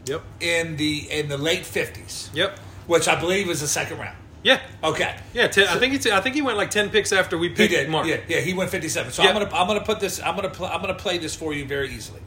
Yep. 0.06 0.22
in 0.40 0.76
the 0.76 1.10
in 1.10 1.28
the 1.28 1.36
late 1.36 1.66
fifties, 1.66 2.30
Yep. 2.32 2.58
which 2.86 3.08
I 3.08 3.16
believe 3.20 3.50
is 3.50 3.60
the 3.60 3.68
second 3.68 3.98
round. 3.98 4.16
Yeah. 4.46 4.60
Okay, 4.84 5.16
Yeah, 5.34 5.48
ten, 5.48 5.66
I 5.66 5.76
think 5.80 5.94
it's. 5.94 6.06
I 6.06 6.20
think 6.20 6.36
he 6.36 6.42
went 6.42 6.56
like 6.56 6.70
ten 6.70 6.88
picks 6.90 7.12
after 7.12 7.36
we 7.36 7.48
he 7.48 7.54
picked 7.56 7.72
did. 7.72 7.90
Mark. 7.90 8.06
Yeah, 8.06 8.18
yeah, 8.28 8.38
he 8.38 8.54
went 8.54 8.70
fifty 8.70 8.88
seven. 8.88 9.10
So 9.10 9.24
Yeah. 9.24 9.30
I'm 9.30 9.34
gonna 9.34 9.52
I'm 9.52 9.66
gonna 9.66 9.80
put 9.84 9.98
this 9.98 10.20
I'm 10.22 10.36
gonna 10.36 10.50
pl- 10.50 10.66
I'm 10.66 10.80
gonna 10.80 10.94
play 10.94 11.18
this 11.18 11.34
for 11.34 11.52
you 11.52 11.64
very 11.64 11.90
easily. 11.92 12.20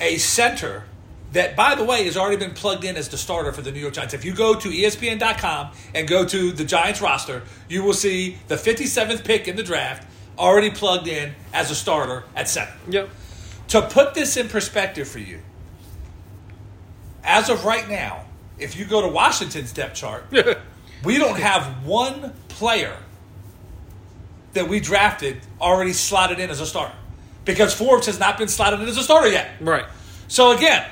A 0.00 0.16
center 0.16 0.84
that, 1.32 1.56
by 1.56 1.74
the 1.74 1.84
way, 1.84 2.06
has 2.06 2.16
already 2.16 2.38
been 2.38 2.54
plugged 2.54 2.84
in 2.84 2.96
as 2.96 3.10
the 3.10 3.18
starter 3.18 3.52
for 3.52 3.60
the 3.60 3.70
New 3.70 3.80
York 3.80 3.92
Giants. 3.92 4.14
If 4.14 4.24
you 4.24 4.34
go 4.34 4.54
to 4.54 4.68
ESPN.com 4.70 5.72
and 5.94 6.08
go 6.08 6.24
to 6.24 6.52
the 6.52 6.64
Giants 6.64 7.02
roster, 7.02 7.42
you 7.68 7.82
will 7.82 7.92
see 7.92 8.38
the 8.48 8.54
57th 8.56 9.24
pick 9.24 9.46
in 9.46 9.56
the 9.56 9.62
draft 9.62 10.06
already 10.38 10.70
plugged 10.70 11.06
in 11.06 11.34
as 11.52 11.70
a 11.70 11.74
starter 11.74 12.24
at 12.34 12.48
center. 12.48 12.72
Yep. 12.88 13.10
To 13.68 13.82
put 13.82 14.14
this 14.14 14.38
in 14.38 14.48
perspective 14.48 15.06
for 15.06 15.18
you, 15.18 15.40
as 17.22 17.50
of 17.50 17.64
right 17.66 17.88
now, 17.90 18.24
if 18.58 18.76
you 18.78 18.84
go 18.84 19.02
to 19.02 19.08
Washington's 19.08 19.72
depth 19.72 19.96
chart, 19.96 20.24
we 21.04 21.18
don't 21.18 21.38
have 21.38 21.84
one 21.84 22.32
player 22.48 22.96
that 24.54 24.68
we 24.68 24.80
drafted 24.80 25.38
already 25.60 25.92
slotted 25.92 26.38
in 26.38 26.50
as 26.50 26.60
a 26.60 26.66
starter 26.66 26.94
because 27.44 27.74
Forbes 27.74 28.06
has 28.06 28.18
not 28.18 28.38
been 28.38 28.48
slotted 28.48 28.80
in 28.80 28.88
as 28.88 28.96
a 28.96 29.02
starter 29.02 29.28
yet. 29.28 29.50
right. 29.60 29.86
So 30.28 30.52
again, 30.52 30.86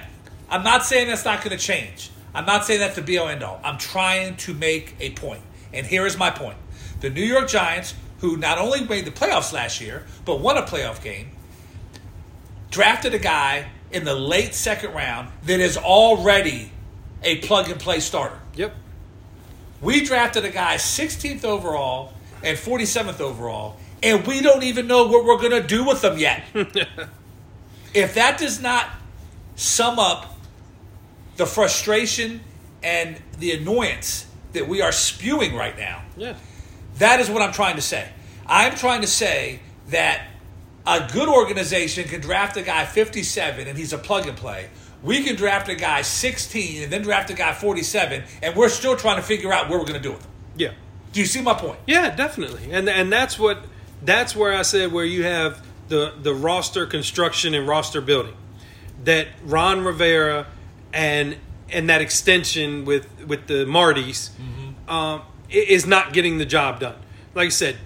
I'm 0.50 0.62
not 0.62 0.84
saying 0.84 1.08
that's 1.08 1.24
not 1.24 1.42
going 1.42 1.56
to 1.56 1.62
change. 1.62 2.10
I'm 2.34 2.44
not 2.44 2.64
saying 2.64 2.80
that's 2.80 2.96
the 2.96 3.02
be 3.02 3.18
all 3.18 3.28
end 3.28 3.42
all. 3.42 3.60
I'm 3.64 3.78
trying 3.78 4.36
to 4.36 4.54
make 4.54 4.94
a 5.00 5.10
point. 5.10 5.42
And 5.72 5.86
here 5.86 6.06
is 6.06 6.18
my 6.18 6.30
point. 6.30 6.56
The 7.00 7.10
New 7.10 7.24
York 7.24 7.48
Giants, 7.48 7.94
who 8.20 8.36
not 8.36 8.58
only 8.58 8.84
made 8.84 9.04
the 9.04 9.10
playoffs 9.10 9.52
last 9.52 9.80
year, 9.80 10.04
but 10.24 10.40
won 10.40 10.56
a 10.56 10.62
playoff 10.62 11.02
game, 11.02 11.30
drafted 12.70 13.14
a 13.14 13.18
guy 13.18 13.68
in 13.90 14.04
the 14.04 14.14
late 14.14 14.54
second 14.54 14.94
round 14.94 15.28
that 15.44 15.60
is 15.60 15.76
already 15.76 16.72
a 17.22 17.38
plug 17.38 17.68
and 17.68 17.80
play 17.80 18.00
starter. 18.00 18.38
Yep. 18.54 18.74
We 19.82 20.04
drafted 20.04 20.44
a 20.44 20.50
guy 20.50 20.76
16th 20.76 21.44
overall 21.44 22.12
and 22.42 22.56
47th 22.56 23.20
overall, 23.20 23.76
and 24.02 24.26
we 24.26 24.40
don't 24.40 24.62
even 24.62 24.86
know 24.86 25.06
what 25.08 25.24
we're 25.24 25.38
going 25.38 25.60
to 25.60 25.66
do 25.66 25.84
with 25.84 26.00
them 26.00 26.18
yet. 26.18 26.44
if 27.94 28.14
that 28.14 28.38
does 28.38 28.60
not 28.60 28.88
sum 29.56 29.98
up 29.98 30.36
the 31.36 31.46
frustration 31.46 32.40
and 32.82 33.20
the 33.38 33.52
annoyance 33.52 34.26
that 34.52 34.68
we 34.68 34.80
are 34.80 34.92
spewing 34.92 35.54
right 35.54 35.76
now, 35.76 36.02
Yeah. 36.16 36.34
that 36.98 37.20
is 37.20 37.28
what 37.30 37.42
I'm 37.42 37.52
trying 37.52 37.76
to 37.76 37.82
say. 37.82 38.08
I'm 38.46 38.74
trying 38.74 39.00
to 39.02 39.06
say 39.06 39.60
that 39.88 40.26
a 40.86 41.08
good 41.12 41.28
organization 41.28 42.08
can 42.08 42.20
draft 42.20 42.56
a 42.56 42.62
guy 42.62 42.84
57 42.84 43.66
and 43.68 43.78
he's 43.78 43.92
a 43.92 43.98
plug 43.98 44.26
and 44.26 44.36
play. 44.36 44.68
We 45.02 45.24
can 45.24 45.36
draft 45.36 45.68
a 45.68 45.74
guy 45.74 46.02
16 46.02 46.84
and 46.84 46.92
then 46.92 47.02
draft 47.02 47.30
a 47.30 47.34
guy 47.34 47.52
47, 47.52 48.22
and 48.42 48.56
we're 48.56 48.68
still 48.68 48.96
trying 48.96 49.16
to 49.16 49.22
figure 49.22 49.52
out 49.52 49.68
where 49.68 49.78
we're 49.78 49.84
going 49.84 50.00
to 50.00 50.08
do 50.08 50.12
with 50.12 50.24
him. 50.24 50.30
Yeah. 50.56 50.72
Do 51.12 51.20
you 51.20 51.26
see 51.26 51.42
my 51.42 51.54
point? 51.54 51.78
Yeah, 51.86 52.14
definitely. 52.14 52.72
And 52.72 52.88
and 52.88 53.12
that's 53.12 53.38
what 53.38 53.64
that's 54.02 54.34
where 54.34 54.54
I 54.54 54.62
said 54.62 54.92
where 54.92 55.04
you 55.04 55.24
have 55.24 55.64
the 55.88 56.14
the 56.20 56.34
roster 56.34 56.86
construction 56.86 57.54
and 57.54 57.68
roster 57.68 58.00
building. 58.00 58.34
That 59.04 59.28
Ron 59.44 59.84
Rivera 59.84 60.46
and 60.92 61.36
and 61.70 61.88
that 61.90 62.00
extension 62.00 62.84
with 62.84 63.08
with 63.26 63.46
the 63.46 63.64
Martys 63.66 64.30
um, 64.88 65.22
is 65.50 65.86
not 65.86 66.12
getting 66.12 66.38
the 66.38 66.46
job 66.46 66.80
done. 66.80 66.96
Like 67.34 67.46
I 67.46 67.50
said, 67.50 67.76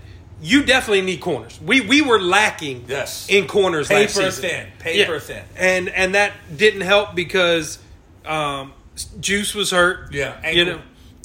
you 0.40 0.64
definitely 0.64 1.02
need 1.02 1.20
corners. 1.20 1.58
We 1.60 1.80
we 1.80 2.02
were 2.02 2.20
lacking 2.20 2.84
Yes. 2.88 3.26
in 3.28 3.46
corners 3.46 3.90
last 3.90 4.16
Paper 4.16 4.30
season. 4.30 4.50
thin. 4.50 4.66
Paper 4.78 5.18
thin. 5.18 5.44
And 5.56 5.88
and 5.88 6.14
that 6.14 6.32
didn't 6.54 6.82
help 6.82 7.14
because 7.14 7.78
um, 8.24 8.72
Juice 9.20 9.54
was 9.54 9.70
hurt. 9.70 10.12
Yeah, 10.12 10.48
you 10.50 10.64
know, 10.64 10.80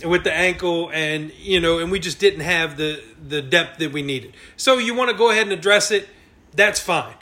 with 0.06 0.24
the 0.24 0.34
ankle, 0.34 0.90
and 0.94 1.32
you 1.40 1.60
know, 1.60 1.80
and 1.80 1.92
we 1.92 2.00
just 2.00 2.20
didn't 2.20 2.42
have 2.42 2.78
the 2.78 3.02
the 3.28 3.42
depth 3.42 3.80
that 3.80 3.92
we 3.92 4.02
needed. 4.02 4.34
So 4.58 4.78
you 4.78 4.94
want 4.96 5.10
to 5.12 5.18
go 5.18 5.30
ahead 5.30 5.44
and 5.44 5.52
address 5.52 5.92
it. 5.92 6.08
That's 6.54 6.80
fine. 6.80 7.14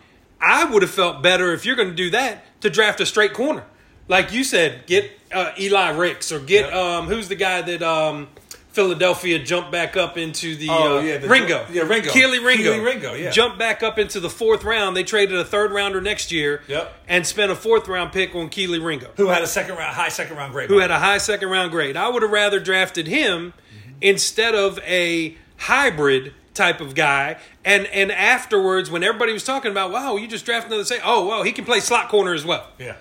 I 0.41 0.63
would 0.65 0.81
have 0.81 0.91
felt 0.91 1.21
better 1.21 1.53
if 1.53 1.65
you're 1.65 1.75
going 1.75 1.89
to 1.89 1.95
do 1.95 2.09
that 2.11 2.43
to 2.61 2.69
draft 2.69 2.99
a 3.01 3.05
straight 3.05 3.33
corner, 3.33 3.65
like 4.07 4.31
you 4.31 4.43
said, 4.43 4.85
get 4.87 5.11
uh, 5.33 5.51
Eli 5.59 5.89
Ricks 5.89 6.31
or 6.31 6.39
get 6.39 6.69
Yeah. 6.71 6.97
um, 6.97 7.07
who's 7.07 7.27
the 7.27 7.35
guy 7.35 7.61
that 7.61 7.81
um, 7.83 8.29
Philadelphia 8.71 9.39
jumped 9.39 9.71
back 9.71 9.97
up 9.97 10.17
into 10.17 10.55
the, 10.55 10.67
Oh, 10.69 10.97
uh, 10.99 11.01
yeah, 11.01 11.17
the- 11.17 11.27
Ringo. 11.27 11.65
yeah, 11.71 11.81
Ringo. 11.81 12.11
Kelee 12.11 12.43
Ringo. 12.43 12.71
Kelee 12.73 12.85
Ringo, 12.85 13.13
yeah. 13.15 13.31
Jumped 13.31 13.57
back 13.57 13.81
up 13.81 13.97
into 13.97 14.19
the 14.19 14.29
fourth 14.29 14.63
round. 14.63 14.95
They 14.95 15.03
traded 15.03 15.37
a 15.39 15.43
third 15.43 15.71
rounder 15.71 15.99
next 16.01 16.31
year 16.31 16.61
Yep. 16.67 16.93
and 17.07 17.25
spent 17.25 17.51
a 17.51 17.55
fourth 17.55 17.87
round 17.87 18.11
pick 18.11 18.35
on 18.35 18.49
Kelee 18.49 18.79
Ringo, 18.83 19.09
Who 19.17 19.27
had 19.27 19.41
a 19.41 19.47
second 19.47 19.75
round, 19.75 19.95
high 19.95 20.09
second 20.09 20.37
round 20.37 20.53
grade? 20.53 20.69
who 20.69 20.77
had 20.77 20.91
a 20.91 20.99
high 20.99 21.17
second 21.17 21.49
round 21.49 21.71
grade. 21.71 21.97
I 21.97 22.09
would 22.09 22.21
have 22.21 22.31
rather 22.31 22.59
drafted 22.59 23.07
him 23.07 23.53
instead 24.01 24.53
of 24.55 24.79
a 24.85 25.35
hybrid 25.57 26.33
type 26.53 26.79
of 26.79 26.93
guy. 26.95 27.37
And 27.65 27.87
and 27.87 28.11
afterwards, 28.11 28.91
when 28.91 29.03
everybody 29.03 29.33
was 29.33 29.43
talking 29.43 29.71
about, 29.71 29.91
wow, 29.91 30.15
you 30.15 30.27
just 30.27 30.45
drafted 30.45 30.71
another 30.71 30.85
say, 30.85 30.99
oh, 31.03 31.25
well, 31.27 31.41
he 31.43 31.51
can 31.51 31.65
play 31.65 31.79
slot 31.79 32.07
corner 32.09 32.33
as 32.33 32.45
well. 32.45 32.67
yeah. 32.77 32.95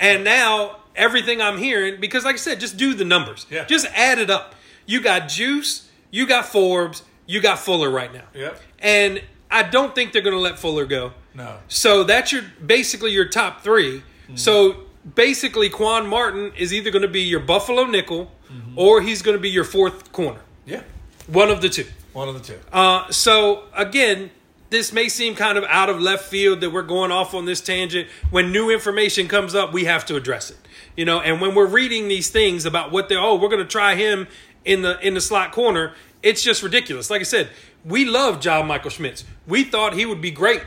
And 0.00 0.22
now 0.24 0.76
everything 0.96 1.40
I'm 1.40 1.58
hearing, 1.58 2.00
because 2.00 2.24
like 2.24 2.34
I 2.34 2.38
said, 2.38 2.60
just 2.60 2.76
do 2.76 2.94
the 2.94 3.04
numbers. 3.04 3.46
Yeah. 3.50 3.64
Just 3.64 3.86
add 3.94 4.18
it 4.18 4.30
up. 4.30 4.54
You 4.88 5.00
got 5.00 5.28
Juice, 5.28 5.88
you 6.10 6.26
got 6.26 6.46
Forbes, 6.46 7.02
you 7.26 7.40
got 7.40 7.58
Fuller 7.60 7.90
right 7.90 8.12
now. 8.12 8.24
Yep. 8.34 8.60
And 8.80 9.22
I 9.50 9.62
don't 9.62 9.94
think 9.94 10.12
they're 10.12 10.22
going 10.22 10.34
to 10.34 10.40
let 10.40 10.58
Fuller 10.58 10.86
go. 10.86 11.12
No. 11.34 11.58
So 11.68 12.02
that's 12.04 12.32
your 12.32 12.42
basically 12.64 13.12
your 13.12 13.28
top 13.28 13.62
3 13.62 14.02
Mm-hmm. 14.28 14.36
So 14.36 14.76
basically, 15.14 15.70
Quan 15.70 16.06
Martin 16.06 16.52
is 16.58 16.74
either 16.74 16.90
going 16.90 17.02
to 17.02 17.08
be 17.08 17.22
your 17.22 17.40
Buffalo 17.40 17.84
nickel 17.84 18.30
Mm-hmm. 18.52 18.78
or 18.78 19.02
he's 19.02 19.20
going 19.20 19.36
to 19.36 19.40
be 19.40 19.50
your 19.50 19.64
fourth 19.64 20.10
corner. 20.10 20.40
Yeah. 20.64 20.82
One 21.26 21.50
of 21.50 21.60
the 21.60 21.68
two. 21.68 21.84
One 22.14 22.28
of 22.30 22.34
the 22.34 22.40
two. 22.40 22.58
Uh, 22.72 23.10
so 23.10 23.64
again, 23.76 24.30
this 24.70 24.90
may 24.90 25.08
seem 25.10 25.34
kind 25.34 25.58
of 25.58 25.64
out 25.64 25.90
of 25.90 26.00
left 26.00 26.24
field 26.24 26.62
that 26.62 26.70
we're 26.70 26.82
going 26.82 27.12
off 27.12 27.34
on 27.34 27.44
this 27.44 27.60
tangent. 27.60 28.08
When 28.30 28.50
new 28.50 28.70
information 28.70 29.28
comes 29.28 29.54
up, 29.54 29.74
we 29.74 29.84
have 29.84 30.06
to 30.06 30.16
address 30.16 30.50
it. 30.50 30.56
You 30.96 31.04
know, 31.04 31.20
and 31.20 31.42
when 31.42 31.54
we're 31.54 31.66
reading 31.66 32.08
these 32.08 32.30
things 32.30 32.64
about 32.64 32.90
what 32.90 33.08
they're, 33.10 33.20
oh, 33.20 33.34
we're 33.36 33.50
going 33.50 33.62
to 33.62 33.68
try 33.70 33.94
him 33.96 34.26
in 34.68 34.82
the 34.82 35.00
in 35.04 35.14
the 35.14 35.20
slot 35.20 35.50
corner, 35.50 35.94
it's 36.22 36.42
just 36.42 36.62
ridiculous. 36.62 37.10
Like 37.10 37.20
I 37.20 37.24
said, 37.24 37.48
we 37.84 38.04
love 38.04 38.40
John 38.40 38.66
Michael 38.66 38.90
Schmitz. 38.90 39.24
We 39.46 39.64
thought 39.64 39.94
he 39.94 40.04
would 40.04 40.20
be 40.20 40.30
great, 40.30 40.62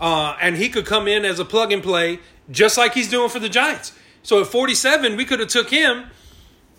uh, 0.00 0.36
and 0.40 0.56
he 0.56 0.68
could 0.68 0.84
come 0.84 1.08
in 1.08 1.24
as 1.24 1.38
a 1.38 1.44
plug 1.44 1.72
and 1.72 1.82
play, 1.82 2.20
just 2.50 2.76
like 2.76 2.92
he's 2.92 3.08
doing 3.08 3.30
for 3.30 3.38
the 3.38 3.48
Giants. 3.48 3.92
So 4.22 4.40
at 4.42 4.48
47, 4.48 5.16
we 5.16 5.24
could 5.24 5.40
have 5.40 5.48
took 5.48 5.70
him. 5.70 6.06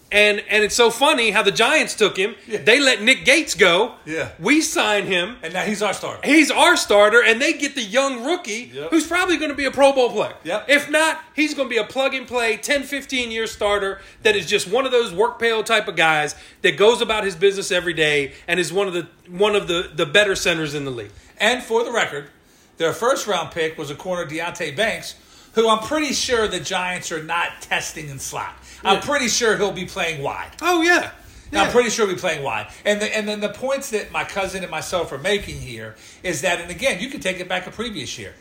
And 0.09 0.39
and 0.49 0.63
it's 0.63 0.75
so 0.75 0.89
funny 0.89 1.31
how 1.31 1.43
the 1.43 1.51
Giants 1.51 1.93
took 1.93 2.15
him. 2.15 2.35
Yeah. 2.47 2.59
They 2.61 2.79
let 2.79 3.01
Nick 3.01 3.25
Gates 3.25 3.55
go. 3.55 3.95
Yeah. 4.05 4.29
We 4.39 4.61
sign 4.61 5.05
him. 5.05 5.35
And 5.43 5.53
now 5.53 5.63
he's 5.63 5.81
our 5.81 5.93
starter. 5.93 6.21
He's 6.25 6.49
our 6.49 6.77
starter, 6.77 7.21
and 7.21 7.41
they 7.41 7.53
get 7.53 7.75
the 7.75 7.81
young 7.83 8.23
rookie 8.23 8.71
Yep. 8.73 8.89
who's 8.91 9.05
probably 9.05 9.35
going 9.35 9.49
to 9.51 9.55
be 9.57 9.65
a 9.65 9.71
Pro 9.71 9.91
Bowl 9.91 10.09
player. 10.09 10.33
Yep. 10.45 10.65
If 10.69 10.89
not, 10.89 11.19
he's 11.35 11.53
going 11.53 11.67
to 11.67 11.69
be 11.69 11.77
a 11.79 11.83
plug 11.83 12.13
and 12.13 12.25
play 12.25 12.55
10, 12.55 12.83
15 12.83 13.31
year 13.31 13.47
starter 13.47 13.99
that 14.23 14.35
is 14.37 14.45
just 14.45 14.69
one 14.69 14.85
of 14.85 14.93
those 14.93 15.11
work 15.13 15.39
pail 15.39 15.61
type 15.61 15.89
of 15.89 15.97
guys 15.97 16.35
that 16.61 16.77
goes 16.77 17.01
about 17.01 17.25
his 17.25 17.35
business 17.35 17.69
every 17.69 17.93
day 17.93 18.31
and 18.47 18.61
is 18.61 18.71
one 18.71 18.87
of 18.87 18.93
the 18.93 19.07
one 19.29 19.55
of 19.57 19.67
the, 19.67 19.91
the 19.93 20.05
better 20.05 20.35
centers 20.35 20.73
in 20.73 20.85
the 20.85 20.91
league. 20.91 21.11
And 21.37 21.61
for 21.61 21.83
the 21.83 21.91
record, 21.91 22.29
their 22.77 22.93
first 22.93 23.27
round 23.27 23.51
pick 23.51 23.77
was 23.77 23.91
a 23.91 23.95
corner 23.95 24.25
Deonte 24.25 24.73
Banks, 24.73 25.15
who 25.55 25.67
I'm 25.67 25.79
pretty 25.79 26.13
sure 26.13 26.47
the 26.47 26.61
Giants 26.61 27.11
are 27.11 27.21
not 27.21 27.61
testing 27.61 28.07
in 28.07 28.19
slot. 28.19 28.55
I'm 28.83 29.01
pretty 29.01 29.27
sure 29.27 29.57
he'll 29.57 29.71
be 29.71 29.85
playing 29.85 30.21
wide. 30.21 30.51
Oh 30.61 30.81
yeah. 30.81 31.11
I'm 31.53 31.71
pretty 31.71 31.89
sure 31.89 32.05
we'll 32.05 32.15
be 32.15 32.19
playing 32.19 32.43
wide. 32.43 32.67
And 32.85 33.01
the, 33.01 33.15
and 33.15 33.27
then 33.27 33.39
the 33.39 33.49
points 33.49 33.91
that 33.91 34.11
my 34.11 34.23
cousin 34.23 34.63
and 34.63 34.71
myself 34.71 35.11
are 35.11 35.17
making 35.17 35.59
here 35.59 35.95
is 36.23 36.41
that, 36.41 36.59
and 36.59 36.69
again, 36.69 36.99
you 36.99 37.09
can 37.09 37.21
take 37.21 37.39
it 37.39 37.47
back 37.47 37.67
a 37.67 37.71
previous 37.71 38.17
year, 38.17 38.33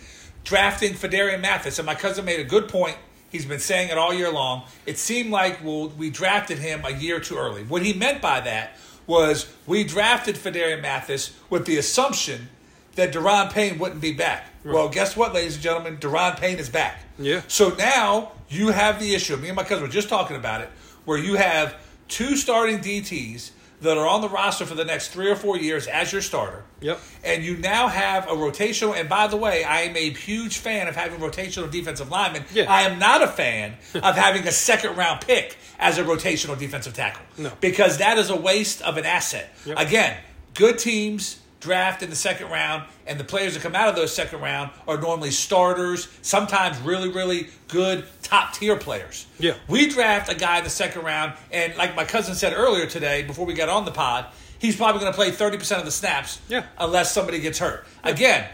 drafting 0.45 0.95
Phidarian 0.95 1.41
Mathis. 1.41 1.78
And 1.78 1.87
my 1.87 1.95
cousin 1.95 2.24
made 2.24 2.41
a 2.41 2.45
good 2.45 2.68
point. 2.68 2.97
He's 3.30 3.45
been 3.45 3.61
saying 3.61 3.91
it 3.91 3.99
all 3.99 4.14
year 4.14 4.32
long. 4.32 4.64
It 4.87 4.99
seemed 4.99 5.30
like 5.30 5.62
well, 5.62 5.89
we 5.89 6.11
drafted 6.11 6.59
him 6.59 6.84
a 6.84 6.91
year 6.91 7.20
too 7.20 7.37
early. 7.37 7.64
What 7.64 7.82
he 7.82 7.93
meant 7.93 8.20
by 8.20 8.41
that 8.41 8.76
was 9.07 9.53
we 9.66 9.84
drafted 9.84 10.37
Phidarian 10.37 10.82
Mathis 10.82 11.37
with 11.51 11.66
the 11.66 11.76
assumption 11.76 12.49
that 12.95 13.12
Daron 13.12 13.53
Payne 13.53 13.78
wouldn't 13.78 14.01
be 14.01 14.12
back. 14.12 14.47
Well, 14.64 14.89
guess 14.89 15.16
what, 15.16 15.32
ladies 15.32 15.55
and 15.55 15.62
gentlemen? 15.62 15.99
Daron 15.99 16.39
Payne 16.39 16.59
is 16.59 16.68
back. 16.68 17.03
Yeah. 17.18 17.43
So 17.47 17.70
now 17.76 18.32
you 18.49 18.68
have 18.68 19.01
the 19.01 19.14
issue. 19.14 19.36
Me 19.36 19.49
and 19.49 19.57
my 19.57 19.64
cousin 19.64 19.82
were 19.82 19.88
just 19.88 20.09
talking 20.09 20.36
about 20.36 20.61
it, 20.61 20.70
where 21.05 21.18
you 21.18 21.34
have 21.34 21.76
two 22.09 22.36
starting 22.36 22.78
DTs 22.78 23.51
that 23.82 23.99
are 23.99 24.07
on 24.07 24.22
the 24.22 24.28
roster 24.28 24.64
for 24.64 24.74
the 24.74 24.84
next 24.84 25.09
three 25.09 25.30
or 25.30 25.36
four 25.36 25.59
years 25.59 25.86
as 25.86 26.12
your 26.12 26.22
starter. 26.22 26.64
Yep. 26.80 26.99
And 27.24 27.44
you 27.44 27.57
now 27.59 27.88
have 27.88 28.26
a 28.26 28.32
rotational. 28.32 28.99
And 28.99 29.09
by 29.09 29.26
the 29.26 29.36
way, 29.36 29.64
I 29.64 29.82
am 29.82 29.97
a 29.97 30.11
huge 30.11 30.59
fan 30.59 30.88
of 30.88 30.97
having 30.97 31.20
rotational 31.20 31.70
defensive 31.70 32.11
linemen. 32.11 32.44
Yeah. 32.55 32.72
I 32.72 32.82
am 32.82 32.99
not 32.99 33.22
a 33.22 33.28
fan 33.28 33.74
of 33.94 34.16
having 34.16 34.47
a 34.47 34.53
second 34.53 34.97
round 34.97 35.20
pick 35.20 35.59
as 35.78 35.99
a 35.99 36.05
rotational 36.05 36.59
defensive 36.59 36.94
tackle. 36.94 37.24
No. 37.36 37.53
Because 37.61 37.99
that 37.99 38.16
is 38.16 38.30
a 38.30 38.36
waste 38.36 38.80
of 38.80 38.97
an 38.97 39.05
asset. 39.05 39.55
Yep. 39.66 39.78
Again, 39.78 40.16
good 40.55 40.78
teams 40.78 41.40
draft 41.61 42.02
in 42.02 42.11
the 42.11 42.16
second 42.16 42.50
round, 42.50 42.84
and 43.07 43.18
the 43.18 43.24
players 43.24 43.54
that 43.54 43.62
come 43.62 43.74
out 43.74 43.88
of 43.88 43.96
those 43.96 44.14
second 44.14 44.40
round 44.40 44.70
are 44.86 44.98
normally 45.00 45.30
starters, 45.30 46.09
sometimes 46.22 46.78
really, 46.80 47.09
really 47.09 47.48
good 47.68 48.04
top 48.22 48.52
tier 48.54 48.76
players. 48.76 49.26
Yeah. 49.38 49.54
We 49.68 49.88
draft 49.88 50.30
a 50.30 50.34
guy 50.34 50.59
in 50.59 50.64
the 50.64 50.70
second 50.70 51.02
round, 51.02 51.32
and 51.50 51.74
like 51.76 51.96
my 51.96 52.04
cousin 52.04 52.34
said 52.34 52.52
earlier 52.54 52.86
today, 52.86 53.22
before 53.22 53.46
we 53.46 53.54
got 53.54 53.68
on 53.68 53.84
the 53.84 53.90
pod, 53.90 54.26
he's 54.59 54.76
probably 54.76 55.00
going 55.00 55.12
to 55.12 55.16
play 55.16 55.30
30% 55.30 55.78
of 55.78 55.84
the 55.84 55.90
snaps 55.90 56.40
Yeah. 56.48 56.64
unless 56.78 57.12
somebody 57.12 57.38
gets 57.40 57.59
hurt. 57.59 57.86
Again, 58.04 58.46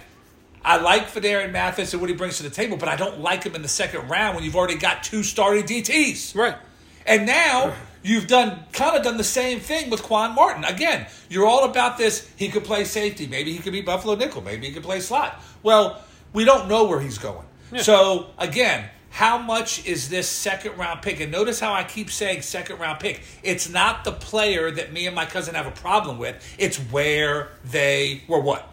I 0.64 0.76
like 0.76 1.08
Phidarian 1.10 1.50
Mathis 1.50 1.92
and 1.92 2.00
what 2.00 2.08
he 2.08 2.14
brings 2.14 2.36
to 2.36 2.44
the 2.44 2.50
table, 2.50 2.76
but 2.76 2.88
I 2.88 2.94
don't 2.94 3.20
like 3.20 3.42
him 3.42 3.56
in 3.56 3.62
the 3.62 3.68
second 3.68 4.08
round 4.08 4.36
when 4.36 4.44
you've 4.44 4.54
already 4.56 4.76
got 4.76 5.02
two 5.02 5.24
starting 5.24 5.64
DTs. 5.64 6.36
Right. 6.36 6.56
And 7.04 7.26
now 7.26 7.74
you've 8.02 8.26
done 8.26 8.64
kind 8.72 8.96
of 8.96 9.02
done 9.02 9.16
the 9.16 9.24
same 9.24 9.60
thing 9.60 9.90
with 9.90 10.02
Quan 10.02 10.34
Martin. 10.34 10.64
Again, 10.64 11.06
you're 11.28 11.46
all 11.46 11.64
about 11.64 11.98
this. 11.98 12.30
He 12.36 12.48
could 12.48 12.64
play 12.64 12.84
safety. 12.84 13.26
Maybe 13.26 13.52
he 13.52 13.58
could 13.58 13.72
be 13.72 13.80
Buffalo 13.80 14.14
nickel. 14.14 14.42
Maybe 14.42 14.66
he 14.66 14.72
could 14.72 14.82
play 14.82 15.00
slot. 15.00 15.40
Well, 15.62 16.02
we 16.32 16.44
don't 16.44 16.68
know 16.68 16.84
where 16.84 17.00
he's 17.00 17.18
going. 17.18 17.46
So 17.78 18.26
again, 18.38 18.90
how 19.12 19.38
much 19.38 19.86
is 19.86 20.08
this 20.08 20.28
second 20.28 20.76
round 20.78 21.02
pick? 21.02 21.20
And 21.20 21.30
notice 21.30 21.60
how 21.60 21.72
I 21.72 21.84
keep 21.84 22.10
saying 22.10 22.42
second 22.42 22.78
round 22.78 23.00
pick. 23.00 23.22
It's 23.42 23.68
not 23.68 24.04
the 24.04 24.12
player 24.12 24.70
that 24.70 24.92
me 24.92 25.06
and 25.06 25.14
my 25.14 25.26
cousin 25.26 25.54
have 25.54 25.66
a 25.66 25.70
problem 25.70 26.18
with. 26.18 26.42
It's 26.58 26.78
where 26.78 27.48
they 27.64 28.24
were 28.28 28.40
what? 28.40 28.68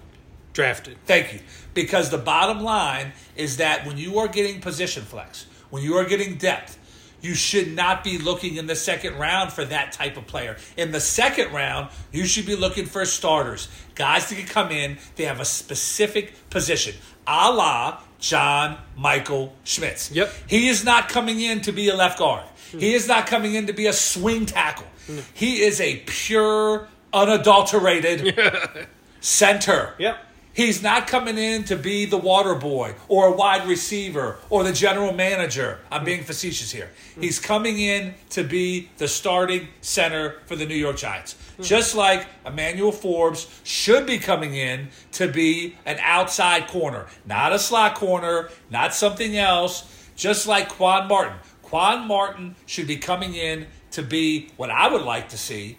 Drafted. 0.53 0.97
Thank 1.05 1.33
you. 1.33 1.39
Because 1.73 2.09
the 2.09 2.17
bottom 2.17 2.61
line 2.61 3.13
is 3.35 3.57
that 3.57 3.85
when 3.85 3.97
you 3.97 4.17
are 4.19 4.27
getting 4.27 4.59
position 4.61 5.03
flex, 5.03 5.45
when 5.69 5.83
you 5.83 5.95
are 5.95 6.05
getting 6.05 6.35
depth, 6.35 6.77
you 7.21 7.33
should 7.33 7.75
not 7.75 8.03
be 8.03 8.17
looking 8.17 8.55
in 8.55 8.67
the 8.67 8.75
second 8.75 9.17
round 9.17 9.51
for 9.51 9.65
that 9.65 9.91
type 9.91 10.17
of 10.17 10.27
player. 10.27 10.57
In 10.77 10.91
the 10.91 10.99
second 10.99 11.51
round, 11.53 11.89
you 12.11 12.25
should 12.25 12.45
be 12.45 12.55
looking 12.55 12.85
for 12.85 13.05
starters, 13.05 13.67
guys 13.95 14.29
that 14.29 14.35
can 14.35 14.47
come 14.47 14.71
in, 14.71 14.97
they 15.15 15.25
have 15.25 15.39
a 15.39 15.45
specific 15.45 16.33
position, 16.49 16.95
a 17.27 17.51
la 17.51 18.01
John 18.19 18.77
Michael 18.97 19.53
Schmitz. 19.63 20.11
Yep. 20.11 20.33
He 20.47 20.67
is 20.67 20.83
not 20.83 21.09
coming 21.09 21.39
in 21.39 21.61
to 21.61 21.71
be 21.71 21.89
a 21.89 21.95
left 21.95 22.19
guard. 22.19 22.45
He 22.71 22.93
is 22.93 23.07
not 23.07 23.25
coming 23.25 23.55
in 23.55 23.67
to 23.67 23.73
be 23.73 23.87
a 23.87 23.93
swing 23.93 24.45
tackle. 24.45 24.85
He 25.33 25.61
is 25.61 25.81
a 25.81 25.97
pure, 26.05 26.87
unadulterated 27.11 28.37
center. 29.21 29.95
Yep. 29.97 30.17
He's 30.59 30.83
not 30.83 31.07
coming 31.07 31.37
in 31.37 31.63
to 31.65 31.77
be 31.77 32.03
the 32.03 32.17
water 32.17 32.53
boy 32.53 32.95
or 33.07 33.27
a 33.27 33.31
wide 33.31 33.65
receiver 33.65 34.39
or 34.49 34.65
the 34.65 34.73
general 34.73 35.13
manager. 35.13 35.79
I'm 35.89 36.03
being 36.03 36.25
facetious 36.25 36.69
here. 36.69 36.89
He's 37.17 37.39
coming 37.39 37.79
in 37.79 38.13
to 38.31 38.43
be 38.43 38.89
the 38.97 39.07
starting 39.07 39.69
center 39.79 40.41
for 40.47 40.57
the 40.57 40.65
New 40.65 40.75
York 40.75 40.97
Giants. 40.97 41.37
Just 41.61 41.95
like 41.95 42.27
Emmanuel 42.45 42.91
Forbes 42.91 43.47
should 43.63 44.05
be 44.05 44.17
coming 44.17 44.53
in 44.53 44.89
to 45.13 45.29
be 45.29 45.77
an 45.85 45.97
outside 46.01 46.67
corner, 46.67 47.07
not 47.25 47.53
a 47.53 47.59
slot 47.59 47.95
corner, 47.95 48.49
not 48.69 48.93
something 48.93 49.37
else, 49.37 50.09
just 50.17 50.45
like 50.45 50.67
Quan 50.67 51.07
Martin. 51.07 51.37
Quan 51.61 52.05
Martin 52.05 52.57
should 52.65 52.87
be 52.87 52.97
coming 52.97 53.33
in 53.33 53.65
to 53.91 54.03
be 54.03 54.49
what 54.57 54.69
I 54.69 54.91
would 54.91 55.03
like 55.03 55.29
to 55.29 55.37
see 55.37 55.77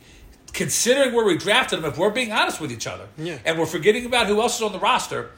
considering 0.52 1.14
where 1.14 1.24
we 1.24 1.36
drafted 1.36 1.78
him, 1.78 1.84
if 1.84 1.96
we're 1.98 2.10
being 2.10 2.32
honest 2.32 2.60
with 2.60 2.72
each 2.72 2.86
other, 2.86 3.06
Yeah. 3.18 3.38
and 3.44 3.58
we're 3.58 3.66
forgetting 3.66 4.04
about 4.06 4.26
who 4.26 4.40
else 4.40 4.56
is 4.56 4.62
on 4.62 4.72
the 4.72 4.78
roster, 4.78 5.30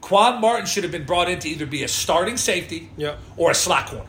Quan 0.00 0.40
Martin 0.40 0.66
should 0.66 0.82
have 0.84 0.92
been 0.92 1.04
brought 1.04 1.28
in 1.30 1.38
to 1.40 1.48
either 1.48 1.66
be 1.66 1.82
a 1.82 1.88
starting 1.88 2.36
safety 2.36 2.90
Yeah. 2.96 3.16
or 3.36 3.50
a 3.50 3.54
slot 3.54 3.86
corner. 3.88 4.06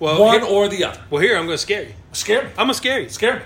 Well, 0.00 0.20
One 0.20 0.40
here, 0.40 0.48
or 0.48 0.68
the 0.68 0.84
other. 0.84 1.00
well, 1.10 1.22
here 1.22 1.36
I'm 1.36 1.46
going 1.46 1.56
to 1.56 1.62
scare 1.62 1.82
you. 1.84 1.94
Scare 2.12 2.42
me. 2.44 2.48
I'm 2.50 2.66
going 2.66 2.68
to 2.70 2.74
scare 2.74 3.00
you. 3.00 3.08
Scare 3.08 3.36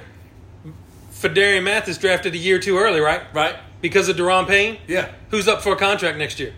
me. 0.64 0.72
Phidarian 1.12 1.62
Mathis 1.64 1.98
drafted 1.98 2.34
a 2.34 2.38
year 2.38 2.58
too 2.58 2.78
early, 2.78 3.00
right? 3.00 3.22
Right? 3.34 3.56
Because 3.80 4.08
of 4.08 4.16
Daron 4.16 4.46
Payne. 4.48 4.78
Yeah. 4.86 5.10
Who's 5.30 5.46
up 5.48 5.62
for 5.62 5.72
a 5.72 5.76
contract 5.76 6.16
next 6.18 6.38
year? 6.40 6.54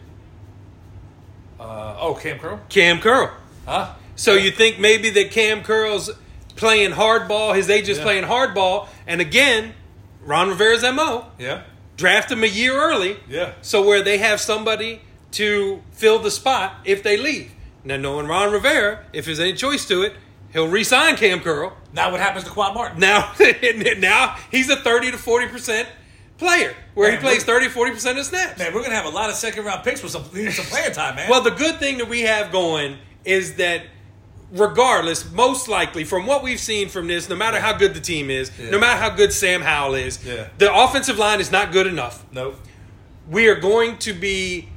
Uh, 1.58 1.96
oh, 1.98 2.14
Cam 2.14 2.38
Curl? 2.38 2.60
Cam 2.68 3.00
Curl. 3.00 3.30
Huh? 3.66 3.92
So 4.16 4.34
you 4.34 4.50
think 4.50 4.78
maybe 4.78 5.10
that 5.10 5.30
Cam 5.30 5.62
Curl's 5.62 6.10
playing 6.60 6.92
hardball, 6.92 7.56
his 7.56 7.68
agent's 7.68 7.98
Yeah. 7.98 8.04
playing 8.04 8.24
hardball, 8.24 8.86
and 9.06 9.20
again, 9.20 9.74
Ron 10.24 10.50
Rivera's 10.50 10.84
MO, 10.84 11.24
Yeah. 11.38 11.62
draft 11.96 12.30
him 12.30 12.44
a 12.44 12.46
year 12.46 12.80
early. 12.80 13.16
Yeah. 13.28 13.52
So 13.62 13.82
where 13.82 14.02
they 14.02 14.18
have 14.18 14.40
somebody 14.40 15.00
to 15.32 15.82
fill 15.92 16.18
the 16.18 16.30
spot 16.30 16.74
if 16.84 17.02
they 17.02 17.16
leave. 17.16 17.50
Now 17.84 17.96
knowing 17.96 18.26
Ron 18.26 18.52
Rivera, 18.52 19.00
if 19.12 19.24
there's 19.24 19.40
any 19.40 19.54
choice 19.54 19.84
to 19.86 20.02
it, 20.02 20.12
He'll 20.52 20.66
re-sign 20.66 21.14
Cam 21.14 21.38
Curl. 21.38 21.72
Now 21.92 22.10
what 22.10 22.18
happens 22.18 22.42
to 22.44 22.50
Quan 22.50 22.74
Martin? 22.74 22.98
Now, 22.98 23.30
now 23.98 24.34
he's 24.50 24.68
a 24.68 24.74
thirty 24.74 25.12
to 25.12 25.16
forty 25.16 25.46
percent 25.46 25.86
player, 26.38 26.74
where 26.94 27.08
Man, 27.12 27.18
he 27.20 27.22
plays 27.24 27.46
we're- 27.46 27.60
30 27.60 27.68
40 27.68 27.92
percent 27.92 28.18
of 28.18 28.26
snaps. 28.26 28.58
Man, 28.58 28.74
we're 28.74 28.82
gonna 28.82 28.96
have 28.96 29.04
a 29.04 29.10
lot 29.10 29.30
of 29.30 29.36
second 29.36 29.64
round 29.64 29.84
picks 29.84 30.02
with 30.02 30.10
some 30.10 30.24
some 30.24 30.64
playing 30.64 30.90
time, 30.92 31.14
man. 31.14 31.30
Well, 31.30 31.40
the 31.42 31.52
good 31.52 31.78
thing 31.78 31.98
that 31.98 32.08
we 32.08 32.22
have 32.22 32.50
going 32.50 32.98
is 33.24 33.54
that 33.54 33.82
regardless, 34.52 35.30
most 35.30 35.68
likely 35.68 36.04
from 36.04 36.26
what 36.26 36.42
we've 36.42 36.60
seen 36.60 36.88
from 36.88 37.06
this, 37.06 37.28
no 37.28 37.36
matter 37.36 37.60
how 37.60 37.72
good 37.72 37.94
the 37.94 38.00
team 38.00 38.30
is, 38.30 38.50
Yeah. 38.58 38.70
no 38.70 38.78
matter 38.78 39.00
how 39.00 39.10
good 39.10 39.32
Sam 39.32 39.62
Howell 39.62 39.94
is, 39.94 40.18
Yeah. 40.24 40.46
the 40.58 40.72
offensive 40.74 41.18
line 41.18 41.40
is 41.40 41.50
not 41.52 41.72
good 41.72 41.86
enough. 41.86 42.24
nope. 42.32 42.60
We 43.28 43.46
are 43.48 43.54
going 43.54 43.98
to 43.98 44.12
be 44.12 44.68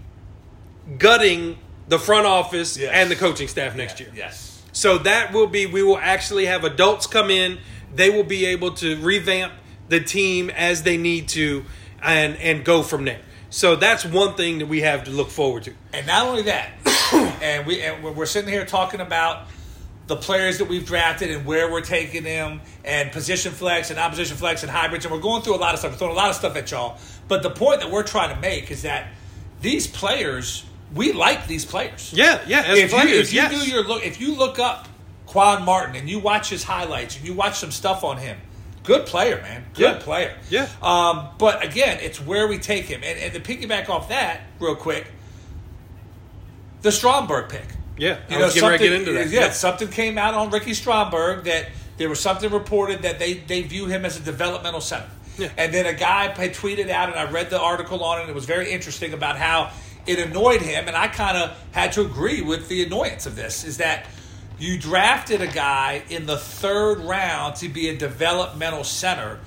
gutting 0.98 1.58
the 1.88 1.98
front 2.00 2.26
office 2.28 2.78
Yes. 2.78 2.92
and 2.94 3.10
the 3.10 3.16
coaching 3.16 3.48
staff 3.48 3.76
next 3.76 4.00
year. 4.00 4.10
Yes. 4.16 4.62
So 4.72 4.98
that 5.00 5.34
will 5.34 5.48
be, 5.48 5.66
we 5.66 5.84
will 5.84 5.98
actually 5.98 6.46
have 6.46 6.64
adults 6.64 7.08
come 7.08 7.30
in. 7.30 7.60
They 7.96 8.10
will 8.10 8.24
be 8.24 8.46
able 8.46 8.72
to 8.76 8.98
revamp 8.98 9.54
the 9.90 10.00
team 10.00 10.50
as 10.50 10.84
they 10.84 10.98
need 10.98 11.28
to 11.30 11.66
and, 12.02 12.38
and 12.38 12.64
go 12.64 12.84
from 12.84 13.06
there. 13.06 13.20
So 13.50 13.76
that's 13.76 14.04
one 14.06 14.34
thing 14.36 14.60
that 14.60 14.66
we 14.68 14.82
have 14.82 15.04
to 15.06 15.12
look 15.12 15.30
forward 15.30 15.64
to. 15.64 15.74
And 15.94 16.08
not 16.08 16.26
only 16.26 16.42
that, 16.44 16.72
and 17.42 17.68
we 17.68 17.82
and 17.82 18.04
we're 18.04 18.26
sitting 18.26 18.50
here 18.50 18.66
talking 18.66 19.00
about 19.00 19.48
the 20.14 20.22
players 20.22 20.60
that 20.60 20.66
we've 20.66 20.86
drafted 20.86 21.32
and 21.32 21.46
where 21.46 21.72
we're 21.72 21.82
taking 21.82 22.24
them, 22.24 22.62
and 22.86 23.12
position 23.12 23.52
flex 23.52 23.90
and 23.90 24.00
opposition 24.00 24.38
flex 24.38 24.62
and 24.64 24.72
hybrids, 24.72 25.06
and 25.06 25.14
we're 25.14 25.20
going 25.22 25.42
through 25.42 25.56
a 25.56 25.58
lot 25.58 25.74
of 25.74 25.80
stuff. 25.80 25.92
We're 25.92 25.98
throwing 25.98 26.14
a 26.14 26.18
lot 26.18 26.30
of 26.30 26.36
stuff 26.36 26.56
at 26.56 26.70
y'all. 26.70 26.98
But 27.28 27.42
the 27.42 27.50
point 27.50 27.82
that 27.82 27.90
we're 27.90 28.04
trying 28.04 28.34
to 28.34 28.40
make 28.40 28.70
is 28.70 28.84
that 28.84 29.08
these 29.62 29.88
players, 29.88 30.66
we 30.94 31.14
like 31.14 31.48
these 31.48 31.66
players. 31.66 32.12
Yeah, 32.14 32.42
yeah. 32.48 32.64
As 32.66 32.78
if 32.78 32.92
players, 32.92 33.10
you, 33.10 33.20
if 33.20 33.34
you 33.34 33.42
yes. 33.42 33.64
do 33.66 33.72
your 33.72 33.84
look, 33.84 34.06
if 34.06 34.22
you 34.22 34.36
look 34.36 34.60
up 34.60 34.88
Quan 35.26 35.64
Martin 35.64 35.96
and 35.96 36.10
you 36.10 36.20
watch 36.20 36.50
his 36.50 36.64
highlights 36.64 37.18
and 37.18 37.26
you 37.26 37.34
watch 37.34 37.58
some 37.58 37.72
stuff 37.72 38.04
on 38.04 38.18
him, 38.18 38.38
good 38.84 39.06
player, 39.06 39.42
man, 39.42 39.66
good 39.74 39.82
Yeah. 39.96 40.00
player. 40.00 40.36
Yeah. 40.50 40.68
Um, 40.82 41.30
but 41.40 41.64
again, 41.64 41.98
it's 42.02 42.20
where 42.20 42.48
we 42.48 42.60
take 42.60 42.86
him, 42.86 43.02
and, 43.04 43.18
and 43.18 43.34
to 43.34 43.40
piggyback 43.40 43.90
off 43.90 44.10
that 44.10 44.42
real 44.60 44.76
quick, 44.76 45.08
the 46.82 46.92
Stromberg 46.92 47.50
pick. 47.50 47.66
Yeah, 47.98 48.18
You 48.30 48.38
I 48.38 48.40
know, 48.40 48.46
ready 48.48 48.54
get 48.54 48.60
something- 48.60 48.94
into 48.94 49.12
that. 49.14 49.30
Yeah, 49.30 49.52
something 49.52 49.88
came 49.88 50.18
out 50.18 50.34
on 50.34 50.50
Ricky 50.50 50.74
Stromberg 50.74 51.44
that 51.46 51.68
there 51.98 52.10
was 52.10 52.20
something 52.20 52.52
reported 52.52 53.04
that 53.04 53.20
they, 53.20 53.34
they 53.36 53.62
view 53.62 53.86
him 53.86 54.04
as 54.06 54.18
a 54.18 54.22
developmental 54.22 54.82
center. 54.82 55.06
Yeah. 55.38 55.50
And 55.58 55.74
then 55.74 55.86
a 55.86 55.94
guy 55.94 56.28
had 56.36 56.54
tweeted 56.54 56.90
out, 56.90 57.10
and 57.10 57.18
I 57.18 57.30
read 57.30 57.50
the 57.50 57.60
article 57.60 58.04
on 58.04 58.18
it, 58.18 58.22
and 58.22 58.30
it 58.30 58.36
was 58.36 58.46
very 58.46 58.72
interesting 58.72 59.14
about 59.14 59.38
how 59.38 59.72
it 60.06 60.20
annoyed 60.20 60.62
him, 60.62 60.88
and 60.88 60.96
I 60.98 61.08
kind 61.08 61.38
of 61.38 61.58
had 61.72 61.94
to 61.94 62.02
agree 62.02 62.42
with 62.42 62.68
the 62.68 62.84
annoyance 62.84 63.26
of 63.26 63.36
this, 63.36 63.64
is 63.64 63.78
that 63.78 64.06
you 64.60 64.78
drafted 64.80 65.42
a 65.42 65.48
guy 65.48 66.04
in 66.10 66.26
the 66.26 66.38
third 66.38 67.00
round 67.00 67.56
to 67.58 67.70
be 67.70 67.90
a 67.90 67.96
developmental 67.98 68.84
center. 68.84 69.40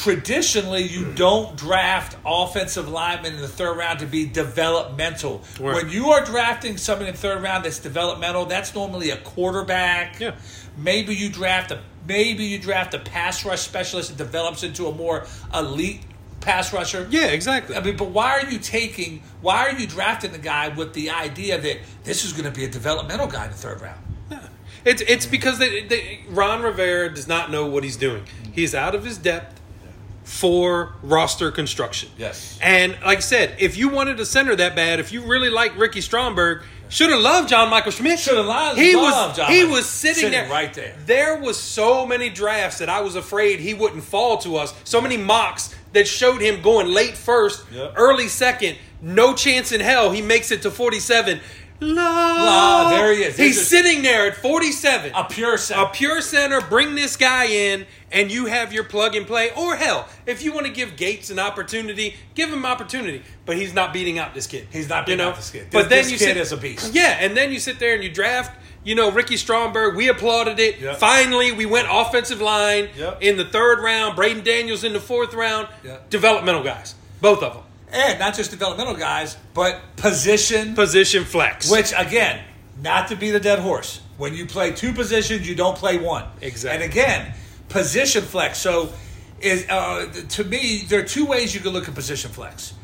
Traditionally, 0.00 0.84
you 0.84 1.12
don't 1.12 1.54
draft 1.56 2.16
offensive 2.24 2.88
linemen 2.88 3.34
in 3.34 3.40
the 3.42 3.48
third 3.48 3.76
round 3.76 3.98
to 3.98 4.06
be 4.06 4.24
developmental. 4.24 5.42
Right. 5.60 5.74
When 5.74 5.90
you 5.90 6.12
are 6.12 6.24
drafting 6.24 6.78
someone 6.78 7.06
in 7.06 7.12
the 7.12 7.20
third 7.20 7.42
round 7.42 7.66
that's 7.66 7.80
developmental, 7.80 8.46
that's 8.46 8.74
normally 8.74 9.10
a 9.10 9.18
quarterback. 9.18 10.18
Yeah. 10.18 10.36
Maybe 10.78 11.14
you 11.14 11.28
draft 11.28 11.70
a 11.70 11.82
maybe 12.08 12.44
you 12.44 12.58
draft 12.58 12.94
a 12.94 12.98
pass 12.98 13.44
rush 13.44 13.60
specialist 13.60 14.08
that 14.08 14.16
develops 14.16 14.62
into 14.62 14.86
a 14.86 14.94
more 14.94 15.26
elite 15.52 16.00
pass 16.40 16.72
rusher. 16.72 17.06
Yeah, 17.10 17.26
exactly. 17.26 17.76
I 17.76 17.82
mean, 17.82 17.98
but 17.98 18.08
why 18.08 18.40
are 18.40 18.50
you 18.50 18.58
taking? 18.58 19.22
Why 19.42 19.66
are 19.68 19.78
you 19.78 19.86
drafting 19.86 20.32
the 20.32 20.38
guy 20.38 20.68
with 20.68 20.94
the 20.94 21.10
idea 21.10 21.60
that 21.60 21.76
this 22.04 22.24
is 22.24 22.32
going 22.32 22.50
to 22.50 22.50
be 22.50 22.64
a 22.64 22.70
developmental 22.70 23.26
guy 23.26 23.44
in 23.44 23.50
the 23.50 23.56
third 23.58 23.82
round? 23.82 24.00
It's 24.82 25.02
it's 25.02 25.26
because 25.26 25.58
they, 25.58 25.82
they, 25.82 26.20
Ron 26.30 26.62
Rivera 26.62 27.14
does 27.14 27.28
not 27.28 27.50
know 27.50 27.66
what 27.66 27.84
he's 27.84 27.98
doing. 27.98 28.24
He's 28.50 28.74
out 28.74 28.94
of 28.94 29.04
his 29.04 29.18
depth 29.18 29.59
for 30.30 30.94
roster 31.02 31.50
construction. 31.50 32.08
Yes. 32.16 32.56
And 32.62 32.92
like 33.04 33.18
I 33.18 33.20
said, 33.20 33.56
if 33.58 33.76
you 33.76 33.88
wanted 33.88 34.20
a 34.20 34.24
center 34.24 34.54
that 34.54 34.76
bad, 34.76 35.00
if 35.00 35.12
you 35.12 35.22
really 35.22 35.50
like 35.50 35.76
Ricky 35.76 36.00
Stromberg, 36.00 36.62
should 36.88 37.10
have 37.10 37.20
loved 37.20 37.48
John 37.48 37.68
Michael 37.68 37.90
Schmitz. 37.90 38.22
Should 38.22 38.36
have 38.36 38.46
loved. 38.46 38.78
He 38.78 38.94
was 38.94 39.36
John 39.36 39.50
he 39.50 39.62
Michael. 39.62 39.72
was 39.72 39.88
sitting, 39.88 40.14
sitting, 40.14 40.30
there 40.30 40.48
right 40.48 40.72
there. 40.72 40.96
There 41.04 41.40
was 41.40 41.58
so 41.58 42.06
many 42.06 42.30
drafts 42.30 42.78
that 42.78 42.88
I 42.88 43.00
was 43.00 43.16
afraid 43.16 43.58
he 43.58 43.74
wouldn't 43.74 44.04
fall 44.04 44.38
to 44.38 44.56
us. 44.56 44.72
So 44.84 45.00
many 45.00 45.16
mocks 45.16 45.74
that 45.94 46.06
showed 46.06 46.40
him 46.40 46.62
going 46.62 46.86
late 46.86 47.16
first, 47.16 47.66
yep. 47.72 47.94
early 47.96 48.28
second. 48.28 48.78
No 49.02 49.34
chance 49.34 49.72
in 49.72 49.80
hell 49.80 50.12
he 50.12 50.22
makes 50.22 50.52
it 50.52 50.62
to 50.62 50.70
47. 50.70 51.40
La. 51.80 52.02
Ah, 52.02 52.88
there 52.90 53.14
he 53.14 53.22
is. 53.22 53.36
He's, 53.36 53.56
He's 53.56 53.66
sitting 53.66 54.02
there 54.02 54.26
at 54.26 54.36
47. 54.36 55.12
A 55.14 55.24
pure 55.24 55.56
center. 55.56 55.82
A 55.82 55.88
pure 55.88 56.20
center. 56.20 56.60
Bring 56.60 56.94
this 56.94 57.16
guy 57.16 57.46
in, 57.46 57.86
and 58.12 58.30
you 58.30 58.46
have 58.46 58.72
your 58.72 58.84
plug 58.84 59.14
and 59.14 59.26
play. 59.26 59.50
Or 59.56 59.76
hell, 59.76 60.06
if 60.26 60.42
you 60.42 60.52
want 60.52 60.66
to 60.66 60.72
give 60.72 60.96
Gates 60.96 61.30
an 61.30 61.38
opportunity, 61.38 62.16
give 62.34 62.50
him 62.52 62.66
opportunity. 62.66 63.22
But 63.46 63.56
he's 63.56 63.72
not 63.72 63.92
beating 63.92 64.18
out 64.18 64.34
this 64.34 64.46
kid. 64.46 64.68
He's 64.70 64.88
not 64.88 65.06
beating 65.06 65.20
you 65.20 65.24
know? 65.24 65.30
out 65.30 65.36
this 65.36 65.50
kid. 65.50 65.70
This, 65.70 65.82
but 65.82 65.88
then 65.88 66.04
you 66.04 66.18
kid 66.18 66.18
sit, 66.18 66.36
is 66.36 66.52
a 66.52 66.56
beast. 66.58 66.94
Yeah, 66.94 67.16
and 67.20 67.36
then 67.36 67.50
you 67.52 67.58
sit 67.58 67.78
there 67.78 67.94
and 67.94 68.04
you 68.04 68.10
draft. 68.10 68.58
You 68.82 68.94
know 68.94 69.10
Ricky 69.10 69.36
Stromberg. 69.36 69.94
We 69.94 70.08
applauded 70.08 70.58
it. 70.58 70.80
Yep. 70.80 70.96
Finally, 70.96 71.52
we 71.52 71.66
went 71.66 71.88
offensive 71.90 72.40
line 72.40 72.88
yep. 72.96 73.18
in 73.20 73.36
the 73.36 73.44
third 73.44 73.80
round. 73.80 74.16
Braeden 74.16 74.42
Daniels 74.42 74.84
in 74.84 74.94
the 74.94 75.00
fourth 75.00 75.34
round. 75.34 75.68
Yep. 75.84 76.08
Developmental 76.08 76.62
guys, 76.62 76.94
both 77.20 77.42
of 77.42 77.54
them 77.54 77.62
and 77.92 78.18
not 78.18 78.34
just 78.34 78.50
developmental 78.50 78.94
guys, 78.94 79.36
but 79.54 79.80
position. 79.96 80.74
Position 80.74 81.24
flex. 81.24 81.70
Which 81.70 81.92
again, 81.96 82.40
not 82.82 83.08
to 83.08 83.16
be 83.16 83.30
the 83.30 83.40
dead 83.40 83.58
horse. 83.58 84.00
When 84.16 84.34
you 84.34 84.46
play 84.46 84.72
two 84.72 84.92
positions, 84.92 85.48
you 85.48 85.54
don't 85.54 85.76
play 85.76 85.98
one. 85.98 86.24
Exactly. 86.40 86.82
And 86.82 86.90
again, 86.90 87.34
position 87.68 88.22
flex. 88.22 88.58
So, 88.58 88.92
is 89.40 89.66
uh, 89.70 90.12
to 90.30 90.44
me, 90.44 90.84
there 90.88 91.00
are 91.00 91.04
two 91.04 91.24
ways 91.24 91.54
you 91.54 91.60
can 91.60 91.70
look 91.70 91.88
at 91.88 91.94
position 91.94 92.30
flex. 92.30 92.74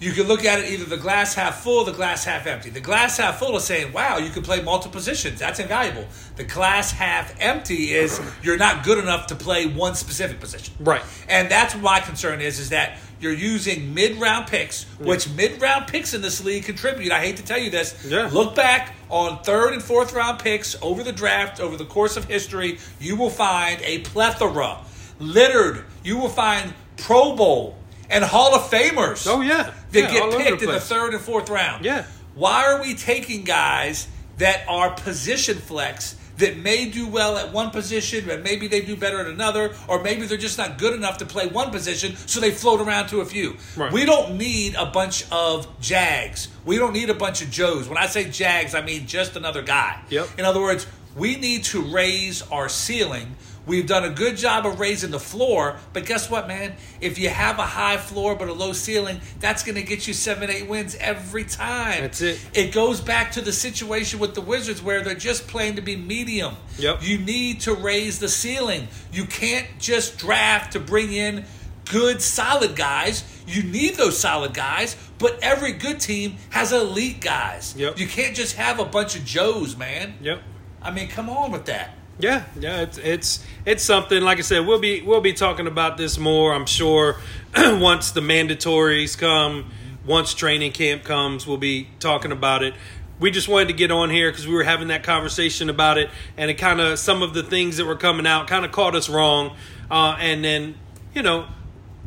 You 0.00 0.12
can 0.12 0.24
look 0.24 0.44
at 0.44 0.58
it 0.58 0.70
either 0.70 0.84
the 0.84 0.96
glass 0.96 1.34
half 1.34 1.62
full, 1.62 1.84
the 1.84 1.92
glass 1.92 2.24
half 2.24 2.46
empty. 2.46 2.68
The 2.68 2.80
glass 2.80 3.16
half 3.16 3.38
full 3.38 3.56
is 3.56 3.64
saying, 3.64 3.92
"Wow, 3.92 4.18
you 4.18 4.30
can 4.30 4.42
play 4.42 4.60
multiple 4.60 4.92
positions. 4.98 5.38
That's 5.38 5.60
invaluable." 5.60 6.06
The 6.34 6.44
glass 6.44 6.90
half 6.90 7.32
empty 7.40 7.94
is 7.94 8.20
you're 8.42 8.56
not 8.56 8.82
good 8.82 8.98
enough 8.98 9.28
to 9.28 9.36
play 9.36 9.66
one 9.66 9.94
specific 9.94 10.40
position. 10.40 10.74
Right. 10.80 11.02
And 11.28 11.48
that's 11.48 11.76
my 11.76 12.00
concern 12.00 12.40
is 12.40 12.58
is 12.58 12.70
that 12.70 12.98
you're 13.20 13.32
using 13.32 13.94
mid 13.94 14.20
round 14.20 14.46
picks, 14.46 14.84
which 14.98 15.28
mid 15.30 15.60
round 15.60 15.86
picks 15.86 16.14
in 16.14 16.22
this 16.22 16.44
league 16.44 16.64
contribute. 16.64 17.12
I 17.12 17.20
hate 17.20 17.36
to 17.38 17.44
tell 17.44 17.58
you 17.58 17.70
this. 17.70 18.06
Yeah. 18.08 18.28
Look 18.32 18.54
back 18.54 18.94
on 19.10 19.42
third 19.42 19.72
and 19.72 19.82
fourth 19.82 20.12
round 20.12 20.38
picks 20.40 20.76
over 20.82 21.02
the 21.02 21.12
draft, 21.12 21.60
over 21.60 21.76
the 21.76 21.84
course 21.84 22.16
of 22.16 22.24
history, 22.24 22.78
you 23.00 23.16
will 23.16 23.30
find 23.30 23.80
a 23.82 24.00
plethora, 24.00 24.78
littered. 25.18 25.84
You 26.02 26.18
will 26.18 26.28
find 26.28 26.74
Pro 26.96 27.34
Bowl 27.36 27.78
and 28.10 28.24
Hall 28.24 28.54
of 28.54 28.62
Famers. 28.70 29.26
Oh, 29.28 29.40
yeah. 29.40 29.72
That 29.92 30.00
Yeah, 30.00 30.10
get 30.10 30.22
over 30.22 30.38
the 30.38 30.44
picked 30.44 30.62
in 30.62 30.68
the 30.68 30.80
third 30.80 31.14
and 31.14 31.22
fourth 31.22 31.48
round. 31.48 31.84
Yeah. 31.84 32.06
Why 32.34 32.66
are 32.66 32.82
we 32.82 32.94
taking 32.94 33.44
guys 33.44 34.08
that 34.38 34.64
are 34.68 34.90
position 34.90 35.58
flex 35.58 36.16
that 36.38 36.58
may 36.58 36.86
do 36.86 37.06
well 37.06 37.36
at 37.36 37.52
one 37.52 37.70
position, 37.70 38.24
but 38.26 38.42
maybe 38.42 38.66
they 38.66 38.80
do 38.80 38.96
better 38.96 39.20
at 39.20 39.26
another, 39.26 39.74
or 39.88 40.02
maybe 40.02 40.26
they're 40.26 40.36
just 40.38 40.58
not 40.58 40.78
good 40.78 40.94
enough 40.94 41.18
to 41.18 41.26
play 41.26 41.46
one 41.46 41.70
position, 41.70 42.16
so 42.16 42.40
they 42.40 42.50
float 42.50 42.80
around 42.80 43.08
to 43.08 43.20
a 43.20 43.24
few. 43.24 43.56
Right. 43.76 43.92
We 43.92 44.04
don't 44.04 44.36
need 44.36 44.74
a 44.74 44.86
bunch 44.86 45.30
of 45.30 45.80
Jags. 45.80 46.48
We 46.64 46.78
don't 46.78 46.92
need 46.92 47.10
a 47.10 47.14
bunch 47.14 47.42
of 47.42 47.50
Joes. 47.50 47.88
When 47.88 47.98
I 47.98 48.06
say 48.06 48.28
Jags, 48.28 48.74
I 48.74 48.82
mean 48.82 49.06
just 49.06 49.36
another 49.36 49.62
guy. 49.62 50.00
Yep. 50.10 50.38
In 50.38 50.44
other 50.44 50.60
words, 50.60 50.86
we 51.16 51.36
need 51.36 51.64
to 51.64 51.82
raise 51.82 52.42
our 52.50 52.68
ceiling. 52.68 53.36
We've 53.66 53.86
done 53.86 54.04
a 54.04 54.10
good 54.10 54.36
job 54.36 54.66
of 54.66 54.78
raising 54.78 55.10
the 55.10 55.20
floor, 55.20 55.76
but 55.92 56.04
guess 56.04 56.28
what, 56.28 56.46
man? 56.46 56.74
If 57.00 57.18
you 57.18 57.30
have 57.30 57.58
a 57.58 57.66
high 57.66 57.96
floor 57.96 58.36
but 58.36 58.48
a 58.48 58.52
low 58.52 58.72
ceiling, 58.72 59.20
that's 59.40 59.62
going 59.62 59.76
to 59.76 59.82
get 59.82 60.06
you 60.06 60.12
seven, 60.12 60.50
eight 60.50 60.68
wins 60.68 60.94
every 60.96 61.44
time. 61.44 62.02
That's 62.02 62.20
it. 62.20 62.44
It 62.52 62.72
goes 62.72 63.00
back 63.00 63.32
to 63.32 63.40
the 63.40 63.52
situation 63.52 64.18
with 64.18 64.34
the 64.34 64.42
Wizards 64.42 64.82
where 64.82 65.02
they're 65.02 65.14
just 65.14 65.46
playing 65.46 65.76
to 65.76 65.82
be 65.82 65.96
medium. 65.96 66.56
Yep. 66.78 67.02
You 67.02 67.18
need 67.18 67.60
to 67.60 67.74
raise 67.74 68.18
the 68.18 68.28
ceiling. 68.28 68.88
You 69.12 69.24
can't 69.24 69.66
just 69.78 70.18
draft 70.18 70.72
to 70.72 70.80
bring 70.80 71.12
in 71.12 71.44
good, 71.90 72.20
solid 72.20 72.76
guys. 72.76 73.24
You 73.46 73.62
need 73.62 73.94
those 73.94 74.18
solid 74.18 74.54
guys, 74.54 74.96
but 75.18 75.38
every 75.42 75.72
good 75.72 76.00
team 76.00 76.36
has 76.50 76.72
elite 76.72 77.20
guys. 77.20 77.74
Yep. 77.76 77.98
You 77.98 78.06
can't 78.06 78.34
just 78.34 78.56
have 78.56 78.78
a 78.78 78.84
bunch 78.84 79.16
of 79.16 79.24
Joes, 79.24 79.76
man. 79.76 80.14
Yep. 80.20 80.42
I 80.82 80.90
mean, 80.90 81.08
come 81.08 81.30
on 81.30 81.50
with 81.50 81.66
that. 81.66 81.96
Yeah, 82.18 82.44
yeah, 82.58 82.82
it's 82.82 82.98
it's 82.98 83.44
it's 83.66 83.82
something. 83.82 84.22
Like 84.22 84.38
I 84.38 84.42
said, 84.42 84.66
we'll 84.66 84.78
be 84.78 85.02
we'll 85.02 85.20
be 85.20 85.32
talking 85.32 85.66
about 85.66 85.96
this 85.96 86.16
more. 86.18 86.54
I'm 86.54 86.66
sure 86.66 87.16
once 87.56 88.12
the 88.12 88.20
mandatories 88.20 89.18
come, 89.18 89.70
once 90.06 90.32
training 90.34 90.72
camp 90.72 91.02
comes, 91.04 91.46
we'll 91.46 91.56
be 91.56 91.88
talking 91.98 92.30
about 92.32 92.62
it. 92.62 92.74
We 93.20 93.30
just 93.30 93.48
wanted 93.48 93.68
to 93.68 93.74
get 93.74 93.90
on 93.90 94.10
here 94.10 94.30
because 94.30 94.46
we 94.46 94.54
were 94.54 94.64
having 94.64 94.88
that 94.88 95.02
conversation 95.02 95.68
about 95.70 95.98
it, 95.98 96.10
and 96.36 96.50
it 96.50 96.54
kind 96.54 96.80
of 96.80 96.98
some 96.98 97.22
of 97.22 97.34
the 97.34 97.42
things 97.42 97.78
that 97.78 97.84
were 97.86 97.96
coming 97.96 98.26
out 98.26 98.46
kind 98.48 98.64
of 98.64 98.72
caught 98.72 98.94
us 98.94 99.08
wrong. 99.08 99.56
Uh, 99.90 100.16
and 100.18 100.44
then, 100.44 100.74
you 101.14 101.22
know, 101.22 101.46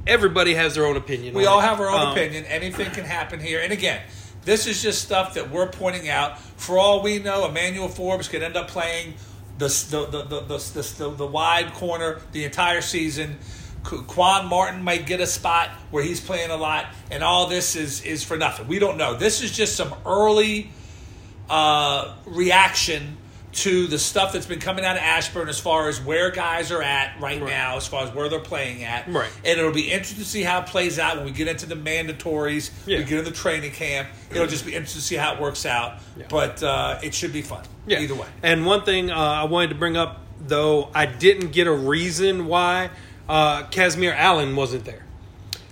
everybody 0.06 0.54
has 0.54 0.76
their 0.76 0.86
own 0.86 0.98
opinion. 0.98 1.34
We 1.34 1.46
all 1.46 1.60
it. 1.60 1.64
have 1.64 1.80
our 1.80 1.90
own 1.90 2.08
Um, 2.08 2.12
opinion. 2.12 2.46
Anything 2.46 2.92
can 2.92 3.06
happen 3.06 3.40
here. 3.40 3.62
And 3.62 3.72
again, 3.72 4.02
this 4.44 4.68
is 4.68 4.82
just 4.82 5.02
stuff 5.02 5.34
that 5.36 5.50
we're 5.50 5.68
pointing 5.68 6.10
out. 6.10 6.40
For 6.40 6.78
all 6.78 7.02
we 7.02 7.20
know, 7.20 7.48
Emmanuel 7.48 7.88
Forbes 7.88 8.28
could 8.28 8.42
end 8.44 8.58
up 8.58 8.68
playing 8.68 9.14
the 9.58 9.68
the 9.68 10.22
the 10.24 10.42
the, 10.98 11.10
the, 11.16 11.26
wide 11.26 11.74
corner 11.74 12.22
the 12.32 12.44
entire 12.44 12.82
season. 12.82 13.38
Qu- 13.84 14.04
Quan 14.04 14.48
Martin 14.48 14.84
might 14.84 15.06
get 15.06 15.22
a 15.22 15.28
spot 15.28 15.70
where 15.92 16.04
he's 16.04 16.20
playing 16.20 16.52
a 16.52 16.58
lot, 16.58 16.88
and 17.10 17.24
all 17.24 17.48
this 17.48 17.76
is 17.76 18.02
is 18.02 18.24
for 18.24 18.38
nothing. 18.38 18.68
We 18.68 18.80
don't 18.80 18.98
know. 18.98 19.16
This 19.16 19.42
is 19.42 19.52
just 19.52 19.76
some 19.76 19.94
early 20.06 20.70
uh, 21.50 22.16
reaction 22.26 23.18
to 23.58 23.88
the 23.88 23.98
stuff 24.00 24.34
that's 24.34 24.46
been 24.46 24.60
coming 24.60 24.86
out 24.86 24.96
of 24.98 25.02
Ashburn 25.02 25.50
as 25.50 25.60
far 25.60 25.90
as 25.90 26.00
where 26.00 26.30
guys 26.32 26.72
are 26.72 26.82
at 26.82 27.20
right, 27.20 27.42
Right. 27.42 27.50
now, 27.50 27.78
as 27.78 27.88
far 27.88 28.04
as 28.04 28.14
where 28.14 28.30
they're 28.30 28.40
playing 28.40 28.84
at. 28.84 29.08
Right. 29.12 29.30
And 29.44 29.60
it'll 29.60 29.72
be 29.74 29.92
interesting 29.92 30.20
to 30.24 30.30
see 30.30 30.44
how 30.44 30.60
it 30.62 30.68
plays 30.68 31.00
out 31.00 31.16
when 31.18 31.26
we 31.26 31.32
get 31.32 31.48
into 31.48 31.66
the 31.66 31.76
mandatories, 31.76 32.70
Yeah. 32.86 33.00
we 33.00 33.04
get 33.06 33.20
into 33.20 33.32
training 33.32 33.72
camp. 33.72 34.10
It'll 34.32 34.48
just 34.48 34.66
be 34.66 34.74
interesting 34.74 35.02
to 35.02 35.06
see 35.08 35.16
how 35.16 35.34
it 35.34 35.40
works 35.42 35.66
out. 35.66 35.96
Yeah. 36.18 36.26
But 36.30 36.62
uh, 36.62 37.00
it 37.02 37.14
should 37.14 37.34
be 37.34 37.42
fun. 37.42 37.64
Yeah. 37.88 38.00
Either 38.00 38.16
way. 38.16 38.28
And 38.44 38.66
one 38.66 38.84
thing 38.84 39.10
uh, 39.10 39.16
I 39.16 39.46
wanted 39.46 39.70
to 39.70 39.76
bring 39.76 39.98
up, 39.98 40.22
though, 40.40 40.90
I 40.94 41.06
didn't 41.08 41.52
get 41.52 41.66
a 41.68 41.74
reason 41.74 42.46
why 42.46 42.90
uh, 43.28 43.64
Kazmeir 43.64 44.16
Allen 44.16 44.56
wasn't 44.56 44.86
there. 44.86 45.04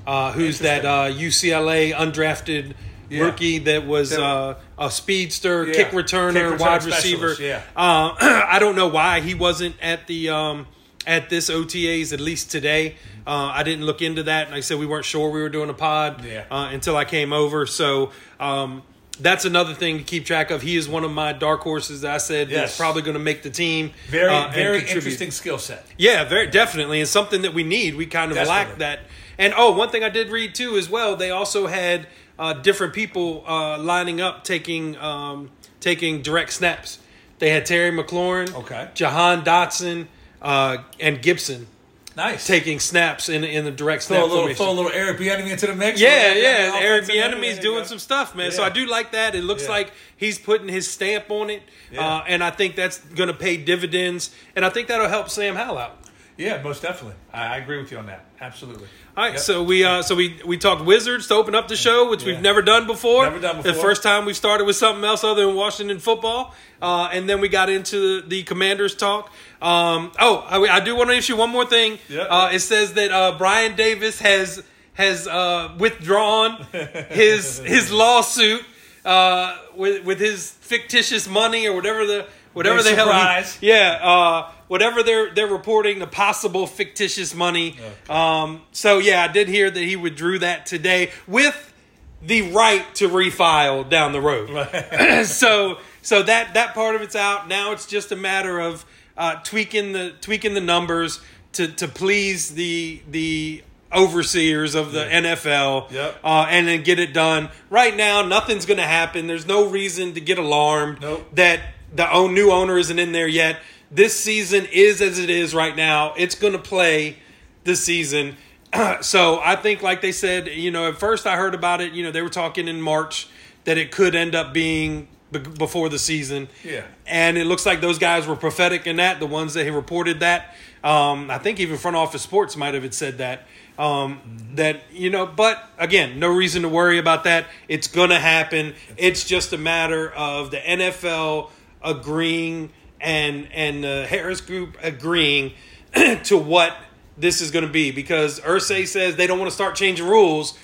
Uh, 0.08 0.32
who's 0.34 0.60
that 0.60 0.86
uh, 0.86 1.06
UCLA 1.12 1.92
undrafted 1.94 2.74
Yeah. 3.10 3.22
rookie 3.24 3.60
that 3.60 3.86
was 3.86 4.12
uh, 4.14 4.56
a 4.80 4.90
speedster, 4.92 5.66
Yeah. 5.68 5.74
kick 5.74 5.88
returner, 5.90 6.34
Kick 6.34 6.44
return 6.44 6.58
wide 6.60 6.84
receiver? 6.84 7.36
yeah. 7.40 7.62
Uh, 7.76 8.16
I 8.48 8.58
don't 8.60 8.76
know 8.76 8.88
why 8.88 9.22
he 9.22 9.34
wasn't 9.34 9.76
at 9.82 10.08
the 10.08 10.30
um, 10.30 10.68
at 11.08 11.30
this 11.30 11.50
OTAs 11.50 12.14
at 12.14 12.20
least 12.20 12.52
today. 12.52 12.96
Uh, 13.28 13.52
I 13.54 13.64
didn't 13.64 13.86
look 13.86 14.02
into 14.02 14.24
that, 14.24 14.44
and 14.44 14.52
like 14.52 14.60
I 14.60 14.62
said 14.62 14.78
we 14.80 14.86
weren't 14.86 15.06
sure 15.06 15.30
we 15.32 15.42
were 15.42 15.50
doing 15.50 15.70
a 15.70 15.74
pod 15.74 16.24
Yeah. 16.26 16.46
uh, 16.52 16.70
until 16.72 16.96
I 16.98 17.06
came 17.06 17.34
over. 17.34 17.66
So 17.66 18.12
um, 18.40 18.84
that's 19.20 19.46
another 19.46 19.74
thing 19.74 19.98
to 20.00 20.04
keep 20.04 20.26
track 20.26 20.52
of. 20.52 20.62
He 20.62 20.76
is 20.76 20.88
one 20.90 21.04
of 21.04 21.12
my 21.12 21.32
dark 21.34 21.62
horses. 21.62 22.02
That 22.02 22.14
I 22.16 22.18
said 22.18 22.50
Yes. 22.50 22.60
that's 22.60 22.78
probably 22.78 23.02
going 23.02 23.14
to 23.16 23.20
make 23.24 23.44
the 23.44 23.50
team. 23.50 23.94
Very, 24.10 24.30
uh, 24.30 24.50
very 24.50 24.80
contribute. 24.80 24.98
interesting 24.98 25.32
skill 25.32 25.58
set. 25.58 25.86
Yeah, 25.98 26.24
very 26.26 26.48
definitely, 26.48 27.00
and 27.00 27.10
something 27.10 27.44
that 27.44 27.54
we 27.54 27.64
need. 27.64 27.96
We 27.96 28.06
kind 28.08 28.32
of 28.32 28.48
lack 28.48 28.78
that. 28.80 29.00
And 29.38 29.54
oh, 29.58 29.72
one 29.74 29.90
thing 29.90 30.04
I 30.04 30.10
did 30.10 30.30
read 30.30 30.54
too 30.56 30.78
as 30.78 30.90
well. 30.90 31.16
They 31.16 31.30
also 31.32 31.68
had 31.68 32.08
uh, 32.38 32.54
different 32.54 32.94
people 32.94 33.44
uh, 33.48 33.78
lining 33.78 34.22
up 34.22 34.44
taking 34.44 34.98
um, 34.98 35.50
taking 35.80 36.22
direct 36.22 36.52
snaps. 36.54 37.00
They 37.40 37.50
had 37.50 37.66
Terry 37.66 37.92
McLaurin, 37.92 38.54
Okay. 38.56 38.90
Jahan 38.94 39.44
Dotson, 39.44 40.08
uh, 40.42 40.78
and 41.00 41.22
Gibson 41.22 41.68
Nice. 42.16 42.48
taking 42.48 42.80
snaps 42.80 43.28
in 43.28 43.44
in 43.44 43.66
the 43.66 43.72
direct 43.72 44.04
snap 44.04 44.20
throw 44.20 44.26
a 44.26 44.28
little, 44.28 44.38
formation. 44.44 44.64
throw 44.66 44.72
a 44.72 44.78
little 44.78 44.92
Eric 44.94 45.18
Bieniemy 45.20 45.52
into 45.52 45.68
the 45.68 45.76
mix. 45.76 46.00
Yeah, 46.00 46.28
Right? 46.30 46.38
yeah. 46.38 46.80
Eric 46.82 47.06
Bieniemy's 47.06 47.60
doing 47.60 47.84
some 47.84 48.00
stuff, 48.00 48.36
man. 48.36 48.52
So 48.52 48.64
I 48.64 48.70
do 48.70 48.86
like 48.86 49.12
that. 49.12 49.36
It 49.36 49.44
looks 49.44 49.64
Yeah. 49.64 49.70
like 49.72 49.92
he's 50.16 50.40
putting 50.40 50.70
his 50.70 50.90
stamp 50.90 51.30
on 51.30 51.50
it, 51.50 51.62
Yeah. 51.92 52.08
uh, 52.20 52.24
and 52.26 52.42
I 52.42 52.52
think 52.52 52.76
that's 52.78 53.00
going 53.00 53.28
to 53.28 53.34
pay 53.34 53.58
dividends. 53.58 54.30
And 54.56 54.64
I 54.66 54.70
think 54.70 54.88
that'll 54.88 55.10
help 55.10 55.30
Sam 55.30 55.56
Howell 55.56 55.78
out. 55.78 55.98
Yeah, 56.38 56.62
most 56.62 56.82
definitely. 56.82 57.16
I, 57.34 57.56
I 57.56 57.58
agree 57.58 57.78
with 57.82 57.92
you 57.92 57.98
on 57.98 58.08
that. 58.08 58.26
Absolutely. 58.42 58.88
All 59.16 59.24
right, 59.24 59.34
Yep. 59.34 59.40
so 59.42 59.64
we 59.64 59.86
uh, 59.86 60.02
so 60.02 60.16
we 60.16 60.38
we 60.46 60.58
talked 60.58 60.84
Wizards 60.84 61.28
to 61.28 61.34
open 61.36 61.56
up 61.56 61.68
the 61.70 61.78
show, 61.78 62.10
which 62.10 62.24
Yeah. 62.24 62.34
we've 62.34 62.42
never 62.42 62.62
done 62.62 62.88
before. 62.88 63.24
Never 63.24 63.40
done 63.40 63.58
before. 63.58 63.72
The 63.72 63.80
first 63.80 64.04
time 64.04 64.26
we 64.26 64.34
started 64.34 64.66
with 64.66 64.76
something 64.76 65.04
else 65.06 65.24
other 65.24 65.46
than 65.46 65.56
Washington 65.56 66.00
football, 66.00 66.54
uh, 66.82 67.08
and 67.14 67.30
then 67.30 67.40
we 67.40 67.48
got 67.48 67.70
into 67.70 68.22
the, 68.22 68.28
the 68.28 68.44
Commanders 68.44 68.96
talk. 68.96 69.32
Um, 69.62 70.12
oh, 70.20 70.46
I, 70.50 70.60
I 70.76 70.80
do 70.82 70.96
want 70.98 71.10
to 71.10 71.16
issue 71.16 71.38
one 71.38 71.50
more 71.52 71.66
thing. 71.66 72.00
Yeah. 72.10 72.24
Uh, 72.24 72.50
it 72.52 72.60
says 72.60 72.94
that 72.94 73.12
uh, 73.12 73.38
Brian 73.38 73.76
Davis 73.78 74.20
has 74.20 74.62
has 74.96 75.28
uh, 75.28 75.74
withdrawn 75.80 76.62
his 77.10 77.60
his 77.60 77.92
lawsuit 77.94 78.62
uh, 79.06 79.58
with 79.76 80.04
with 80.04 80.20
his 80.20 80.52
fictitious 80.52 81.30
money 81.30 81.66
or 81.68 81.74
whatever 81.76 82.06
the 82.06 82.28
whatever 82.54 82.78
Big 82.78 82.86
the 82.86 82.96
hell. 82.96 83.06
he- 83.08 83.12
surprise. 83.12 83.58
yeah, 83.62 84.00
uh, 84.02 84.52
whatever 84.68 85.04
they're 85.04 85.34
they're 85.34 85.48
reporting 85.48 86.00
the 86.00 86.08
possible 86.08 86.68
fictitious 86.68 87.34
money. 87.36 87.78
Um, 88.10 88.62
so 88.72 88.98
yeah, 89.00 89.24
I 89.24 89.28
did 89.32 89.48
hear 89.48 89.70
that 89.70 89.80
he 89.84 89.96
withdrew 89.96 90.40
that 90.40 90.66
today 90.66 91.12
with 91.28 91.74
the 92.22 92.52
right 92.52 92.84
to 92.96 93.08
refile 93.10 93.88
down 93.88 94.12
the 94.12 94.22
road. 94.22 95.26
so 95.26 95.78
so 96.02 96.24
that 96.24 96.54
that 96.54 96.74
part 96.74 96.96
of 96.96 97.02
it's 97.02 97.16
out. 97.16 97.48
Now 97.48 97.72
it's 97.72 97.86
just 97.86 98.12
a 98.12 98.16
matter 98.16 98.60
of 98.60 98.86
uh, 99.18 99.36
tweaking 99.44 99.94
the 99.94 100.14
tweaking 100.22 100.54
the 100.54 100.62
numbers 100.62 101.20
to 101.54 101.68
to 101.68 101.88
please 101.88 102.56
the 102.56 103.02
the 103.10 103.64
overseers 103.94 104.76
of 104.76 104.92
the 104.92 105.06
NFL 105.06 105.90
Yep. 105.92 106.20
uh, 106.24 106.48
and 106.50 106.68
then 106.68 106.84
get 106.84 107.00
it 107.00 107.14
done. 107.14 107.50
Right 107.70 107.96
now, 107.96 108.24
nothing's 108.24 108.66
going 108.66 108.80
to 108.80 108.84
happen. 108.84 109.28
There's 109.28 109.46
no 109.48 109.68
reason 109.70 110.14
to 110.16 110.20
get 110.22 110.38
alarmed 110.38 111.00
Nope. 111.02 111.26
that 111.36 111.62
the 111.96 112.12
own, 112.12 112.34
new 112.34 112.52
owner 112.52 112.78
isn't 112.78 113.00
in 113.00 113.14
there 113.14 113.28
yet. 113.28 113.58
This 113.96 114.20
season 114.20 114.68
is 114.74 115.02
as 115.02 115.20
it 115.20 115.30
is 115.30 115.56
right 115.56 115.74
now. 115.76 116.14
It's 116.18 116.36
going 116.36 116.52
to 116.52 116.60
play 116.60 117.18
this 117.64 117.82
season. 117.82 118.36
so 119.02 119.40
I 119.42 119.56
think, 119.56 119.82
like 119.82 120.02
they 120.02 120.12
said, 120.12 120.48
you 120.50 120.70
know, 120.70 120.90
at 120.90 120.98
first 120.98 121.26
I 121.26 121.38
heard 121.38 121.56
about 121.56 121.80
it. 121.80 121.94
You 121.94 122.04
know, 122.04 122.12
they 122.12 122.22
were 122.22 122.30
talking 122.30 122.68
in 122.68 122.82
March 122.82 123.30
that 123.64 123.78
it 123.78 123.92
could 123.92 124.14
end 124.14 124.36
up 124.36 124.54
being 124.54 125.08
be- 125.32 125.40
before 125.40 125.88
the 125.88 125.98
season. 125.98 126.50
Yeah. 126.62 126.84
And 127.08 127.38
it 127.38 127.46
looks 127.46 127.66
like 127.66 127.80
those 127.80 127.98
guys 127.98 128.28
were 128.28 128.36
prophetic 128.36 128.86
in 128.86 128.98
that. 128.98 129.20
The 129.20 129.28
ones 129.28 129.54
that 129.54 129.64
had 129.66 129.74
reported 129.74 130.20
that. 130.20 130.56
Um, 130.84 131.32
I 131.32 131.38
think 131.38 131.62
even 131.62 131.78
front 131.78 131.96
office 131.96 132.22
sports 132.22 132.58
might 132.58 132.74
have 132.74 132.84
had 132.84 132.94
said 132.94 133.20
that. 133.20 133.48
Um, 133.80 134.20
That 134.56 134.82
you 134.92 135.10
know, 135.10 135.26
but 135.26 135.64
again, 135.78 136.20
no 136.20 136.28
reason 136.28 136.64
to 136.64 136.70
worry 136.70 137.00
about 137.00 137.24
that. 137.24 137.46
It's 137.70 137.88
going 137.88 138.10
to 138.10 138.20
happen. 138.20 138.76
It's 138.98 139.24
just 139.24 139.54
a 139.54 139.58
matter 139.58 140.12
of 140.12 140.52
the 140.52 140.58
NFL 140.58 141.50
agreeing 141.82 142.72
and 143.02 143.48
and 143.54 143.84
the 143.84 144.06
Harris 144.10 144.42
Group 144.42 144.78
agreeing 144.82 145.54
to 146.24 146.38
what 146.38 146.76
this 147.18 147.42
is 147.42 147.52
going 147.52 147.66
to 147.66 147.72
be 147.72 147.92
because 147.92 148.40
Irsay 148.42 148.86
says 148.88 149.16
they 149.16 149.28
don't 149.28 149.40
want 149.40 149.50
to 149.50 149.56
start 149.56 149.76
changing 149.76 150.06
rules, 150.08 150.58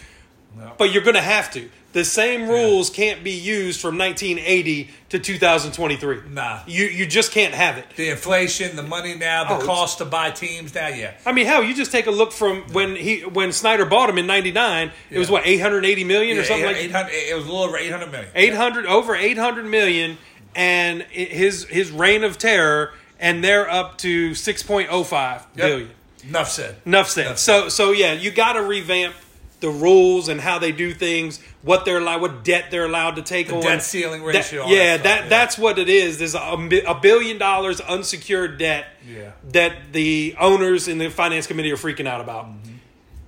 No. 0.58 0.74
but 0.78 0.92
you're 0.92 1.04
going 1.04 1.16
to 1.16 1.22
have 1.22 1.52
to. 1.54 1.70
The 1.94 2.06
same 2.06 2.48
rules 2.48 2.90
can't 2.90 3.22
be 3.22 3.32
used 3.32 3.82
from 3.82 3.98
1980 3.98 4.90
to 5.10 5.20
2023. 5.20 6.22
Nah. 6.30 6.62
you 6.66 6.86
you 6.86 7.06
just 7.06 7.34
can't 7.34 7.54
have 7.54 7.78
it. 7.78 7.86
The 7.98 8.10
inflation, 8.12 8.78
the 8.78 8.84
money 8.84 9.14
now, 9.16 9.44
Oh, 9.44 9.48
the 9.50 9.54
it's- 9.56 9.66
cost 9.68 9.98
to 9.98 10.06
buy 10.06 10.32
teams 10.32 10.74
now, 10.74 10.88
yeah. 10.88 11.14
I 11.26 11.34
mean, 11.34 11.46
hell, 11.48 11.62
you 11.64 11.74
just 11.76 11.92
take 11.92 12.08
a 12.08 12.12
look 12.12 12.32
from 12.32 12.62
when 12.72 12.96
he 12.96 13.22
when 13.26 13.52
Snyder 13.52 13.86
bought 13.86 14.10
him 14.10 14.18
in 14.18 14.26
'99. 14.26 14.92
It 15.10 15.20
was 15.20 15.30
what 15.30 15.46
880 15.46 16.06
million 16.06 16.38
or 16.38 16.46
something 16.46 16.66
like 16.66 16.78
800, 16.78 17.12
it 17.12 17.36
was 17.36 17.46
a 17.46 17.48
little 17.50 17.64
over 17.66 17.78
800 17.78 18.10
million. 18.10 18.30
800 18.36 18.86
over 18.86 19.16
800 19.16 19.66
million, 19.66 20.18
and 20.56 21.02
his 21.04 21.66
his 21.66 21.92
reign 21.92 22.24
of 22.24 22.38
terror, 22.38 22.94
and 23.20 23.44
they're 23.44 23.70
up 23.70 23.98
to 24.00 24.34
six 24.36 24.64
point 24.64 24.90
oh 24.92 25.04
five 25.04 25.46
billion. 25.56 25.90
Enough 26.28 26.50
said. 26.50 26.76
Enough 26.86 27.10
said. 27.10 27.26
Enough 27.28 27.40
So 27.40 27.70
so 27.70 27.92
yeah, 27.92 28.14
you 28.14 28.32
got 28.32 28.54
to 28.54 28.62
revamp 28.62 29.16
the 29.60 29.70
rules 29.70 30.28
and 30.28 30.42
how 30.42 30.58
they 30.58 30.72
do 30.72 30.92
things, 30.92 31.40
what 31.62 31.86
they're 31.86 32.00
allowed, 32.00 32.20
what 32.22 32.44
debt 32.44 32.66
they're 32.72 32.86
allowed 32.86 33.16
to 33.18 33.22
take 33.22 33.48
The 33.48 33.56
on. 33.56 33.62
debt 33.62 33.84
ceiling 33.84 34.24
ratio, 34.24 34.64
all 34.64 34.70
yeah, 34.70 34.98
that 34.98 35.04
that 35.04 35.24
yeah. 35.24 35.30
that's 35.30 35.58
what 35.58 35.78
it 35.80 35.88
is. 35.90 36.18
There's 36.18 36.34
a, 36.36 36.40
a 36.88 36.96
billion 37.00 37.38
dollars 37.38 37.80
unsecured 37.80 38.58
debt 38.58 38.88
Yeah. 39.08 39.32
that 39.52 39.94
the 39.94 40.36
owners 40.40 40.88
in 40.88 40.98
the 40.98 41.10
finance 41.10 41.46
committee 41.48 41.72
are 41.72 41.76
freaking 41.78 42.08
out 42.08 42.22
about. 42.22 42.46
Mm-hmm. 42.46 42.74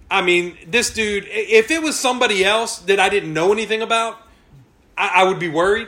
I 0.09 0.21
mean, 0.21 0.57
this 0.67 0.91
dude. 0.91 1.25
If 1.27 1.71
it 1.71 1.81
was 1.81 1.99
somebody 1.99 2.43
else 2.45 2.77
that 2.79 2.99
I 2.99 3.09
didn't 3.09 3.33
know 3.33 3.51
anything 3.51 3.81
about, 3.81 4.17
I, 4.97 5.21
I 5.21 5.23
would 5.23 5.39
be 5.39 5.49
worried. 5.49 5.87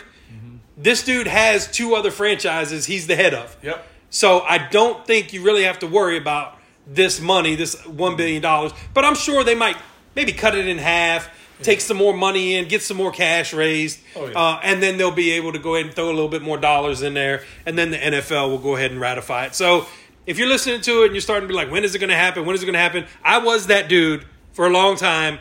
This 0.77 1.03
dude 1.03 1.27
has 1.27 1.67
two 1.71 1.95
other 1.95 2.11
franchises 2.11 2.85
he's 2.85 3.07
the 3.07 3.15
head 3.15 3.33
of. 3.33 3.55
Yep. 3.61 3.87
So 4.09 4.41
I 4.41 4.57
don't 4.57 5.05
think 5.05 5.33
you 5.33 5.43
really 5.43 5.63
have 5.63 5.79
to 5.79 5.87
worry 5.87 6.17
about 6.17 6.57
this 6.87 7.19
money, 7.19 7.55
this 7.55 7.85
one 7.85 8.15
billion 8.15 8.41
dollars. 8.41 8.71
But 8.93 9.05
I'm 9.05 9.15
sure 9.15 9.43
they 9.43 9.55
might 9.55 9.77
maybe 10.15 10.31
cut 10.33 10.55
it 10.55 10.67
in 10.67 10.77
half, 10.77 11.29
take 11.61 11.81
some 11.81 11.97
more 11.97 12.13
money 12.13 12.55
in, 12.55 12.67
get 12.67 12.81
some 12.81 12.97
more 12.97 13.11
cash 13.11 13.53
raised, 13.53 13.99
Oh, 14.15 14.27
yeah. 14.27 14.33
uh, 14.37 14.59
and 14.63 14.83
then 14.83 14.97
they'll 14.97 15.11
be 15.11 15.31
able 15.31 15.53
to 15.53 15.59
go 15.59 15.75
ahead 15.75 15.87
and 15.87 15.95
throw 15.95 16.05
a 16.07 16.13
little 16.13 16.27
bit 16.29 16.41
more 16.41 16.57
dollars 16.57 17.01
in 17.01 17.13
there, 17.13 17.43
and 17.65 17.77
then 17.77 17.91
the 17.91 17.97
NFL 17.97 18.49
will 18.49 18.57
go 18.59 18.75
ahead 18.75 18.91
and 18.91 18.99
ratify 18.99 19.45
it. 19.45 19.55
So 19.55 19.87
if 20.25 20.37
you're 20.37 20.47
listening 20.47 20.81
to 20.81 21.01
it 21.03 21.05
and 21.07 21.13
you're 21.13 21.21
starting 21.21 21.47
to 21.47 21.51
be 21.51 21.55
like, 21.55 21.71
when 21.71 21.83
is 21.83 21.95
it 21.95 21.99
going 21.99 22.09
to 22.09 22.15
happen? 22.15 22.45
When 22.45 22.55
is 22.55 22.61
it 22.63 22.65
going 22.65 22.73
to 22.73 22.79
happen? 22.79 23.05
I 23.23 23.39
was 23.39 23.67
that 23.67 23.89
dude 23.89 24.25
for 24.53 24.67
a 24.67 24.69
long 24.69 24.95
time. 24.97 25.39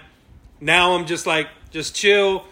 Now 0.60 0.94
I'm 0.94 1.06
just 1.06 1.26
like, 1.26 1.48
just 1.70 1.94
chill. 1.94 2.46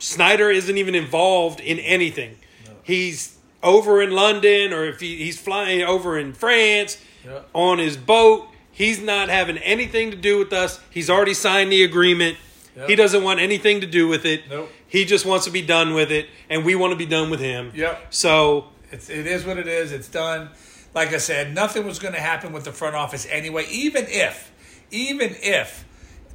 Snyder 0.00 0.50
isn't 0.50 0.76
even 0.76 0.94
involved 0.96 1.60
in 1.60 1.78
anything. 1.78 2.36
He's 2.82 3.36
over 3.62 4.02
in 4.02 4.10
London 4.10 4.72
or 4.72 4.84
if 4.86 4.98
he, 5.00 5.16
he's 5.16 5.38
flying 5.38 5.82
over 5.82 6.18
in 6.18 6.32
France 6.32 6.98
Yep. 7.24 7.48
on 7.52 7.78
his 7.78 7.96
boat. 7.98 8.48
He's 8.72 9.00
not 9.00 9.28
having 9.28 9.58
anything 9.58 10.10
to 10.10 10.16
do 10.16 10.38
with 10.38 10.52
us. 10.54 10.80
He's 10.90 11.10
already 11.10 11.34
signed 11.34 11.70
the 11.70 11.84
agreement. 11.84 12.38
Yep. 12.76 12.88
He 12.88 12.96
doesn't 12.96 13.22
want 13.22 13.40
anything 13.40 13.82
to 13.82 13.86
do 13.86 14.08
with 14.08 14.24
it. 14.24 14.48
Nope. 14.48 14.70
He 14.88 15.04
just 15.04 15.26
wants 15.26 15.44
to 15.44 15.50
be 15.50 15.60
done 15.60 15.92
with 15.92 16.10
it, 16.10 16.28
and 16.48 16.64
we 16.64 16.74
want 16.74 16.92
to 16.92 16.96
be 16.96 17.04
done 17.04 17.28
with 17.28 17.40
him. 17.40 17.72
Yep. 17.74 18.06
So 18.08 18.68
It's, 18.90 19.10
it 19.10 19.26
is 19.26 19.44
what 19.44 19.58
it 19.58 19.68
is. 19.68 19.92
It's 19.92 20.08
done. 20.08 20.48
Like 20.94 21.12
I 21.12 21.18
said, 21.18 21.54
nothing 21.54 21.84
was 21.86 21.98
going 21.98 22.14
to 22.14 22.20
happen 22.20 22.52
with 22.52 22.64
the 22.64 22.72
front 22.72 22.96
office 22.96 23.26
anyway. 23.30 23.66
Even 23.70 24.06
if, 24.08 24.50
even 24.90 25.36
if 25.42 25.84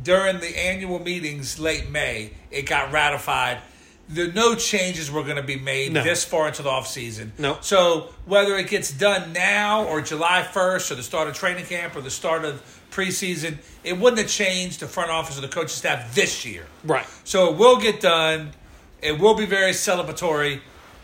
during 0.04 0.39
the 0.39 0.58
annual 0.58 1.00
meetings 1.00 1.60
late 1.60 1.89
May 1.89 2.32
it 2.52 2.64
got 2.64 2.91
ratified, 2.91 3.60
the 4.08 4.28
no 4.34 4.54
changes 4.56 5.10
were 5.12 5.24
going 5.24 5.38
to 5.38 5.43
be 5.43 5.56
made 5.58 5.93
No. 5.93 6.04
this 6.04 6.24
far 6.24 6.48
into 6.48 6.62
the 6.62 6.70
offseason. 6.70 7.32
No. 7.39 7.58
So 7.62 8.14
whether 8.26 8.56
it 8.58 8.68
gets 8.70 8.91
done 8.91 9.34
now 9.34 9.86
or 9.86 10.02
July 10.02 10.48
1st 10.52 10.91
or 10.91 10.96
the 10.96 11.04
start 11.04 11.28
of 11.28 11.34
training 11.34 11.66
camp 11.66 11.96
or 11.96 12.02
the 12.02 12.12
start 12.12 12.46
of 12.46 12.62
preseason, 12.91 13.58
it 13.84 13.98
wouldn't 13.98 14.22
have 14.22 14.30
changed 14.30 14.80
the 14.82 14.88
front 14.88 15.10
office 15.10 15.38
or 15.38 15.41
the 15.41 15.48
coaching 15.48 15.70
staff 15.70 16.14
this 16.14 16.46
year. 16.46 16.66
Right. 16.84 17.06
So 17.24 17.52
it 17.52 17.58
will 17.58 17.78
get 17.80 18.00
done. 18.00 18.52
It 19.02 19.20
will 19.20 19.34
be 19.34 19.46
very 19.48 19.72
celebratory. 19.72 20.62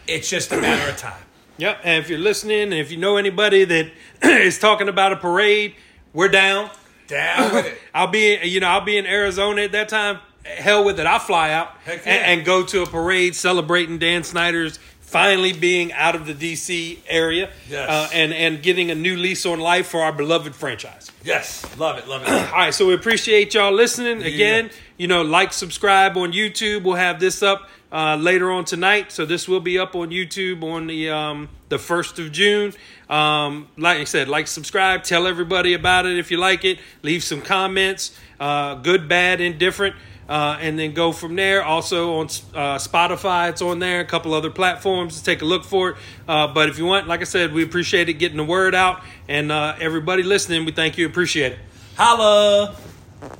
It's 0.07 0.29
just 0.29 0.51
a 0.51 0.57
matter 0.61 0.89
of 0.89 0.97
time. 0.97 1.13
Yep. 1.57 1.81
And 1.83 2.03
if 2.03 2.09
you're 2.09 2.17
listening, 2.17 2.61
and 2.61 2.73
if 2.73 2.89
you 2.89 2.97
know 2.97 3.17
anybody 3.17 3.65
that 3.65 3.91
is 4.23 4.57
talking 4.57 4.87
about 4.87 5.11
a 5.11 5.15
parade, 5.15 5.75
we're 6.11 6.29
down. 6.29 6.71
Down 7.11 7.53
with 7.53 7.65
it. 7.67 7.77
I'll 7.93 8.07
be, 8.07 8.39
you 8.43 8.59
know, 8.59 8.67
I'll 8.67 8.81
be 8.85 8.97
in 8.97 9.05
Arizona 9.05 9.61
at 9.63 9.73
that 9.73 9.89
time. 9.89 10.19
Hell 10.43 10.83
with 10.83 10.99
it, 10.99 11.05
I'll 11.05 11.19
fly 11.19 11.51
out 11.51 11.69
Heck 11.85 11.99
and, 12.07 12.39
and 12.39 12.45
go 12.45 12.63
to 12.65 12.81
a 12.81 12.87
parade 12.87 13.35
celebrating 13.35 13.99
Dan 13.99 14.23
Snyder's 14.23 14.79
finally 15.01 15.53
being 15.53 15.91
out 15.93 16.15
of 16.15 16.25
the 16.25 16.33
DC 16.33 16.97
area, 17.07 17.51
Yes. 17.69 17.87
uh, 17.89 18.09
and 18.11 18.33
and 18.33 18.63
getting 18.63 18.89
a 18.89 18.95
new 18.95 19.17
lease 19.17 19.45
on 19.45 19.59
life 19.59 19.87
for 19.89 20.01
our 20.01 20.11
beloved 20.13 20.55
franchise. 20.55 21.11
Yes. 21.23 21.63
Love 21.77 21.97
it. 21.99 22.07
Love 22.07 22.23
it. 22.23 22.29
All 22.29 22.57
right, 22.57 22.73
so 22.73 22.87
we 22.87 22.95
appreciate 22.95 23.53
y'all 23.53 23.71
listening 23.73 24.23
again. 24.23 24.71
You 25.01 25.07
know, 25.07 25.23
like, 25.23 25.51
subscribe 25.51 26.15
on 26.15 26.31
YouTube. 26.31 26.83
We'll 26.83 26.93
have 26.93 27.19
this 27.19 27.41
up 27.41 27.67
uh, 27.91 28.17
later 28.17 28.51
on 28.51 28.65
tonight, 28.65 29.11
so 29.11 29.25
this 29.25 29.47
will 29.47 29.59
be 29.59 29.79
up 29.79 29.95
on 29.95 30.11
YouTube 30.11 30.61
on 30.61 30.85
the 30.85 31.09
um, 31.09 31.49
the 31.69 31.79
first 31.79 32.19
of 32.19 32.31
June. 32.31 32.71
Um, 33.09 33.67
like 33.77 33.97
I 33.97 34.03
said, 34.03 34.27
like, 34.27 34.45
subscribe, 34.45 35.03
tell 35.03 35.25
everybody 35.25 35.73
about 35.73 36.05
it 36.05 36.19
if 36.19 36.29
you 36.29 36.37
like 36.37 36.63
it. 36.65 36.77
Leave 37.01 37.23
some 37.23 37.41
comments, 37.41 38.15
uh, 38.39 38.75
good, 38.75 39.09
bad, 39.09 39.41
indifferent. 39.41 39.95
Uh, 40.29 40.59
and 40.61 40.77
then 40.77 40.93
go 40.93 41.11
from 41.11 41.35
there. 41.35 41.63
Also 41.63 42.17
on 42.17 42.25
uh, 42.53 42.77
Spotify, 42.77 43.49
it's 43.49 43.63
on 43.63 43.79
there. 43.79 44.01
A 44.01 44.05
couple 44.05 44.35
other 44.35 44.51
platforms. 44.51 45.23
Take 45.23 45.41
a 45.41 45.45
look 45.45 45.63
for 45.63 45.89
it. 45.89 45.95
Uh, 46.27 46.53
but 46.53 46.69
if 46.69 46.77
you 46.77 46.85
want, 46.85 47.07
like 47.07 47.21
I 47.21 47.23
said, 47.23 47.53
we 47.53 47.63
appreciate 47.63 48.07
it 48.07 48.13
getting 48.13 48.37
the 48.37 48.43
word 48.43 48.75
out. 48.75 49.01
And 49.27 49.51
uh, 49.51 49.77
everybody 49.79 50.21
listening, 50.21 50.63
we 50.63 50.71
thank 50.71 50.99
you. 50.99 51.07
Appreciate 51.07 51.53
it. 51.53 51.59
Holla. 51.97 52.75